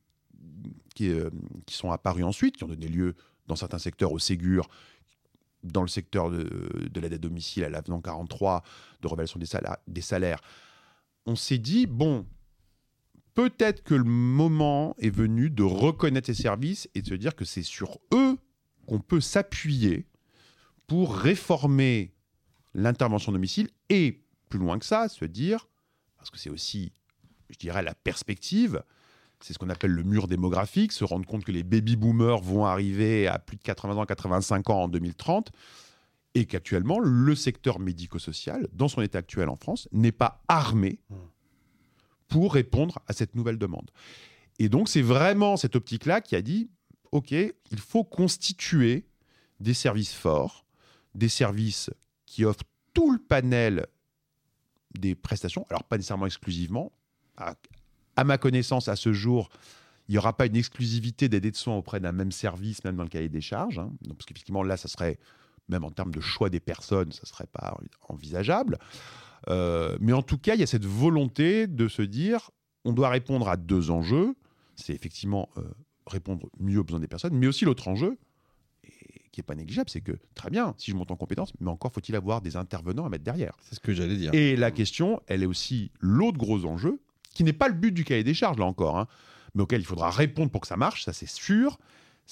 qui, 0.95 1.11
euh, 1.11 1.31
qui 1.67 1.75
sont 1.75 1.91
apparues 1.91 2.23
ensuite, 2.23 2.57
qui 2.57 2.65
ont 2.65 2.69
donné 2.69 2.87
lieu 2.87 3.17
dans 3.51 3.57
certains 3.57 3.79
secteurs 3.79 4.13
au 4.13 4.19
Ségur, 4.19 4.69
dans 5.65 5.83
le 5.83 5.89
secteur 5.89 6.31
de, 6.31 6.89
de 6.89 7.01
l'aide 7.01 7.19
domicile 7.19 7.65
à 7.65 7.69
l'avenant 7.69 8.01
43 8.01 8.63
de 9.03 9.09
révélation 9.09 9.39
des 9.41 9.47
salaires, 9.47 9.77
des 9.89 10.01
salaires. 10.01 10.41
On 11.27 11.35
s'est 11.35 11.59
dit, 11.59 11.87
bon, 11.87 12.27
peut-être 13.35 13.83
que 13.83 13.95
le 13.95 14.05
moment 14.05 14.95
est 14.99 15.11
venu 15.11 15.51
de 15.51 15.65
reconnaître 15.65 16.27
ces 16.27 16.35
services 16.35 16.89
et 16.95 17.03
de 17.03 17.09
se 17.09 17.15
dire 17.15 17.35
que 17.35 17.45
c'est 17.45 17.65
sur 17.65 17.99
eux 18.15 18.39
qu'on 18.87 19.01
peut 19.01 19.21
s'appuyer 19.21 20.07
pour 20.87 21.15
réformer 21.15 22.15
l'intervention 22.73 23.33
domicile 23.33 23.69
et, 23.89 24.25
plus 24.49 24.61
loin 24.61 24.79
que 24.79 24.87
ça, 24.87 25.09
se 25.09 25.25
dire, 25.25 25.69
parce 26.17 26.31
que 26.31 26.39
c'est 26.39 26.51
aussi, 26.51 26.93
je 27.51 27.59
dirais, 27.59 27.83
la 27.83 27.95
perspective, 27.95 28.83
c'est 29.41 29.53
ce 29.53 29.59
qu'on 29.59 29.71
appelle 29.71 29.93
le 29.93 30.03
mur 30.03 30.29
démographique, 30.29 30.93
se 30.93 31.05
rendre 31.05 31.27
compte 31.27 31.45
que 31.45 31.53
les 31.53 31.63
baby-boomers 31.63 32.41
vont 32.41 32.67
arriver 32.67 33.27
à 33.27 33.39
plus 33.39 33.57
de 33.57 33.63
80 33.63 33.97
ans, 33.97 34.05
85 34.05 34.71
ans 34.71 34.83
en 34.83 34.89
2030, 34.89 35.51
et 36.35 36.45
qu'actuellement, 36.45 37.01
le 37.01 37.35
secteur 37.35 37.79
médico-social, 37.79 38.69
dans 38.73 38.89
son 38.89 39.03
état 39.03 39.19
actuel 39.19 39.49
en 39.49 39.57
France, 39.57 39.89
n'est 39.93 40.13
pas 40.13 40.43
armé 40.49 41.01
pour 42.29 42.55
répondre 42.55 43.01
à 43.09 43.13
cette 43.13 43.35
nouvelle 43.35 43.59
demande. 43.59 43.91
Et 44.59 44.69
donc, 44.69 44.89
c'est 44.89 45.03
vraiment 45.03 45.57
cette 45.57 45.75
optique-là 45.75 46.21
qui 46.21 46.37
a 46.37 46.43
dit, 46.43 46.71
OK, 47.13 47.33
il 47.33 47.79
faut 47.79 48.05
constituer 48.05 49.07
des 49.59 49.75
services 49.75 50.13
forts, 50.13 50.65
des 51.15 51.29
services 51.29 51.91
qui 52.27 52.45
offrent 52.45 52.65
tout 52.95 53.11
le 53.11 53.19
panel 53.19 53.87
des 54.99 55.15
prestations, 55.15 55.67
alors 55.71 55.85
pas 55.85 55.97
nécessairement 55.97 56.27
exclusivement. 56.27 56.93
À, 57.37 57.55
à 58.21 58.25
ma 58.25 58.37
connaissance, 58.37 58.89
à 58.89 58.97
ce 58.97 59.15
jour, 59.15 59.49
il 60.07 60.13
n'y 60.13 60.19
aura 60.19 60.37
pas 60.37 60.45
une 60.45 60.57
exclusivité 60.57 61.31
d'aide 61.31 61.51
de 61.51 61.57
soins 61.57 61.77
auprès 61.77 62.01
d'un 62.01 62.13
même 62.13 62.33
service, 62.33 62.85
même 62.85 62.97
dans 62.97 63.03
le 63.03 63.09
cahier 63.09 63.31
des 63.31 63.41
charges. 63.41 63.79
hein. 63.79 63.91
Donc, 64.03 64.19
parce 64.19 64.27
qu'effectivement, 64.27 64.63
là, 64.63 64.77
ça 64.77 64.89
serait, 64.89 65.19
même 65.71 65.85
en 65.85 65.91
termes 65.91 66.11
de 66.11 66.21
choix 66.21 66.51
des 66.51 66.61
personnes, 66.61 67.13
ça 67.13 67.23
ne 67.23 67.29
serait 67.29 67.47
pas 67.47 67.79
envisageable. 68.11 68.79
Euh, 69.49 69.97
mais 70.03 70.13
en 70.13 70.21
tout 70.21 70.37
cas, 70.37 70.55
il 70.55 70.61
y 70.61 70.63
a 70.63 70.67
cette 70.67 70.85
volonté 70.85 71.67
de 71.67 71.89
se 71.89 72.03
dire, 72.03 72.51
on 72.85 72.93
doit 72.93 73.09
répondre 73.09 73.49
à 73.49 73.57
deux 73.57 73.91
enjeux. 73.91 74.35
C'est 74.77 74.93
effectivement 74.93 75.49
euh, 75.57 75.63
répondre 76.07 76.47
mieux 76.59 76.81
aux 76.81 76.85
besoins 76.85 77.01
des 77.01 77.09
personnes, 77.09 77.35
mais 77.35 77.47
aussi 77.47 77.65
l'autre 77.65 77.89
enjeu, 77.89 78.19
et 78.85 79.31
qui 79.33 79.41
n'est 79.41 79.45
pas 79.45 79.55
négligeable, 79.55 79.89
c'est 79.89 80.03
que 80.03 80.13
très 80.35 80.51
bien, 80.51 80.75
si 80.77 80.91
je 80.91 80.97
monte 80.97 81.11
en 81.11 81.17
compétence, 81.17 81.55
mais 81.59 81.71
encore 81.71 81.91
faut-il 81.91 82.17
avoir 82.17 82.43
des 82.43 82.57
intervenants 82.57 83.07
à 83.07 83.09
mettre 83.09 83.25
derrière. 83.25 83.57
C'est 83.63 83.77
ce 83.77 83.81
que 83.81 83.95
j'allais 83.95 84.17
dire. 84.17 84.35
Et 84.35 84.57
la 84.57 84.71
question, 84.71 85.23
elle 85.27 85.43
est 85.43 85.47
aussi 85.47 85.91
l'autre 86.01 86.37
gros 86.37 86.67
enjeu, 86.67 87.01
qui 87.35 87.45
n'est 87.45 87.53
pas 87.53 87.69
le 87.69 87.75
but 87.75 87.93
du 87.93 88.05
cahier 88.05 88.25
des 88.25 88.35
charges, 88.35 88.59
là 88.59 88.65
encore, 88.65 88.99
hein, 88.99 89.07
mais 89.55 89.63
auquel 89.63 89.81
il 89.81 89.87
faudra 89.87 90.11
répondre 90.11 90.51
pour 90.51 90.61
que 90.61 90.67
ça 90.67 90.77
marche, 90.77 91.05
ça 91.05 91.13
c'est 91.13 91.29
sûr, 91.29 91.79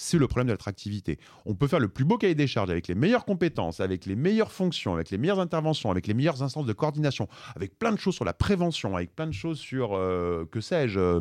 c'est 0.01 0.19
le 0.19 0.29
problème 0.29 0.47
de 0.47 0.53
l'attractivité. 0.53 1.19
On 1.45 1.57
peut 1.57 1.67
faire 1.67 1.81
le 1.81 1.89
plus 1.89 2.05
beau 2.05 2.19
cahier 2.19 2.37
des 2.37 2.47
charges 2.47 2.71
avec 2.71 2.87
les 2.87 2.95
meilleures 2.95 3.25
compétences, 3.25 3.81
avec 3.81 4.07
les 4.07 4.15
meilleures 4.15 4.53
fonctions, 4.53 4.95
avec 4.95 5.11
les 5.11 5.19
meilleures 5.19 5.41
interventions, 5.41 5.91
avec 5.91 6.07
les 6.07 6.15
meilleures 6.15 6.41
instances 6.41 6.67
de 6.67 6.73
coordination, 6.73 7.29
avec 7.57 7.77
plein 7.79 7.91
de 7.91 7.99
choses 7.99 8.15
sur 8.15 8.25
la 8.25 8.33
prévention, 8.33 8.95
avec 8.95 9.17
plein 9.17 9.27
de 9.27 9.33
choses 9.33 9.59
sur, 9.59 9.97
euh, 9.97 10.49
que 10.53 10.61
sais-je, 10.61 11.01
euh, 11.01 11.21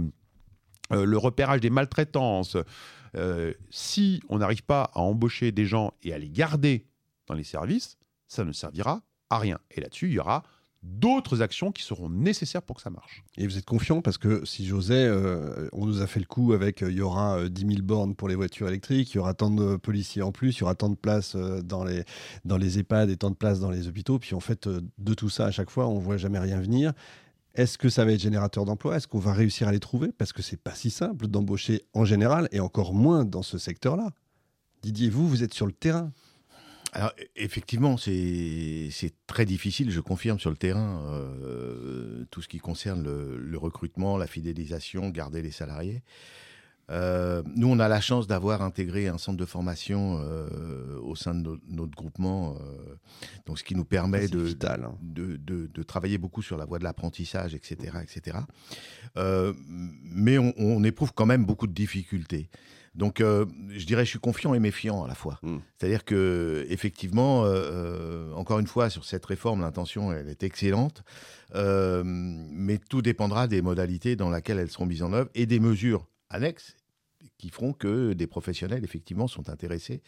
euh, 0.91 1.05
le 1.05 1.17
repérage 1.17 1.59
des 1.59 1.71
maltraitances. 1.71 2.55
Si 3.71 4.21
on 4.29 4.37
n'arrive 4.37 4.63
pas 4.63 4.91
à 4.93 4.99
embaucher 4.99 5.51
des 5.51 5.65
gens 5.65 5.91
et 6.03 6.13
à 6.13 6.19
les 6.19 6.29
garder 6.29 6.85
dans 7.25 7.33
les 7.33 7.43
services, 7.43 7.97
ça 8.27 8.45
ne 8.45 8.51
servira 8.51 9.01
à 9.31 9.39
rien. 9.39 9.57
Et 9.71 9.81
là-dessus, 9.81 10.09
il 10.09 10.13
y 10.13 10.19
aura 10.19 10.43
d'autres 10.83 11.41
actions 11.41 11.71
qui 11.71 11.83
seront 11.83 12.09
nécessaires 12.09 12.61
pour 12.61 12.75
que 12.77 12.81
ça 12.81 12.89
marche. 12.89 13.23
Et 13.37 13.47
vous 13.47 13.57
êtes 13.57 13.65
confiant 13.65 14.01
parce 14.01 14.17
que 14.17 14.45
si 14.45 14.65
j'osais, 14.65 15.05
euh, 15.05 15.69
on 15.73 15.85
nous 15.85 16.01
a 16.01 16.07
fait 16.07 16.19
le 16.19 16.25
coup 16.25 16.53
avec 16.53 16.81
euh, 16.81 16.91
il 16.91 16.97
y 16.97 17.01
aura 17.01 17.37
euh, 17.37 17.49
10 17.49 17.67
000 17.67 17.81
bornes 17.81 18.15
pour 18.15 18.27
les 18.27 18.35
voitures 18.35 18.67
électriques, 18.67 19.13
il 19.13 19.17
y 19.17 19.19
aura 19.19 19.33
tant 19.33 19.49
de 19.49 19.75
policiers 19.77 20.21
en 20.21 20.31
plus, 20.31 20.57
il 20.57 20.59
y 20.61 20.63
aura 20.63 20.75
tant 20.75 20.89
de 20.89 20.95
places 20.95 21.35
euh, 21.35 21.61
dans, 21.61 21.83
les, 21.83 22.03
dans 22.45 22.57
les 22.57 22.79
EHPAD 22.79 23.09
et 23.09 23.17
tant 23.17 23.29
de 23.29 23.35
places 23.35 23.59
dans 23.59 23.71
les 23.71 23.87
hôpitaux. 23.87 24.19
Puis 24.19 24.35
en 24.35 24.39
fait, 24.39 24.67
euh, 24.67 24.81
de 24.97 25.13
tout 25.13 25.29
ça, 25.29 25.45
à 25.45 25.51
chaque 25.51 25.69
fois, 25.69 25.87
on 25.87 25.99
voit 25.99 26.17
jamais 26.17 26.39
rien 26.39 26.59
venir. 26.59 26.93
Est-ce 27.55 27.77
que 27.77 27.89
ça 27.89 28.05
va 28.05 28.11
être 28.11 28.21
générateur 28.21 28.65
d'emplois? 28.65 28.97
Est-ce 28.97 29.07
qu'on 29.07 29.19
va 29.19 29.33
réussir 29.33 29.67
à 29.67 29.71
les 29.71 29.79
trouver? 29.79 30.11
Parce 30.11 30.31
que 30.31 30.43
c'est 30.43 30.61
pas 30.61 30.75
si 30.75 30.91
simple 30.91 31.27
d'embaucher 31.27 31.81
en 31.93 32.05
général 32.05 32.47
et 32.51 32.59
encore 32.59 32.93
moins 32.93 33.25
dans 33.25 33.41
ce 33.41 33.57
secteur-là. 33.57 34.11
Didier, 34.83 35.09
vous, 35.09 35.27
vous 35.27 35.43
êtes 35.43 35.55
sur 35.55 35.65
le 35.65 35.71
terrain. 35.71 36.11
Alors, 36.97 37.11
e- 37.19 37.25
effectivement, 37.35 37.95
c'est 37.97 38.89
très 39.27 39.45
difficile, 39.45 39.91
je 39.91 39.99
confirme, 39.99 40.39
sur 40.39 40.49
le 40.49 40.57
terrain, 40.57 40.99
euh, 41.13 42.25
tout 42.31 42.41
ce 42.41 42.47
qui 42.47 42.57
concerne 42.57 43.03
le, 43.03 43.37
le 43.37 43.57
recrutement, 43.57 44.17
la 44.17 44.25
fidélisation, 44.25 45.09
garder 45.09 45.43
les 45.43 45.51
salariés. 45.51 46.01
Euh, 46.89 47.43
nous, 47.55 47.67
on 47.67 47.77
a 47.79 47.87
la 47.87 47.99
chance 48.01 48.25
d'avoir 48.27 48.61
intégré 48.63 49.09
un 49.09 49.17
centre 49.19 49.37
de 49.37 49.45
formation 49.45 50.19
euh, 50.23 50.97
au 51.01 51.15
sein 51.15 51.35
de 51.35 51.41
no- 51.41 51.57
notre 51.69 51.91
groupement, 51.95 52.55
euh, 52.55 52.95
donc 53.45 53.59
ce 53.59 53.63
qui 53.63 53.75
nous 53.75 53.83
permet 53.85 54.23
C'est 54.23 54.31
de, 54.33 54.39
vital. 54.39 54.85
hein. 54.85 54.95
de, 55.03 55.35
de- 55.35 55.67
de 55.71 55.83
travailler 55.83 56.17
beaucoup 56.17 56.41
sur 56.41 56.57
la 56.57 56.65
voie 56.65 56.79
de 56.79 56.83
l'apprentissage, 56.85 57.53
etc. 57.53 57.97
etc. 58.01 58.37
Mais 59.15 60.37
on, 60.39 60.53
on 60.57 60.83
éprouve 60.83 61.11
quand 61.13 61.25
même 61.27 61.45
beaucoup 61.45 61.67
de 61.67 61.73
difficultés. 61.73 62.49
Donc, 62.97 63.21
euh, 63.21 63.45
je 63.69 63.85
dirais, 63.85 64.03
je 64.05 64.09
suis 64.09 64.19
confiant 64.19 64.55
et 64.55 64.59
méfiant 64.59 65.03
à 65.03 65.07
la 65.07 65.13
fois. 65.13 65.39
Mm. 65.43 65.57
C'est-à-dire 65.77 66.03
que, 66.03 66.65
effectivement, 66.69 67.45
euh, 67.45 67.49
euh, 67.49 68.33
encore 68.33 68.57
une 68.57 68.65
fois, 68.65 68.89
sur 68.89 69.05
cette 69.05 69.25
réforme, 69.25 69.61
l'intention, 69.61 70.11
elle 70.11 70.27
est 70.27 70.41
excellente, 70.41 71.03
euh, 71.53 72.01
mais 72.03 72.79
tout 72.79 73.03
dépendra 73.03 73.47
des 73.47 73.61
modalités 73.61 74.15
dans 74.15 74.31
lesquelles 74.31 74.57
elles 74.57 74.71
seront 74.71 74.87
mises 74.87 75.03
en 75.03 75.13
œuvre 75.13 75.29
et 75.35 75.45
des 75.45 75.59
mesures 75.59 76.07
annexes 76.31 76.75
qui 77.37 77.49
feront 77.49 77.71
que 77.71 78.13
des 78.13 78.25
professionnels, 78.25 78.83
effectivement, 78.83 79.27
sont 79.27 79.47
intéressés 79.49 80.01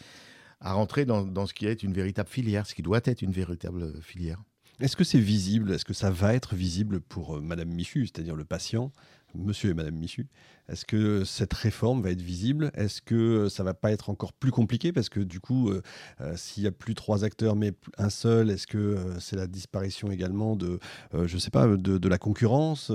à 0.59 0.73
rentrer 0.73 1.05
dans, 1.05 1.21
dans 1.21 1.45
ce 1.45 1.53
qui 1.53 1.67
est 1.67 1.83
une 1.83 1.93
véritable 1.93 2.27
filière, 2.27 2.65
ce 2.65 2.73
qui 2.73 2.81
doit 2.81 3.01
être 3.05 3.21
une 3.21 3.31
véritable 3.31 4.01
filière. 4.01 4.41
Est-ce 4.79 4.95
que 4.95 5.03
c'est 5.03 5.19
visible? 5.19 5.71
Est-ce 5.71 5.85
que 5.85 5.93
ça 5.93 6.09
va 6.09 6.33
être 6.33 6.55
visible 6.55 7.01
pour 7.01 7.39
Madame 7.39 7.69
Michu, 7.69 8.07
c'est-à-dire 8.07 8.35
le 8.35 8.45
patient, 8.45 8.91
Monsieur 9.35 9.69
et 9.69 9.73
Madame 9.73 9.95
Michu 9.95 10.27
Est-ce 10.67 10.85
que 10.85 11.23
cette 11.23 11.53
réforme 11.53 12.01
va 12.01 12.09
être 12.11 12.21
visible? 12.21 12.71
Est-ce 12.73 13.01
que 13.01 13.47
ça 13.47 13.63
va 13.63 13.73
pas 13.73 13.91
être 13.91 14.09
encore 14.09 14.33
plus 14.33 14.51
compliqué? 14.51 14.91
Parce 14.91 15.09
que 15.09 15.19
du 15.19 15.39
coup, 15.39 15.69
euh, 15.69 15.81
euh, 16.21 16.35
s'il 16.35 16.63
y 16.63 16.67
a 16.67 16.71
plus 16.71 16.95
trois 16.95 17.23
acteurs 17.23 17.55
mais 17.55 17.73
un 17.97 18.09
seul, 18.09 18.49
est-ce 18.49 18.65
que 18.67 18.77
euh, 18.77 19.19
c'est 19.19 19.35
la 19.35 19.47
disparition 19.47 20.11
également 20.11 20.55
de, 20.55 20.79
euh, 21.13 21.27
je 21.27 21.37
sais 21.37 21.51
pas, 21.51 21.67
de, 21.67 21.97
de 21.97 22.07
la 22.09 22.17
concurrence? 22.17 22.91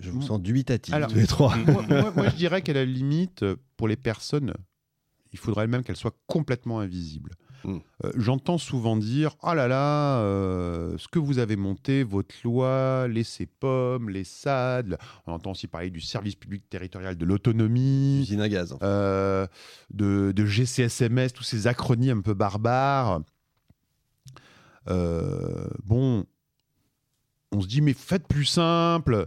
Je 0.00 0.10
vous 0.10 0.22
sens 0.22 0.40
dubitatifs 0.40 0.94
Alors, 0.94 1.08
tous 1.10 1.16
les 1.16 1.26
trois. 1.26 1.54
moi, 1.66 1.84
moi- 1.88 2.10
moi, 2.10 2.28
je 2.28 2.34
dirais 2.36 2.62
qu'à 2.62 2.72
la 2.72 2.84
limite, 2.84 3.44
pour 3.76 3.88
les 3.88 3.96
personnes, 3.96 4.54
il 5.32 5.38
faudrait 5.38 5.66
même 5.66 5.82
qu'elles 5.84 5.96
soient 5.96 6.16
complètement 6.26 6.80
invisibles. 6.80 7.32
Mm. 7.64 7.78
Euh, 8.04 8.12
J'entends 8.16 8.58
souvent 8.58 8.96
dire 8.96 9.36
Oh 9.42 9.54
là 9.54 9.66
là, 9.68 10.18
euh, 10.18 10.96
ce 10.98 11.08
que 11.08 11.18
vous 11.18 11.38
avez 11.38 11.56
monté, 11.56 12.02
votre 12.02 12.34
loi, 12.44 13.06
les 13.08 13.24
CEPOM, 13.24 14.10
les 14.10 14.24
SAD. 14.24 14.98
On 15.26 15.32
entend 15.32 15.52
aussi 15.52 15.66
parler 15.66 15.90
du 15.90 16.00
service 16.00 16.34
public 16.34 16.68
territorial 16.68 17.16
de 17.16 17.24
l'autonomie, 17.24 18.20
Usine 18.22 18.40
à 18.40 18.48
gaz. 18.48 18.76
euh, 18.82 19.46
de, 19.90 20.32
de 20.32 20.44
GCSMS, 20.44 21.30
tous 21.34 21.44
ces 21.44 21.66
acronymes 21.66 22.18
un 22.18 22.22
peu 22.22 22.34
barbares. 22.34 23.20
Bon, 24.86 26.24
on 27.52 27.60
se 27.60 27.66
dit, 27.66 27.80
mais 27.80 27.94
faites 27.94 28.26
plus 28.26 28.44
simple. 28.44 29.26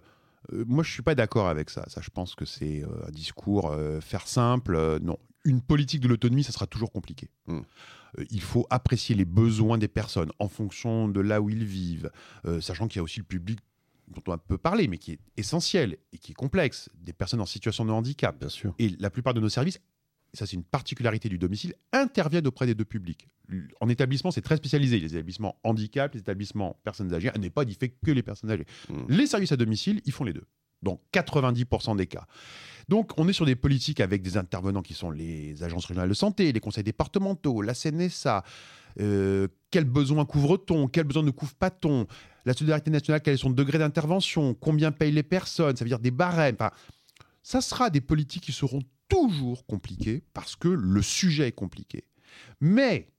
Moi, 0.52 0.84
je 0.84 0.92
suis 0.92 1.02
pas 1.04 1.16
d'accord 1.16 1.48
avec 1.50 1.70
ça. 1.70 1.84
Ça, 1.88 2.02
je 2.02 2.10
pense 2.10 2.36
que 2.36 2.46
c'est 2.46 2.84
un 3.08 3.12
discours 3.12 3.72
euh, 3.72 4.00
faire 4.00 4.28
simple. 4.28 4.76
euh, 4.76 5.00
non, 5.02 5.18
une 5.44 5.62
politique 5.62 6.02
de 6.02 6.08
l'autonomie, 6.08 6.44
ça 6.44 6.52
sera 6.52 6.68
toujours 6.68 6.92
compliqué. 6.92 7.30
Mm. 7.48 7.60
Euh, 8.20 8.26
il 8.30 8.42
faut 8.42 8.68
apprécier 8.70 9.16
les 9.16 9.26
besoins 9.26 9.78
des 9.78 9.88
personnes 9.88 10.32
en 10.40 10.48
fonction 10.48 11.08
de 11.08 11.20
là 11.20 11.42
où 11.42 11.50
ils 11.50 11.64
vivent, 11.64 12.12
euh, 12.46 12.62
sachant 12.62 12.88
qu'il 12.88 12.98
y 12.98 13.02
a 13.02 13.04
aussi 13.04 13.20
le 13.20 13.26
public 13.26 13.60
dont 14.08 14.34
on 14.34 14.38
peut 14.38 14.58
parler, 14.58 14.88
mais 14.88 14.98
qui 14.98 15.14
est 15.14 15.20
essentiel 15.36 15.98
et 16.14 16.18
qui 16.18 16.32
est 16.32 16.36
complexe, 16.36 16.90
des 16.96 17.14
personnes 17.14 17.42
en 17.42 17.46
situation 17.46 17.86
de 17.86 17.92
handicap. 17.92 18.40
Bien 18.40 18.50
sûr. 18.50 18.74
Et 18.80 18.90
la 19.00 19.10
plupart 19.10 19.34
de 19.34 19.42
nos 19.42 19.50
services, 19.50 19.80
ça 20.34 20.46
c'est 20.46 20.56
une 20.56 20.64
particularité 20.64 21.30
du 21.30 21.38
domicile, 21.38 21.74
interviennent 21.92 22.48
auprès 22.48 22.66
des 22.66 22.76
deux 22.76 22.86
publics. 22.86 23.28
En 23.80 23.90
établissement, 23.90 24.32
c'est 24.32 24.42
très 24.42 24.58
spécialisé. 24.58 25.00
Les 25.00 25.14
établissements 25.16 25.58
handicap, 25.64 26.14
les 26.14 26.20
établissements 26.20 26.80
personnes 26.84 27.14
âgées, 27.14 27.30
un 27.30 27.50
pas 27.50 27.64
il 27.64 27.76
fait 27.76 27.90
que 27.90 28.12
les 28.12 28.24
personnes 28.24 28.52
âgées. 28.52 28.66
Mm. 28.90 29.06
Les 29.10 29.28
services 29.28 29.52
à 29.52 29.58
domicile, 29.58 30.02
ils 30.06 30.12
font 30.12 30.26
les 30.26 30.34
deux. 30.34 30.46
Dans 30.84 31.00
90% 31.14 31.96
des 31.96 32.08
cas. 32.08 32.28
Donc, 32.88 33.12
on 33.18 33.28
est 33.28 33.34
sur 33.34 33.46
des 33.46 33.56
politiques 33.56 34.00
avec 34.00 34.22
des 34.22 34.38
intervenants 34.38 34.82
qui 34.82 34.94
sont 34.94 35.12
les 35.12 35.62
agences 35.64 35.86
régionales 35.86 36.10
de 36.10 36.14
santé, 36.14 36.54
les 36.54 36.60
conseils 36.60 36.84
départementaux, 36.84 37.62
la 37.62 37.74
CNSA. 37.74 38.44
Euh, 39.00 39.48
quels 39.72 39.86
besoins 39.86 40.26
couvre-t-on? 40.26 40.88
Quels 40.88 41.04
besoins 41.04 41.24
ne 41.24 41.32
couvre 41.32 41.54
pas-on 41.56 42.08
La 42.46 42.54
solidarité 42.54 42.90
nationale, 42.90 43.22
quel 43.22 43.34
est 43.34 43.38
son 43.38 43.50
degré 43.50 43.78
d'intervention? 43.78 44.54
Combien 44.54 44.92
payent 44.92 45.12
les 45.12 45.24
personnes? 45.24 45.76
Ça 45.76 45.84
veut 45.84 45.90
dire 45.90 46.00
des 46.00 46.12
barèmes. 46.12 46.56
Enfin, 46.60 46.72
ça 47.44 47.62
sera 47.62 47.90
des 47.90 48.02
politiques 48.02 48.44
qui 48.44 48.54
seront 48.54 48.82
toujours 49.10 49.66
compliquées 49.66 50.24
parce 50.34 50.56
que 50.56 50.68
le 50.68 51.02
sujet 51.02 51.48
est 51.48 51.54
compliqué. 51.54 52.06
Mais 52.62 53.10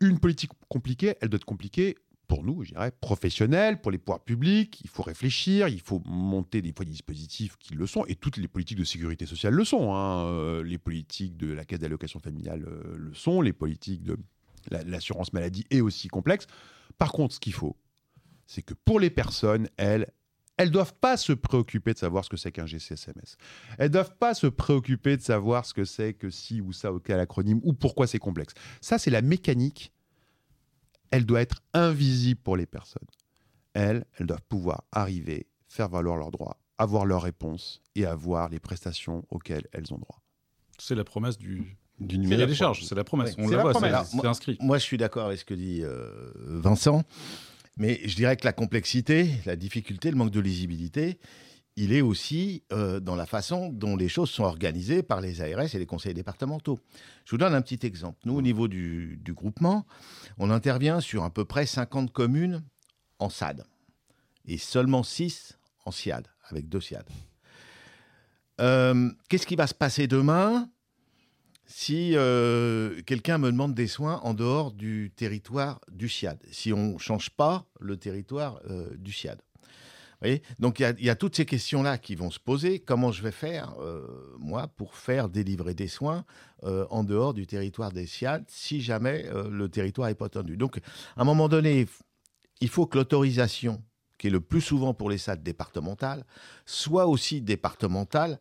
une 0.00 0.18
politique 0.18 0.50
compliquée, 0.68 1.14
elle 1.20 1.28
doit 1.28 1.36
être 1.36 1.44
compliquée 1.44 1.96
pour 2.30 2.44
nous, 2.44 2.62
je 2.62 2.70
dirais, 2.70 2.92
professionnelle, 3.00 3.80
pour 3.80 3.90
les 3.90 3.98
pouvoirs 3.98 4.22
publics. 4.22 4.80
Il 4.84 4.88
faut 4.88 5.02
réfléchir, 5.02 5.66
il 5.66 5.80
faut 5.80 6.00
monter 6.06 6.62
des 6.62 6.72
fois 6.72 6.84
des 6.84 6.92
dispositifs 6.92 7.56
qui 7.58 7.74
le 7.74 7.88
sont, 7.88 8.04
et 8.06 8.14
toutes 8.14 8.36
les 8.36 8.46
politiques 8.46 8.78
de 8.78 8.84
sécurité 8.84 9.26
sociale 9.26 9.52
le 9.52 9.64
sont. 9.64 9.92
hein. 9.94 10.26
Euh, 10.26 10.62
les 10.62 10.78
politiques 10.78 11.36
de 11.36 11.52
la 11.52 11.64
caisse 11.64 11.80
d'allocation 11.80 12.20
familiale 12.20 12.64
euh, 12.68 12.94
le 12.96 13.14
sont, 13.14 13.40
les 13.40 13.52
politiques 13.52 14.04
de 14.04 14.16
la- 14.70 14.84
l'assurance 14.84 15.32
maladie 15.32 15.66
est 15.70 15.80
aussi 15.80 16.06
complexe. 16.06 16.46
Par 16.98 17.10
contre, 17.10 17.34
ce 17.34 17.40
qu'il 17.40 17.52
faut, 17.52 17.76
c'est 18.46 18.62
que 18.62 18.74
pour 18.74 19.00
les 19.00 19.10
personnes, 19.10 19.68
elles, 19.76 20.06
elles 20.56 20.70
doivent 20.70 20.94
pas 21.00 21.16
se 21.16 21.32
préoccuper 21.32 21.94
de 21.94 21.98
savoir 21.98 22.24
ce 22.24 22.30
que 22.30 22.36
c'est 22.36 22.52
qu'un 22.52 22.66
GCSMS. 22.66 23.36
Elles 23.78 23.90
doivent 23.90 24.16
pas 24.18 24.34
se 24.34 24.46
préoccuper 24.46 25.16
de 25.16 25.22
savoir 25.22 25.66
ce 25.66 25.74
que 25.74 25.84
c'est 25.84 26.14
que 26.14 26.30
si 26.30 26.60
ou 26.60 26.72
ça 26.72 26.92
ou 26.92 27.00
quel 27.00 27.18
acronyme 27.18 27.58
ou 27.64 27.72
pourquoi 27.72 28.06
c'est 28.06 28.20
complexe. 28.20 28.54
Ça, 28.80 28.98
c'est 28.98 29.10
la 29.10 29.20
mécanique. 29.22 29.92
Elle 31.10 31.26
doit 31.26 31.40
être 31.40 31.62
invisible 31.74 32.40
pour 32.40 32.56
les 32.56 32.66
personnes. 32.66 33.06
Elles, 33.74 34.04
elles 34.18 34.26
doivent 34.26 34.42
pouvoir 34.48 34.84
arriver, 34.92 35.46
faire 35.68 35.88
valoir 35.88 36.16
leurs 36.16 36.30
droits, 36.30 36.58
avoir 36.78 37.04
leurs 37.04 37.22
réponses 37.22 37.82
et 37.94 38.04
avoir 38.06 38.48
les 38.48 38.58
prestations 38.60 39.24
auxquelles 39.30 39.66
elles 39.72 39.92
ont 39.92 39.98
droit. 39.98 40.22
C'est 40.78 40.94
la 40.94 41.04
promesse 41.04 41.36
du 41.38 41.76
Du 41.98 42.18
numérique. 42.18 42.46
des 42.46 42.54
charges. 42.54 42.84
C'est 42.84 42.94
la 42.94 43.04
promesse. 43.04 43.34
On 43.38 43.48
la 43.48 43.62
voit, 43.62 43.74
c'est- 43.74 44.26
inscrit. 44.26 44.56
Moi, 44.60 44.78
je 44.78 44.84
suis 44.84 44.96
d'accord 44.96 45.26
avec 45.26 45.38
ce 45.38 45.44
que 45.44 45.54
dit 45.54 45.80
euh, 45.82 46.32
Vincent, 46.36 47.02
mais 47.76 48.00
je 48.06 48.16
dirais 48.16 48.36
que 48.36 48.44
la 48.44 48.52
complexité, 48.52 49.28
la 49.46 49.56
difficulté, 49.56 50.10
le 50.10 50.16
manque 50.16 50.30
de 50.30 50.40
lisibilité, 50.40 51.18
il 51.76 51.92
est 51.92 52.00
aussi 52.00 52.62
euh, 52.72 53.00
dans 53.00 53.16
la 53.16 53.26
façon 53.26 53.68
dont 53.70 53.96
les 53.96 54.08
choses 54.08 54.30
sont 54.30 54.44
organisées 54.44 55.02
par 55.02 55.20
les 55.20 55.40
ARS 55.40 55.74
et 55.74 55.78
les 55.78 55.86
conseils 55.86 56.14
départementaux. 56.14 56.78
Je 57.24 57.30
vous 57.30 57.38
donne 57.38 57.54
un 57.54 57.62
petit 57.62 57.86
exemple. 57.86 58.18
Nous, 58.24 58.34
au 58.34 58.42
niveau 58.42 58.68
du, 58.68 59.20
groupement, 59.28 59.86
on 60.38 60.50
intervient 60.50 61.00
sur 61.00 61.24
à 61.24 61.30
peu 61.30 61.44
près 61.44 61.66
50 61.66 62.12
communes 62.12 62.62
en 63.18 63.30
SAD 63.30 63.64
et 64.46 64.58
seulement 64.58 65.02
6 65.02 65.58
en 65.84 65.90
SIAD, 65.90 66.26
avec 66.48 66.68
deux 66.68 66.80
SIAD. 66.80 67.06
Euh, 68.60 69.10
Qu'est-ce 69.28 69.46
qui 69.46 69.56
va 69.56 69.66
se 69.66 69.74
passer 69.74 70.06
demain 70.06 70.68
si 71.66 72.16
euh, 72.16 73.00
quelqu'un 73.06 73.38
me 73.38 73.52
demande 73.52 73.74
des 73.74 73.86
soins 73.86 74.16
en 74.24 74.34
dehors 74.34 74.72
du 74.72 75.12
territoire 75.14 75.80
du 75.88 76.08
SIAD, 76.08 76.42
si 76.50 76.72
on 76.72 76.94
ne 76.94 76.98
change 76.98 77.30
pas 77.30 77.64
le 77.78 77.96
territoire 77.96 78.60
du 78.98 79.12
SIAD. 79.12 79.40
Donc 80.58 80.80
il 80.80 80.82
y 80.82 80.84
a- 80.84 80.94
il 80.98 81.04
y, 81.04 81.10
a 81.10 81.16
toutes 81.16 81.36
ces 81.36 81.46
questions-là 81.46 81.98
qui 81.98 82.14
vont 82.14 82.30
se 82.30 82.38
poser. 82.38 82.78
Comment 82.78 83.10
je 83.12 83.22
vais 83.22 83.30
faire, 83.30 83.74
euh, 83.80 84.06
moi, 84.38 84.68
pour 84.68 84.94
faire 84.94 85.28
délivrer 85.28 85.74
des 85.74 85.88
soins 85.88 86.24
euh, 86.64 86.86
en 86.90 87.04
dehors 87.04 87.32
du 87.32 87.46
territoire 87.46 87.92
des 87.92 88.06
SIAD 88.06 88.44
si 88.48 88.80
jamais 88.82 89.24
euh, 89.26 89.48
le 89.48 89.68
territoire 89.68 90.08
n'est 90.08 90.14
pas 90.14 90.28
tendu? 90.28 90.56
Donc 90.56 90.78
à 91.16 91.22
un 91.22 91.24
moment 91.24 91.48
donné, 91.48 91.86
il 92.60 92.68
faut 92.68 92.86
que 92.86 92.98
l'autorisation, 92.98 93.82
qui 94.18 94.26
est 94.26 94.30
le 94.30 94.40
plus 94.40 94.60
souvent 94.60 94.92
pour 94.92 95.08
les 95.08 95.16
SAD 95.16 95.42
départementales, 95.42 96.26
soit 96.66 97.06
aussi 97.06 97.40
départementale 97.40 98.38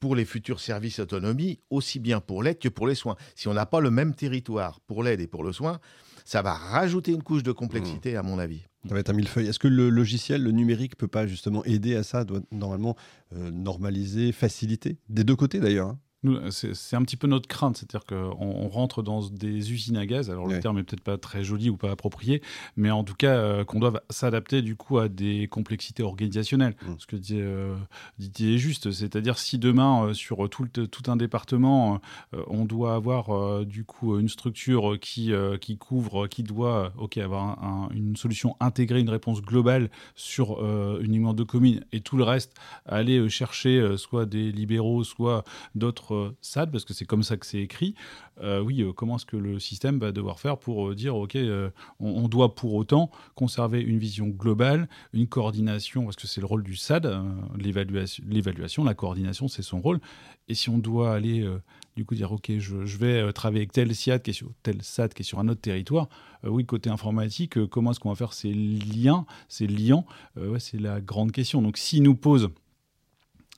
pour 0.00 0.14
les 0.14 0.26
futurs 0.26 0.60
services 0.60 0.98
autonomie, 0.98 1.60
aussi 1.70 1.98
bien 1.98 2.20
pour 2.20 2.42
l'aide 2.42 2.58
que 2.58 2.68
pour 2.68 2.86
les 2.86 2.94
soins. 2.94 3.16
Si 3.34 3.48
on 3.48 3.54
n'a 3.54 3.64
pas 3.64 3.80
le 3.80 3.90
même 3.90 4.14
territoire 4.14 4.80
pour 4.80 5.02
l'aide 5.02 5.22
et 5.22 5.26
pour 5.26 5.42
le 5.42 5.52
soin, 5.52 5.80
ça 6.24 6.42
va 6.42 6.54
rajouter 6.54 7.12
une 7.12 7.22
couche 7.22 7.42
de 7.42 7.52
complexité, 7.52 8.16
à 8.16 8.22
mon 8.22 8.38
avis. 8.38 8.62
Ça 8.88 8.94
va 8.94 9.00
être 9.00 9.10
un 9.10 9.14
millefeuille. 9.14 9.46
Est-ce 9.46 9.58
que 9.58 9.68
le 9.68 9.88
logiciel, 9.88 10.42
le 10.42 10.50
numérique, 10.50 10.96
peut 10.96 11.08
pas 11.08 11.26
justement 11.26 11.64
aider 11.64 11.96
à 11.96 12.02
ça 12.02 12.24
Doit 12.24 12.40
normalement 12.52 12.96
euh, 13.34 13.50
normaliser, 13.50 14.32
faciliter? 14.32 14.98
Des 15.08 15.24
deux 15.24 15.36
côtés 15.36 15.60
d'ailleurs. 15.60 15.88
hein. 15.88 15.98
C'est 16.50 16.96
un 16.96 17.02
petit 17.02 17.16
peu 17.16 17.26
notre 17.26 17.48
crainte, 17.48 17.76
c'est-à-dire 17.76 18.04
qu'on 18.06 18.36
on 18.38 18.68
rentre 18.68 19.02
dans 19.02 19.20
des 19.28 19.72
usines 19.72 19.96
à 19.96 20.06
gaz. 20.06 20.30
Alors 20.30 20.46
le 20.46 20.60
terme 20.60 20.78
est 20.78 20.82
peut-être 20.82 21.02
pas 21.02 21.18
très 21.18 21.44
joli 21.44 21.68
ou 21.70 21.76
pas 21.76 21.90
approprié, 21.90 22.42
mais 22.76 22.90
en 22.90 23.04
tout 23.04 23.14
cas 23.14 23.34
euh, 23.34 23.64
qu'on 23.64 23.78
doive 23.80 24.00
s'adapter 24.10 24.62
du 24.62 24.76
coup 24.76 24.98
à 24.98 25.08
des 25.08 25.48
complexités 25.48 26.02
organisationnelles. 26.02 26.74
Mm. 26.86 26.92
Ce 26.98 27.06
que 27.06 27.16
dit 27.16 27.38
euh, 27.40 27.74
Didier 28.18 28.54
est 28.54 28.58
juste, 28.58 28.90
c'est-à-dire 28.90 29.38
si 29.38 29.58
demain 29.58 30.06
euh, 30.06 30.14
sur 30.14 30.48
tout, 30.48 30.64
le- 30.76 30.86
tout 30.86 31.10
un 31.10 31.16
département 31.16 32.00
euh, 32.34 32.42
on 32.46 32.64
doit 32.64 32.94
avoir 32.94 33.64
du 33.66 33.84
coup 33.84 34.18
une 34.18 34.28
structure 34.28 34.98
qui 35.00 35.32
qui 35.60 35.76
couvre, 35.76 36.26
qui 36.26 36.42
doit 36.42 36.92
ok 36.96 37.18
avoir 37.18 37.62
un- 37.62 37.88
un- 37.90 37.94
une 37.94 38.16
solution 38.16 38.56
intégrée, 38.60 39.00
une 39.00 39.10
réponse 39.10 39.42
globale 39.42 39.90
sur 40.14 40.62
euh, 40.62 41.00
uniquement 41.02 41.34
deux 41.34 41.44
communes 41.44 41.84
et 41.92 42.00
tout 42.00 42.16
le 42.16 42.24
reste 42.24 42.52
aller 42.86 43.28
chercher 43.28 43.96
soit 43.96 44.26
des 44.26 44.50
libéraux, 44.52 45.04
soit 45.04 45.44
d'autres 45.74 46.13
euh, 46.14 46.36
SAD, 46.40 46.70
parce 46.70 46.84
que 46.84 46.94
c'est 46.94 47.04
comme 47.04 47.22
ça 47.22 47.36
que 47.36 47.46
c'est 47.46 47.60
écrit, 47.60 47.94
euh, 48.40 48.60
oui, 48.60 48.82
euh, 48.82 48.92
comment 48.92 49.16
est-ce 49.16 49.26
que 49.26 49.36
le 49.36 49.58
système 49.58 49.98
va 49.98 50.12
devoir 50.12 50.40
faire 50.40 50.58
pour 50.58 50.94
dire, 50.94 51.16
OK, 51.16 51.36
on, 52.00 52.28
doit 52.28 52.54
pour 52.54 52.74
autant 52.74 53.10
conserver 53.34 53.80
une 53.80 53.98
vision 53.98 54.28
globale, 54.28 54.88
une 55.12 55.26
coordination, 55.26 56.04
parce 56.04 56.16
que 56.16 56.26
c'est 56.26 56.40
le 56.40 56.46
rôle 56.46 56.64
du 56.64 56.76
SAD, 56.76 57.06
euh, 57.06 57.22
l'évaluation, 57.58 58.84
la 58.84 58.94
coordination, 58.94 59.48
c'est 59.48 59.62
son 59.62 59.80
rôle. 59.80 60.00
Et 60.48 60.54
si 60.54 60.68
on 60.68 60.78
doit 60.78 61.14
aller, 61.14 61.48
du 61.96 62.04
coup, 62.04 62.14
dire, 62.14 62.32
OK, 62.32 62.50
je, 62.58 62.76
vais 62.98 63.32
travailler 63.32 63.60
avec 63.60 63.72
tel 63.72 63.94
SIAD 63.94 64.22
qui 64.22 64.30
est 64.30 64.34
sur 64.34 64.50
tel 64.62 64.82
SAD 64.82 65.14
qui 65.14 65.22
est 65.22 65.24
sur 65.24 65.38
un 65.38 65.48
autre 65.48 65.60
territoire, 65.60 66.08
oui, 66.42 66.66
côté 66.66 66.90
informatique, 66.90 67.64
comment 67.66 67.92
est-ce 67.92 68.00
qu'on 68.00 68.10
va 68.10 68.14
faire 68.14 68.34
ces 68.34 68.52
liens, 68.52 69.24
ces 69.48 69.66
liens 69.66 70.04
C'est 70.58 70.80
la 70.80 71.00
grande 71.00 71.32
question. 71.32 71.62
Donc, 71.62 71.78
s'il 71.78 72.02
nous 72.02 72.14
pose 72.14 72.50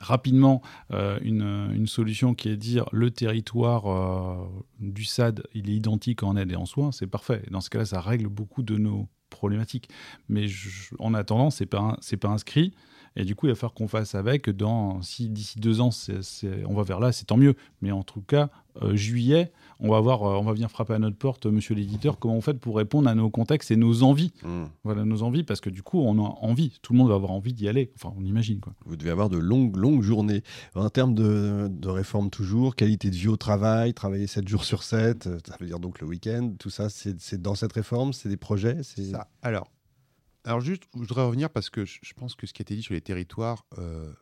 rapidement 0.01 0.63
une, 0.91 1.71
une, 1.73 1.87
solution 1.87 2.35
qui 2.35 2.49
est 2.49 2.57
dire 2.57 2.87
le 2.93 3.11
territoire 3.11 4.49
du 4.79 5.05
SAD, 5.05 5.43
il 5.55 5.71
est 5.71 5.75
identique 5.75 6.23
en 6.23 6.37
aide 6.37 6.53
et 6.53 6.57
en 6.57 6.67
soins, 6.67 6.93
c'est 6.93 7.07
parfait. 7.07 7.43
dans 7.51 7.61
ce 7.61 7.71
cas-là, 7.71 7.87
ça 7.87 8.01
règle 8.01 8.29
beaucoup 8.29 8.63
de 8.63 8.77
nos 8.77 9.09
problématiques. 9.31 9.89
Mais 10.29 10.47
en 10.99 11.15
attendant, 11.15 11.51
c'est 11.51 11.67
pas, 11.67 11.99
pas 12.21 12.29
inscrit. 12.29 12.75
Et 13.17 13.25
du 13.25 13.35
coup, 13.35 13.47
il 13.47 13.51
va 13.51 13.55
falloir 13.55 13.75
qu'on 13.75 13.89
fasse 13.89 14.15
avec. 14.15 14.51
Dans, 14.51 15.01
si 15.03 15.29
d'ici 15.29 15.59
deux 15.59 15.81
ans, 15.81 15.91
on 16.67 16.75
va 16.75 16.83
vers 16.83 17.01
là, 17.01 17.13
c'est 17.13 17.25
tant 17.25 17.37
mieux. 17.37 17.55
Mais 17.81 17.91
en 17.91 18.03
tout 18.03 18.21
cas, 18.21 18.51
euh, 18.83 18.95
juillet, 18.95 19.53
on 19.81 19.91
va 19.91 20.01
voir, 20.01 20.23
euh, 20.23 20.37
on 20.37 20.43
va 20.43 20.53
venir 20.53 20.71
frapper 20.71 20.95
à 20.95 20.99
notre 20.99 21.17
porte, 21.17 21.47
monsieur 21.47 21.75
l'éditeur, 21.75 22.19
comment 22.19 22.37
on 22.37 22.41
fait 22.41 22.59
pour 22.59 22.77
répondre 22.77 23.09
à 23.09 23.15
nos 23.15 23.31
contextes 23.31 23.71
et 23.71 23.77
nos 23.77 24.03
envies. 24.03 24.33
Mmh. 24.43 24.65
Voilà, 24.85 25.05
nos 25.05 25.23
envies, 25.23 25.45
parce 25.45 25.61
que 25.61 25.71
du 25.71 25.83
coup, 25.83 26.01
on 26.01 26.19
a 26.19 26.37
envie. 26.41 26.79
Tout 26.83 26.93
le 26.93 26.99
monde 26.99 27.09
va 27.09 27.15
avoir 27.15 27.31
envie 27.31 27.53
d'y 27.53 27.69
aller. 27.69 27.91
Enfin, 27.97 28.15
on 28.19 28.25
imagine. 28.25 28.61
Quoi. 28.61 28.75
Vous 28.85 28.97
devez 28.97 29.11
avoir 29.11 29.31
de 29.31 29.39
longues, 29.39 29.77
longues 29.77 30.03
journées. 30.03 30.43
En 30.75 30.91
termes 30.91 31.15
de, 31.15 31.69
de 31.71 31.89
réforme, 31.89 32.31
toujours, 32.31 32.77
qualité 32.77 33.11
de 33.11 33.17
vie 33.17 33.29
au 33.29 33.37
travail, 33.37 33.95
travailler 33.95 34.27
7 34.27 34.47
jours 34.47 34.65
sur 34.65 34.83
7, 34.83 35.27
euh, 35.27 35.39
ça 35.47 35.57
veut 35.59 35.67
dire 35.67 35.79
donc 35.79 36.01
le 36.01 36.07
week-end, 36.07 36.53
tout 36.59 36.71
ça, 36.71 36.89
c'est 36.91 37.41
dans 37.41 37.55
cette 37.55 37.73
réforme, 37.73 38.13
c'est 38.13 38.29
des 38.29 38.37
projets 38.37 38.83
ça. 38.83 39.29
Alors, 39.43 39.69
alors 40.47 40.61
juste, 40.61 40.85
je 40.95 41.01
voudrais 41.01 41.25
revenir 41.25 41.51
parce 41.51 41.71
que 41.71 41.85
je 41.85 42.15
pense 42.15 42.37
que 42.37 42.47
ce 42.47 42.55
qui 42.55 42.63
a 42.63 42.65
été 42.65 42.77
dit 42.77 42.83
sur 42.83 42.95
les 42.95 43.01
territoires, 43.01 43.67
euh, 43.79 44.13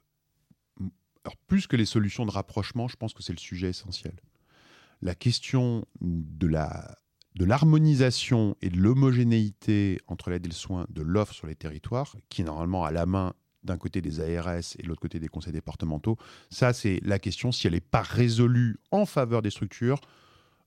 plus 1.46 1.66
que 1.66 1.76
les 1.76 1.84
solutions 1.84 2.24
de 2.24 2.30
rapprochement, 2.30 2.88
je 2.88 2.96
pense 2.96 3.12
que 3.12 3.22
c'est 3.22 3.32
le 3.32 3.38
sujet 3.38 3.68
essentiel. 3.68 4.14
La 5.02 5.14
question 5.14 5.84
de 6.00 6.46
la 6.46 6.96
de 7.34 7.44
l'harmonisation 7.44 8.56
et 8.62 8.70
de 8.70 8.76
l'homogénéité 8.76 9.98
entre 10.06 10.30
l'aide 10.30 10.46
et 10.46 10.48
le 10.48 10.54
soin 10.54 10.86
de 10.88 11.02
l'offre 11.02 11.34
sur 11.34 11.48
les 11.48 11.56
territoires, 11.56 12.14
qui 12.28 12.42
est 12.42 12.44
normalement 12.44 12.84
à 12.84 12.92
la 12.92 13.06
main 13.06 13.34
d'un 13.64 13.76
côté 13.76 14.00
des 14.00 14.20
ARS 14.20 14.76
et 14.78 14.82
de 14.82 14.86
l'autre 14.86 15.00
côté 15.00 15.18
des 15.18 15.26
conseils 15.26 15.52
départementaux, 15.52 16.16
ça 16.48 16.72
c'est 16.72 17.00
la 17.02 17.18
question, 17.18 17.50
si 17.50 17.66
elle 17.66 17.72
n'est 17.72 17.80
pas 17.80 18.02
résolue 18.02 18.78
en 18.92 19.04
faveur 19.04 19.42
des 19.42 19.50
structures, 19.50 20.00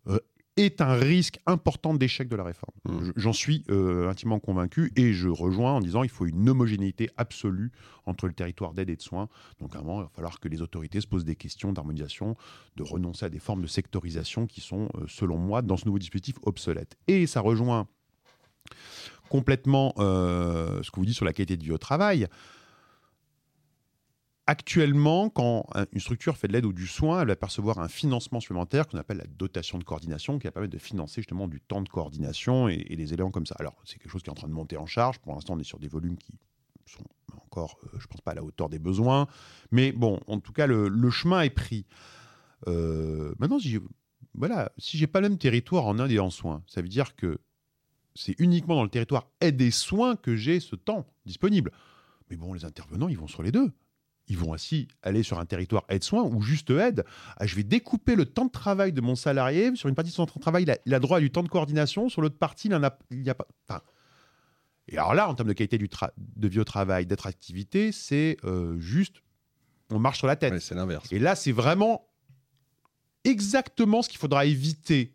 euh, 0.07 0.19
est 0.57 0.81
un 0.81 0.93
risque 0.93 1.39
important 1.45 1.93
d'échec 1.93 2.27
de 2.27 2.35
la 2.35 2.43
réforme. 2.43 2.73
Mmh. 2.85 3.11
J'en 3.15 3.33
suis 3.33 3.63
euh, 3.69 4.09
intimement 4.09 4.39
convaincu 4.39 4.91
et 4.95 5.13
je 5.13 5.29
rejoins 5.29 5.73
en 5.73 5.79
disant 5.79 6.01
qu'il 6.01 6.09
faut 6.09 6.25
une 6.25 6.49
homogénéité 6.49 7.09
absolue 7.17 7.71
entre 8.05 8.27
le 8.27 8.33
territoire 8.33 8.73
d'aide 8.73 8.89
et 8.89 8.95
de 8.95 9.01
soins. 9.01 9.29
Donc 9.59 9.75
à 9.75 9.79
un 9.79 9.81
moment, 9.83 9.99
il 9.99 10.03
va 10.03 10.09
falloir 10.09 10.39
que 10.39 10.49
les 10.49 10.61
autorités 10.61 10.99
se 10.99 11.07
posent 11.07 11.25
des 11.25 11.35
questions 11.35 11.71
d'harmonisation, 11.71 12.35
de 12.75 12.83
renoncer 12.83 13.25
à 13.25 13.29
des 13.29 13.39
formes 13.39 13.61
de 13.61 13.67
sectorisation 13.67 14.47
qui 14.47 14.61
sont, 14.61 14.89
euh, 14.95 15.05
selon 15.07 15.37
moi, 15.37 15.61
dans 15.61 15.77
ce 15.77 15.85
nouveau 15.85 15.99
dispositif, 15.99 16.35
obsolètes. 16.43 16.97
Et 17.07 17.27
ça 17.27 17.41
rejoint 17.41 17.87
complètement 19.29 19.93
euh, 19.99 20.81
ce 20.83 20.91
que 20.91 20.99
vous 20.99 21.05
dites 21.05 21.15
sur 21.15 21.25
la 21.25 21.33
qualité 21.33 21.57
de 21.57 21.63
vie 21.63 21.71
au 21.71 21.77
travail 21.77 22.27
actuellement, 24.47 25.29
quand 25.29 25.67
une 25.91 25.99
structure 25.99 26.37
fait 26.37 26.47
de 26.47 26.53
l'aide 26.53 26.65
ou 26.65 26.73
du 26.73 26.87
soin, 26.87 27.21
elle 27.21 27.27
va 27.27 27.35
percevoir 27.35 27.79
un 27.79 27.89
financement 27.89 28.39
supplémentaire 28.39 28.87
qu'on 28.87 28.97
appelle 28.97 29.17
la 29.17 29.27
dotation 29.27 29.77
de 29.77 29.83
coordination, 29.83 30.39
qui 30.39 30.47
va 30.47 30.51
permettre 30.51 30.73
de 30.73 30.79
financer 30.79 31.21
justement 31.21 31.47
du 31.47 31.59
temps 31.59 31.81
de 31.81 31.89
coordination 31.89 32.69
et, 32.69 32.95
des 32.95 33.13
éléments 33.13 33.29
comme 33.29 33.45
ça. 33.45 33.55
Alors, 33.59 33.75
c'est 33.83 33.99
quelque 33.99 34.09
chose 34.09 34.23
qui 34.23 34.29
est 34.29 34.31
en 34.31 34.35
train 34.35 34.47
de 34.47 34.53
monter 34.53 34.77
en 34.77 34.85
charge. 34.85 35.19
Pour 35.19 35.33
l'instant, 35.33 35.55
on 35.55 35.59
est 35.59 35.65
sur 35.65 35.79
des 35.79 35.89
volumes 35.89 36.17
qui 36.17 36.33
sont 36.85 37.03
encore, 37.35 37.77
euh, 37.83 37.97
je 37.99 38.07
pense 38.07 38.21
pas, 38.21 38.31
à 38.31 38.35
la 38.35 38.43
hauteur 38.43 38.69
des 38.69 38.79
besoins. 38.79 39.27
Mais 39.71 39.91
bon, 39.91 40.21
en 40.27 40.39
tout 40.39 40.53
cas, 40.53 40.65
le, 40.65 41.09
chemin 41.09 41.41
est 41.41 41.49
pris. 41.49 41.85
Euh, 42.67 43.35
maintenant, 43.39 43.59
si 43.59 43.77
voilà, 44.33 44.71
si 44.77 44.97
j'ai 44.97 45.07
pas 45.07 45.19
le 45.19 45.29
même 45.29 45.37
territoire 45.37 45.85
en 45.85 45.99
Inde 45.99 46.11
et 46.11 46.19
en 46.19 46.29
soins, 46.29 46.63
ça 46.67 46.81
veut 46.81 46.87
dire 46.87 47.15
que 47.15 47.39
c'est 48.15 48.39
uniquement 48.39 48.75
dans 48.75 48.83
le 48.83 48.89
territoire 48.89 49.29
aide 49.41 49.61
et 49.61 49.71
soins 49.71 50.15
que 50.15 50.35
j'ai 50.35 50.59
ce 50.59 50.75
temps 50.75 51.05
disponible. 51.25 51.71
Mais 52.29 52.37
bon, 52.37 52.53
les 52.53 52.63
intervenants, 52.63 53.09
ils 53.09 53.17
vont 53.17 53.27
sur 53.27 53.43
les 53.43 53.51
deux 53.51 53.71
ils 54.27 54.37
vont 54.37 54.53
ainsi 54.53 54.87
aller 55.03 55.23
sur 55.23 55.39
un 55.39 55.45
territoire 55.45 55.85
aide-soin 55.89 56.23
ou 56.23 56.41
juste 56.41 56.69
aide. 56.69 57.05
Ah, 57.37 57.45
je 57.45 57.55
vais 57.55 57.63
découper 57.63 58.15
le 58.15 58.25
temps 58.25 58.45
de 58.45 58.51
travail 58.51 58.91
de 58.91 59.01
mon 59.01 59.15
salarié. 59.15 59.75
Sur 59.75 59.89
une 59.89 59.95
partie 59.95 60.11
de 60.11 60.15
son 60.15 60.25
temps 60.25 60.35
de 60.35 60.41
travail, 60.41 60.65
il 60.85 60.93
a, 60.93 60.99
droit 60.99 61.17
à 61.17 61.21
du 61.21 61.31
temps 61.31 61.43
de 61.43 61.49
coordination. 61.49 62.09
Sur 62.09 62.21
l'autre 62.21 62.37
partie, 62.37 62.67
il 62.67 62.77
n'y 62.77 63.29
a, 63.29 63.31
a 63.31 63.35
pas. 63.67 63.83
et 64.87 64.97
alors 64.97 65.13
là, 65.13 65.29
en 65.29 65.33
termes 65.33 65.49
de 65.49 65.53
qualité 65.53 65.77
du 65.77 65.89
de 66.17 66.47
vie 66.47 66.59
au 66.59 66.65
travail, 66.65 67.05
d'attractivité, 67.05 67.91
c'est 67.91 68.37
euh, 68.43 68.77
juste, 68.79 69.17
on 69.91 69.99
marche 69.99 70.17
sur 70.17 70.27
la 70.27 70.35
tête. 70.35 70.59
c'est 70.59 70.75
l'inverse. 70.75 71.07
Et 71.11 71.19
là, 71.19 71.35
c'est 71.35 71.53
vraiment 71.53 72.09
exactement 73.23 74.01
ce 74.01 74.09
qu'il 74.09 74.19
faudra 74.19 74.45
éviter. 74.45 75.13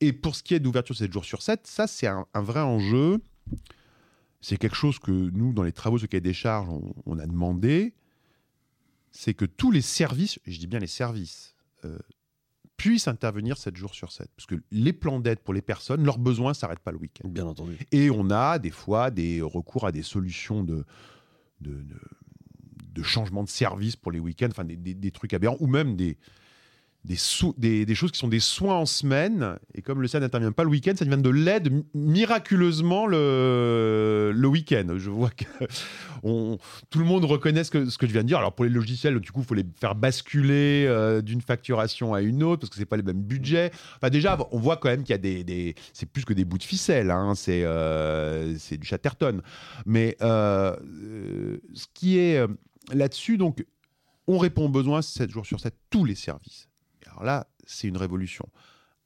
Et 0.00 0.12
pour 0.12 0.36
ce 0.36 0.42
qui 0.42 0.54
est 0.54 0.60
d'ouverture 0.60 0.96
7 0.96 1.12
jours 1.12 1.24
sur 1.24 1.42
7, 1.42 1.66
ça, 1.66 1.86
c'est 1.88 2.06
un, 2.06 2.26
vrai 2.34 2.60
enjeu. 2.60 3.18
C'est 4.40 4.56
quelque 4.56 4.76
chose 4.76 4.98
que 4.98 5.10
nous, 5.10 5.52
dans 5.52 5.62
les 5.62 5.72
travaux 5.72 5.98
sur 5.98 6.08
cahier 6.08 6.20
des 6.20 6.32
charges, 6.32 6.68
on 7.06 7.18
a 7.18 7.26
demandé 7.26 7.94
c'est 9.12 9.34
que 9.34 9.44
tous 9.44 9.70
les 9.70 9.82
services, 9.82 10.40
je 10.46 10.58
dis 10.58 10.66
bien 10.66 10.78
les 10.78 10.86
services, 10.86 11.54
euh, 11.84 11.98
puissent 12.76 13.06
intervenir 13.06 13.58
7 13.58 13.76
jours 13.76 13.94
sur 13.94 14.10
7. 14.10 14.28
Parce 14.34 14.46
que 14.46 14.56
les 14.72 14.92
plans 14.92 15.20
d'aide 15.20 15.38
pour 15.38 15.54
les 15.54 15.62
personnes, 15.62 16.04
leurs 16.04 16.18
besoins 16.18 16.50
ne 16.50 16.54
s'arrêtent 16.54 16.80
pas 16.80 16.90
le 16.90 16.98
week-end. 16.98 17.28
Bien 17.28 17.46
entendu. 17.46 17.78
Et 17.92 18.10
on 18.10 18.30
a 18.30 18.58
des 18.58 18.70
fois 18.70 19.10
des 19.10 19.40
recours 19.40 19.86
à 19.86 19.92
des 19.92 20.02
solutions 20.02 20.64
de, 20.64 20.84
de, 21.60 21.84
de, 22.92 23.02
changement 23.02 23.44
de 23.44 23.48
service 23.48 23.94
pour 23.94 24.10
les 24.10 24.18
week-ends, 24.18 24.48
enfin 24.50 24.64
des, 24.64 24.76
des, 24.76 24.94
des, 24.94 25.10
trucs 25.10 25.34
aberrants, 25.34 25.58
ou 25.60 25.66
même 25.66 25.94
des, 25.94 26.16
des, 27.04 27.84
des, 27.84 27.94
choses 27.94 28.12
qui 28.12 28.18
sont 28.18 28.28
des 28.28 28.40
soins 28.40 28.76
en 28.76 28.86
semaine. 28.86 29.58
Et 29.74 29.82
comme 29.82 30.00
le 30.00 30.06
SAD 30.06 30.22
n'intervient 30.22 30.52
pas 30.52 30.62
le 30.62 30.70
week-end, 30.70 30.92
ça 30.96 31.04
devient 31.04 31.20
de 31.20 31.30
l'aide 31.30 31.82
miraculeusement 31.94 33.06
le, 33.06 34.32
le 34.34 34.48
week-end. 34.48 34.86
Je 34.96 35.10
vois 35.10 35.30
que 35.30 35.44
on, 36.22 36.58
tout 36.90 37.00
le 37.00 37.04
monde 37.04 37.24
reconnaît 37.24 37.64
ce 37.64 37.72
que, 37.72 37.90
ce 37.90 37.98
que 37.98 38.06
je 38.06 38.12
viens 38.12 38.22
de 38.22 38.28
dire. 38.28 38.38
Alors 38.38 38.54
pour 38.54 38.64
les 38.64 38.70
logiciels, 38.70 39.18
du 39.18 39.32
coup, 39.32 39.40
il 39.40 39.46
faut 39.46 39.54
les 39.54 39.66
faire 39.80 39.96
basculer 39.96 40.86
euh, 40.86 41.22
d'une 41.22 41.40
facturation 41.40 42.14
à 42.14 42.22
une 42.22 42.44
autre 42.44 42.60
parce 42.60 42.70
que 42.70 42.76
c'est 42.76 42.86
pas 42.86 42.96
les 42.96 43.02
mêmes 43.02 43.22
budgets. 43.22 43.72
Enfin, 43.96 44.10
déjà, 44.10 44.38
on 44.52 44.58
voit 44.58 44.76
quand 44.76 44.88
même 44.88 45.02
qu'il 45.02 45.12
y 45.12 45.14
a 45.14 45.18
des. 45.18 45.42
des 45.42 45.74
c'est 45.92 46.06
plus 46.06 46.24
que 46.24 46.32
des 46.32 46.44
bouts 46.44 46.58
de 46.58 46.62
ficelle, 46.62 47.10
hein. 47.10 47.34
c'est 47.34 47.62
euh, 47.64 48.56
du 48.70 48.86
chatterton. 48.86 49.42
Mais 49.86 50.16
euh, 50.22 50.76
ce 51.74 51.86
qui 51.94 52.18
est 52.18 52.46
là-dessus, 52.92 53.38
donc, 53.38 53.64
on 54.28 54.38
répond 54.38 54.66
aux 54.66 54.68
besoins 54.68 55.02
7 55.02 55.30
jours 55.30 55.46
sur 55.46 55.58
7, 55.58 55.74
tous 55.90 56.04
les 56.04 56.14
services 56.14 56.68
alors 57.12 57.24
là, 57.24 57.46
c'est 57.64 57.88
une 57.88 57.96
révolution. 57.96 58.48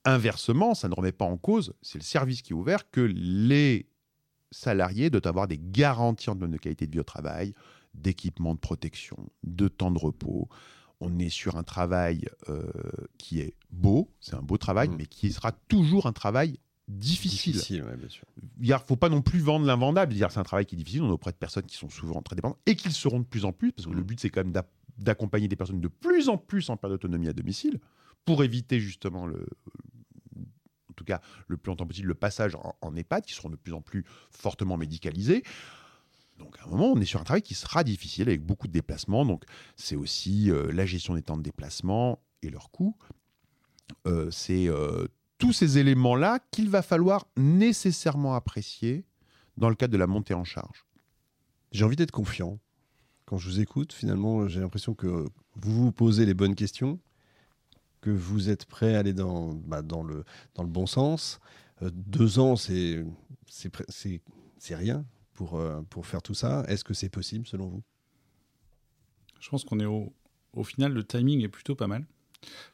Inversement, 0.04 0.74
ça 0.74 0.88
ne 0.88 0.94
remet 0.94 1.12
pas 1.12 1.24
en 1.24 1.36
cause, 1.36 1.74
c'est 1.82 1.98
le 1.98 2.04
service 2.04 2.42
qui 2.42 2.52
est 2.52 2.56
ouvert, 2.56 2.90
que 2.90 3.00
les 3.00 3.88
salariés 4.52 5.10
doivent 5.10 5.26
avoir 5.26 5.48
des 5.48 5.58
garanties 5.60 6.30
en 6.30 6.36
termes 6.36 6.52
de 6.52 6.58
qualité 6.58 6.86
de 6.86 6.92
vie 6.92 7.00
au 7.00 7.04
travail, 7.04 7.54
d'équipement 7.94 8.54
de 8.54 8.60
protection, 8.60 9.16
de 9.42 9.66
temps 9.68 9.90
de 9.90 9.98
repos. 9.98 10.48
On 11.00 11.18
est 11.18 11.28
sur 11.28 11.56
un 11.56 11.64
travail 11.64 12.26
euh, 12.48 12.70
qui 13.18 13.40
est 13.40 13.54
beau, 13.70 14.08
c'est 14.20 14.34
un 14.34 14.42
beau 14.42 14.56
travail, 14.56 14.88
mmh. 14.88 14.96
mais 14.96 15.06
qui 15.06 15.32
sera 15.32 15.52
toujours 15.52 16.06
un 16.06 16.12
travail 16.12 16.58
difficile. 16.88 17.54
difficile 17.54 17.84
bien 17.98 18.08
sûr. 18.08 18.24
Il 18.60 18.70
ne 18.70 18.78
faut 18.86 18.94
pas 18.94 19.08
non 19.08 19.22
plus 19.22 19.40
vendre 19.40 19.66
l'invendable, 19.66 20.14
dire 20.14 20.30
c'est 20.30 20.38
un 20.38 20.44
travail 20.44 20.66
qui 20.66 20.76
est 20.76 20.78
difficile, 20.78 21.02
on 21.02 21.08
est 21.08 21.12
auprès 21.12 21.32
de 21.32 21.36
personnes 21.36 21.66
qui 21.66 21.76
sont 21.76 21.90
souvent 21.90 22.22
très 22.22 22.36
dépendantes 22.36 22.60
et 22.64 22.76
qui 22.76 22.86
le 22.86 22.94
seront 22.94 23.18
de 23.18 23.24
plus 23.24 23.44
en 23.44 23.52
plus, 23.52 23.72
parce 23.72 23.86
que 23.86 23.92
le 23.92 24.02
mmh. 24.02 24.04
but 24.04 24.20
c'est 24.20 24.30
quand 24.30 24.44
même 24.44 24.62
d'accompagner 24.98 25.48
des 25.48 25.56
personnes 25.56 25.80
de 25.80 25.88
plus 25.88 26.28
en 26.28 26.38
plus 26.38 26.70
en 26.70 26.76
perte 26.76 26.92
d'autonomie 26.92 27.28
à 27.28 27.32
domicile 27.32 27.80
pour 28.26 28.44
éviter 28.44 28.80
justement 28.80 29.24
en 29.24 30.92
tout 30.94 31.04
cas 31.04 31.22
le 31.46 31.56
plus 31.56 31.70
longtemps 31.70 31.86
possible, 31.86 32.08
le 32.08 32.14
passage 32.14 32.56
en, 32.82 32.94
EHPAD, 32.94 33.24
qui 33.24 33.32
seront 33.32 33.48
de 33.48 33.56
plus 33.56 33.72
en 33.72 33.80
plus 33.80 34.04
fortement 34.30 34.76
médicalisés. 34.76 35.42
Donc 36.38 36.58
à 36.60 36.64
un 36.64 36.68
moment, 36.68 36.92
on 36.92 37.00
est 37.00 37.06
sur 37.06 37.20
un 37.20 37.24
travail 37.24 37.42
qui 37.42 37.54
sera 37.54 37.84
difficile 37.84 38.28
avec 38.28 38.44
beaucoup 38.44 38.66
de 38.66 38.72
déplacements. 38.72 39.24
Donc 39.24 39.44
c'est 39.76 39.96
aussi 39.96 40.50
euh, 40.50 40.70
la 40.72 40.84
gestion 40.84 41.14
des 41.14 41.22
temps 41.22 41.36
de 41.38 41.42
déplacement 41.42 42.18
et 42.42 42.50
leurs 42.50 42.70
coûts. 42.70 42.96
Euh, 44.06 44.30
c'est 44.30 44.68
euh, 44.68 45.06
tous 45.38 45.52
ces 45.52 45.78
éléments-là 45.78 46.40
qu'il 46.50 46.68
va 46.68 46.82
falloir 46.82 47.26
nécessairement 47.36 48.34
apprécier 48.34 49.04
dans 49.56 49.68
le 49.68 49.74
cadre 49.76 49.92
de 49.92 49.98
la 49.98 50.06
montée 50.06 50.34
en 50.34 50.44
charge. 50.44 50.84
J'ai 51.72 51.84
envie 51.84 51.96
d'être 51.96 52.10
confiant. 52.10 52.58
Quand 53.24 53.38
je 53.38 53.48
vous 53.48 53.60
écoute, 53.60 53.92
finalement, 53.92 54.48
j'ai 54.48 54.60
l'impression 54.60 54.94
que 54.94 55.06
vous 55.06 55.84
vous 55.84 55.92
posez 55.92 56.26
les 56.26 56.34
bonnes 56.34 56.54
questions, 56.54 57.00
que 58.06 58.10
vous 58.12 58.50
êtes 58.50 58.66
prêt 58.66 58.94
à 58.94 59.00
aller 59.00 59.12
dans, 59.12 59.52
bah, 59.52 59.82
dans, 59.82 60.04
le, 60.04 60.24
dans 60.54 60.62
le 60.62 60.68
bon 60.68 60.86
sens. 60.86 61.40
Euh, 61.82 61.90
deux 61.92 62.38
ans, 62.38 62.54
c'est 62.54 63.04
rien 64.70 65.04
pour, 65.34 65.58
euh, 65.58 65.82
pour 65.90 66.06
faire 66.06 66.22
tout 66.22 66.34
ça. 66.34 66.64
Est-ce 66.68 66.84
que 66.84 66.94
c'est 66.94 67.08
possible 67.08 67.48
selon 67.48 67.66
vous? 67.66 67.82
Je 69.40 69.48
pense 69.48 69.64
qu'on 69.64 69.80
est 69.80 69.86
au, 69.86 70.12
au 70.52 70.62
final, 70.62 70.92
le 70.92 71.02
timing 71.02 71.42
est 71.42 71.48
plutôt 71.48 71.74
pas 71.74 71.88
mal. 71.88 72.06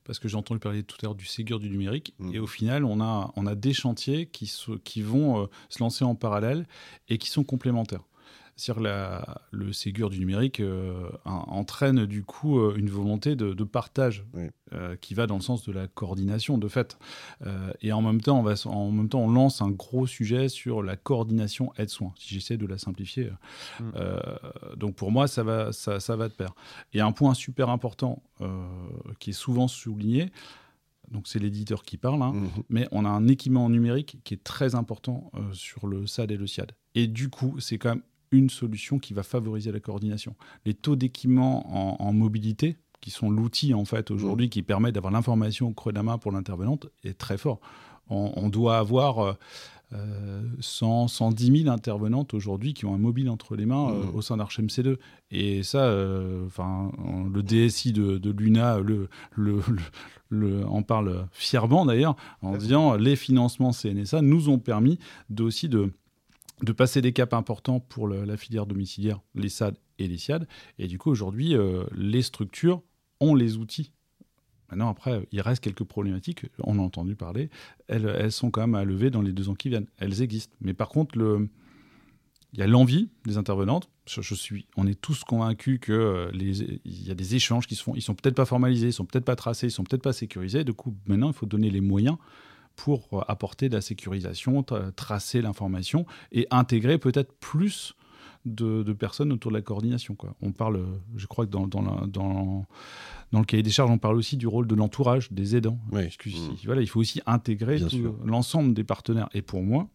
Parce 0.05 0.18
que 0.18 0.28
j'ai 0.28 0.37
entendu 0.37 0.61
parler 0.61 0.83
tout 0.83 0.99
à 1.01 1.07
l'heure 1.07 1.14
du 1.14 1.24
Ségur 1.24 1.59
du 1.59 1.70
numérique. 1.70 2.14
Mmh. 2.18 2.35
Et 2.35 2.39
au 2.39 2.47
final, 2.47 2.85
on 2.85 3.01
a, 3.01 3.33
on 3.37 3.47
a 3.47 3.55
des 3.55 3.72
chantiers 3.72 4.26
qui, 4.26 4.53
qui 4.85 5.01
vont 5.01 5.45
euh, 5.45 5.47
se 5.70 5.83
lancer 5.83 6.05
en 6.05 6.14
parallèle 6.14 6.66
et 7.09 7.16
qui 7.16 7.30
sont 7.30 7.43
complémentaires. 7.43 8.05
Cest 8.57 8.78
à 8.86 9.42
le 9.50 9.72
Ségur 9.72 10.11
du 10.11 10.18
numérique 10.18 10.61
euh, 10.61 11.09
entraîne 11.24 12.07
du 12.07 12.22
coup 12.24 12.59
euh, 12.59 12.74
une 12.76 12.90
volonté 12.90 13.34
de, 13.34 13.64
partage 13.64 14.24
euh, 14.72 14.96
qui 15.00 15.14
va 15.14 15.26
dans 15.26 15.36
le 15.36 15.42
sens 15.42 15.64
de 15.64 15.72
la 15.72 15.86
coordination 15.86 16.59
de 16.59 16.68
fait. 16.68 16.98
et 17.80 17.92
en 17.92 18.03
même, 18.03 18.20
temps, 18.20 18.40
on 18.40 18.42
va, 18.42 18.55
en 18.66 18.90
même 18.90 19.09
temps, 19.09 19.20
on 19.20 19.30
lance 19.30 19.62
un 19.62 19.70
gros 19.70 20.07
sujet 20.07 20.48
sur 20.48 20.82
la 20.82 20.96
coordination 20.96 21.72
aide-soins, 21.76 22.12
si 22.18 22.34
j'essaie 22.34 22.57
de 22.57 22.66
la 22.66 22.78
simplifier. 22.78 23.30
Mm. 23.80 23.90
donc 24.76 24.94
pour 24.96 25.11
moi, 25.11 25.28
ça 25.28 25.42
va, 25.42 25.72
ça, 25.72 26.00
ça, 26.00 26.16
va 26.16 26.28
de 26.28 26.34
pair. 26.34 26.55
Et 26.92 27.00
un 27.00 27.12
point 27.12 27.34
super 27.34 27.68
important 27.70 28.22
qui 29.18 29.30
est 29.30 29.34
souvent 29.34 29.68
souligné, 29.68 30.30
donc 31.11 31.28
c'est 31.28 31.38
l'éditeur 31.38 31.82
qui 31.82 31.96
parle, 31.96 32.22
hein, 32.22 32.32
mm-hmm. 32.34 32.62
mais 32.68 32.88
on 32.92 33.05
a 33.05 33.09
un 33.09 33.28
équipement 33.28 33.68
numérique 33.68 34.18
qui 34.24 34.34
est 34.34 34.44
très 34.44 34.74
important 34.74 35.30
sur 35.53 35.86
le 35.86 36.07
SAD 36.07 36.32
et 36.32 36.36
le 36.36 36.46
SIAD. 36.46 36.72
Et 36.94 37.07
du 37.07 37.30
coup, 37.30 37.59
c'est 37.61 37.78
quand 37.78 37.90
même 37.90 38.03
une 38.33 38.51
solution 38.51 38.99
qui 38.99 39.14
va 39.14 39.22
favoriser 39.22 39.70
la 39.70 39.80
coordination. 39.80 40.35
Les 40.64 40.74
taux 40.74 40.97
d'équipement 40.97 42.03
en, 42.03 42.12
mobilité, 42.12 42.76
qui 43.01 43.11
sont 43.11 43.30
l'outil 43.30 43.74
en 43.74 43.85
fait 43.85 44.11
aujourd'hui 44.11 44.49
qui 44.49 44.62
permet 44.62 44.93
d'avoir 44.93 45.12
l'information 45.12 45.68
au 45.68 45.72
creux 45.72 45.93
de 45.93 45.97
la 45.97 46.03
main 46.03 46.18
pour 46.18 46.33
l'intervenante, 46.33 46.87
est 47.05 47.16
très 47.16 47.39
fort. 47.39 47.61
On, 48.09 48.49
doit 48.51 48.78
avoir 48.78 49.37
euh, 49.95 50.43
100, 50.61 51.09
110 51.09 51.62
000 51.64 51.70
intervenantes 51.70 52.35
aujourd'hui 52.35 52.74
qui 52.74 52.85
ont 52.85 52.95
un 52.95 52.99
mobile 52.99 53.28
entre 53.30 53.57
les 53.57 53.64
mains 53.66 53.91
euh, 53.91 54.05
mmh. 54.05 54.16
au 54.16 54.22
sein 54.22 54.37
d'Archem 54.37 54.66
2 54.66 54.99
Et 55.30 55.62
ça, 55.62 55.85
euh, 55.85 56.47
enfin, 56.47 56.91
le 57.33 57.43
DSI 57.43 57.93
de, 57.93 58.30
Luna 58.30 58.78
le, 58.80 59.09
le, 60.28 60.66
en 60.66 60.83
parle 60.83 61.26
fièrement 61.33 61.87
d'ailleurs, 61.87 62.16
en 62.43 62.57
disant 62.57 62.95
les 62.95 63.16
financements 63.16 63.72
CNSA 63.72 64.22
nous 64.22 64.49
ont 64.49 64.59
permis 64.59 64.99
aussi 65.39 65.68
de 65.68 65.93
de 66.63 66.73
passer 66.73 67.03
des 67.03 67.13
caps 67.13 67.35
importants 67.35 67.81
pour 67.81 68.09
la 68.09 68.37
filière 68.37 68.67
domiciliaire, 68.67 69.21
les 69.35 69.49
SAD 69.49 69.77
et 69.99 70.09
les 70.09 70.17
SIAD. 70.17 70.47
Et 70.79 70.87
du 70.87 70.99
coup, 70.99 71.11
aujourd'hui, 71.11 71.55
euh, 71.55 71.85
les 71.95 72.23
structures 72.23 72.83
ont 73.21 73.35
les 73.35 73.57
outils. 73.57 73.93
Maintenant, 74.71 74.89
après, 74.89 75.27
il 75.33 75.41
reste 75.43 75.63
quelques 75.63 75.85
problématiques, 75.85 76.47
on 76.61 76.79
a 76.79 76.83
entendu 76.83 77.15
parler. 77.15 77.51
Elles, 77.89 78.33
sont 78.33 78.51
quand 78.51 78.63
même 78.63 78.75
à 78.75 78.85
lever 78.85 79.11
dans 79.11 79.21
les 79.21 79.33
deux 79.33 79.51
ans 79.51 79.55
qui 79.55 79.69
viennent. 79.69 79.89
Elles 79.99 80.23
existent. 80.23 80.55
Mais 80.63 80.73
par 80.73 80.89
contre, 80.89 81.19
il 81.19 82.59
y 82.59 82.63
a 82.63 82.67
l'envie 82.67 83.11
des 83.27 83.37
intervenantes. 83.37 83.91
Je, 84.07 84.35
suis, 84.35 84.67
on 84.77 84.87
est 84.87 84.99
tous 84.99 85.25
convaincus 85.25 85.79
que 85.81 85.93
euh, 85.93 86.31
y 86.85 87.11
a 87.11 87.15
des 87.15 87.35
échanges 87.35 87.67
qui 87.67 87.75
se 87.75 87.83
font. 87.83 87.95
Ils 87.95 88.03
sont 88.03 88.15
peut-être 88.15 88.35
pas 88.35 88.47
formalisés, 88.47 88.89
ils 88.89 88.93
sont 88.93 89.05
peut-être 89.05 89.27
pas 89.27 89.37
tracés, 89.37 89.67
ils 89.67 89.71
sont 89.71 89.85
peut-être 89.85 90.03
pas 90.03 90.15
sécurisés. 90.15 90.65
Du 90.65 90.73
coup, 90.73 90.97
maintenant, 91.07 91.29
il 91.29 91.35
faut 91.35 91.47
donner 91.47 91.69
les 91.69 91.83
moyens 91.83 92.17
pour 92.77 93.09
euh, 93.12 93.20
apporter 93.29 93.68
de 93.68 93.75
la 93.75 93.81
sécurisation, 93.81 94.64
tracer 94.97 95.43
l'information 95.43 96.07
et 96.33 96.47
intégrer 96.51 96.99
peut-être 96.99 97.33
plus 97.35 97.95
de, 98.45 98.93
personnes 98.93 99.33
autour 99.33 99.51
de 99.51 99.57
la 99.57 99.62
coordination. 99.62 100.14
Quoi. 100.14 100.35
On 100.43 100.53
parle, 100.53 100.85
je 101.16 101.27
crois 101.27 101.47
que 101.47 101.51
dans, 101.51 101.66
dans, 101.66 102.07
dans, 102.07 102.66
le 103.33 103.45
cahier 103.45 103.62
des 103.62 103.70
charges, 103.70 103.91
on 103.91 103.99
parle 103.99 104.16
aussi 104.16 104.37
du 104.37 104.47
rôle 104.47 104.66
de 104.66 104.75
l'entourage, 104.75 105.31
des 105.33 105.57
aidants. 105.57 105.79
Oui. 105.93 106.09
Mmh. 106.27 106.31
Voilà, 106.64 106.81
il 106.81 106.89
faut 106.89 107.01
aussi 107.01 107.20
intégrer 107.27 107.79
l'ensemble 108.25 108.75
des 108.75 108.85
partenaires. 108.85 109.29
Et 109.33 109.43
pour 109.43 109.62
moi, 109.62 109.89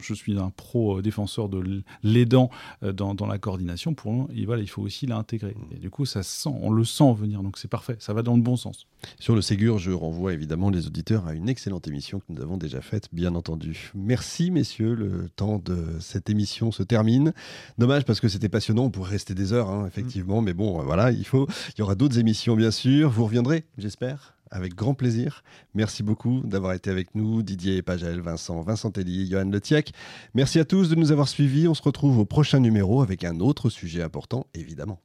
je 0.00 0.14
suis 0.14 0.38
un 0.38 0.50
pro 0.50 0.98
euh, 0.98 1.02
défenseur 1.02 1.48
de 1.48 1.82
l'aidant 2.02 2.50
euh, 2.82 2.92
dans, 2.92 3.14
dans, 3.14 3.26
la 3.26 3.38
coordination. 3.38 3.94
Pour 3.94 4.12
nous, 4.12 4.28
voilà, 4.46 4.62
il 4.62 4.68
faut 4.68 4.82
aussi 4.82 5.06
l'intégrer. 5.06 5.54
Mmh. 5.54 5.76
Et 5.76 5.78
du 5.78 5.90
coup, 5.90 6.04
ça 6.04 6.22
sent, 6.22 6.50
on 6.60 6.70
le 6.70 6.84
sent 6.84 7.12
venir, 7.14 7.42
donc 7.42 7.58
c'est 7.58 7.68
parfait. 7.68 7.96
Ça 8.00 8.12
va 8.12 8.22
dans 8.22 8.36
le 8.36 8.42
bon 8.42 8.56
sens. 8.56 8.86
Sur 9.20 9.34
le 9.34 9.42
Ségur, 9.42 9.78
je 9.78 9.90
renvoie 9.90 10.32
évidemment 10.32 10.70
les 10.70 10.86
auditeurs 10.86 11.26
à 11.26 11.34
une 11.34 11.48
excellente 11.48 11.86
émission 11.86 12.20
que 12.20 12.24
nous 12.30 12.42
avons 12.42 12.56
déjà 12.56 12.80
faite, 12.80 13.08
bien 13.12 13.34
entendu. 13.34 13.92
Merci, 13.94 14.50
messieurs. 14.50 14.94
Le 14.94 15.28
temps 15.36 15.58
de 15.58 15.96
cette 16.00 16.30
émission 16.30 16.72
se 16.72 16.82
termine. 16.82 17.32
Dommage 17.78 18.04
parce 18.04 18.20
que 18.20 18.28
c'était 18.28 18.48
passionnant. 18.48 18.84
On 18.84 18.90
pourrait 18.90 19.10
rester 19.10 19.34
des 19.34 19.52
heures, 19.52 19.70
hein, 19.70 19.86
effectivement. 19.86 20.40
Mmh. 20.40 20.44
Mais 20.44 20.54
bon, 20.54 20.82
voilà, 20.82 21.12
il 21.12 21.26
faut. 21.26 21.46
Il 21.76 21.80
y 21.80 21.82
aura 21.82 21.94
d'autres 21.94 22.18
émissions, 22.18 22.56
bien 22.56 22.70
sûr. 22.70 23.10
Vous 23.10 23.24
reviendrez, 23.24 23.64
j'espère 23.78 24.33
avec 24.50 24.74
grand 24.74 24.94
plaisir. 24.94 25.42
Merci 25.74 26.02
beaucoup 26.02 26.40
d'avoir 26.44 26.72
été 26.72 26.90
avec 26.90 27.14
nous, 27.14 27.42
Didier 27.42 27.82
Pagel, 27.82 28.20
Vincent, 28.20 28.60
Vincent 28.62 28.90
Telly, 28.90 29.28
Johan 29.28 29.50
Letiec. 29.50 29.92
Merci 30.34 30.58
à 30.58 30.64
tous 30.64 30.88
de 30.88 30.94
nous 30.94 31.12
avoir 31.12 31.28
suivis. 31.28 31.68
On 31.68 31.74
se 31.74 31.82
retrouve 31.82 32.18
au 32.18 32.24
prochain 32.24 32.60
numéro 32.60 33.02
avec 33.02 33.24
un 33.24 33.40
autre 33.40 33.70
sujet 33.70 34.02
important, 34.02 34.46
évidemment. 34.54 35.00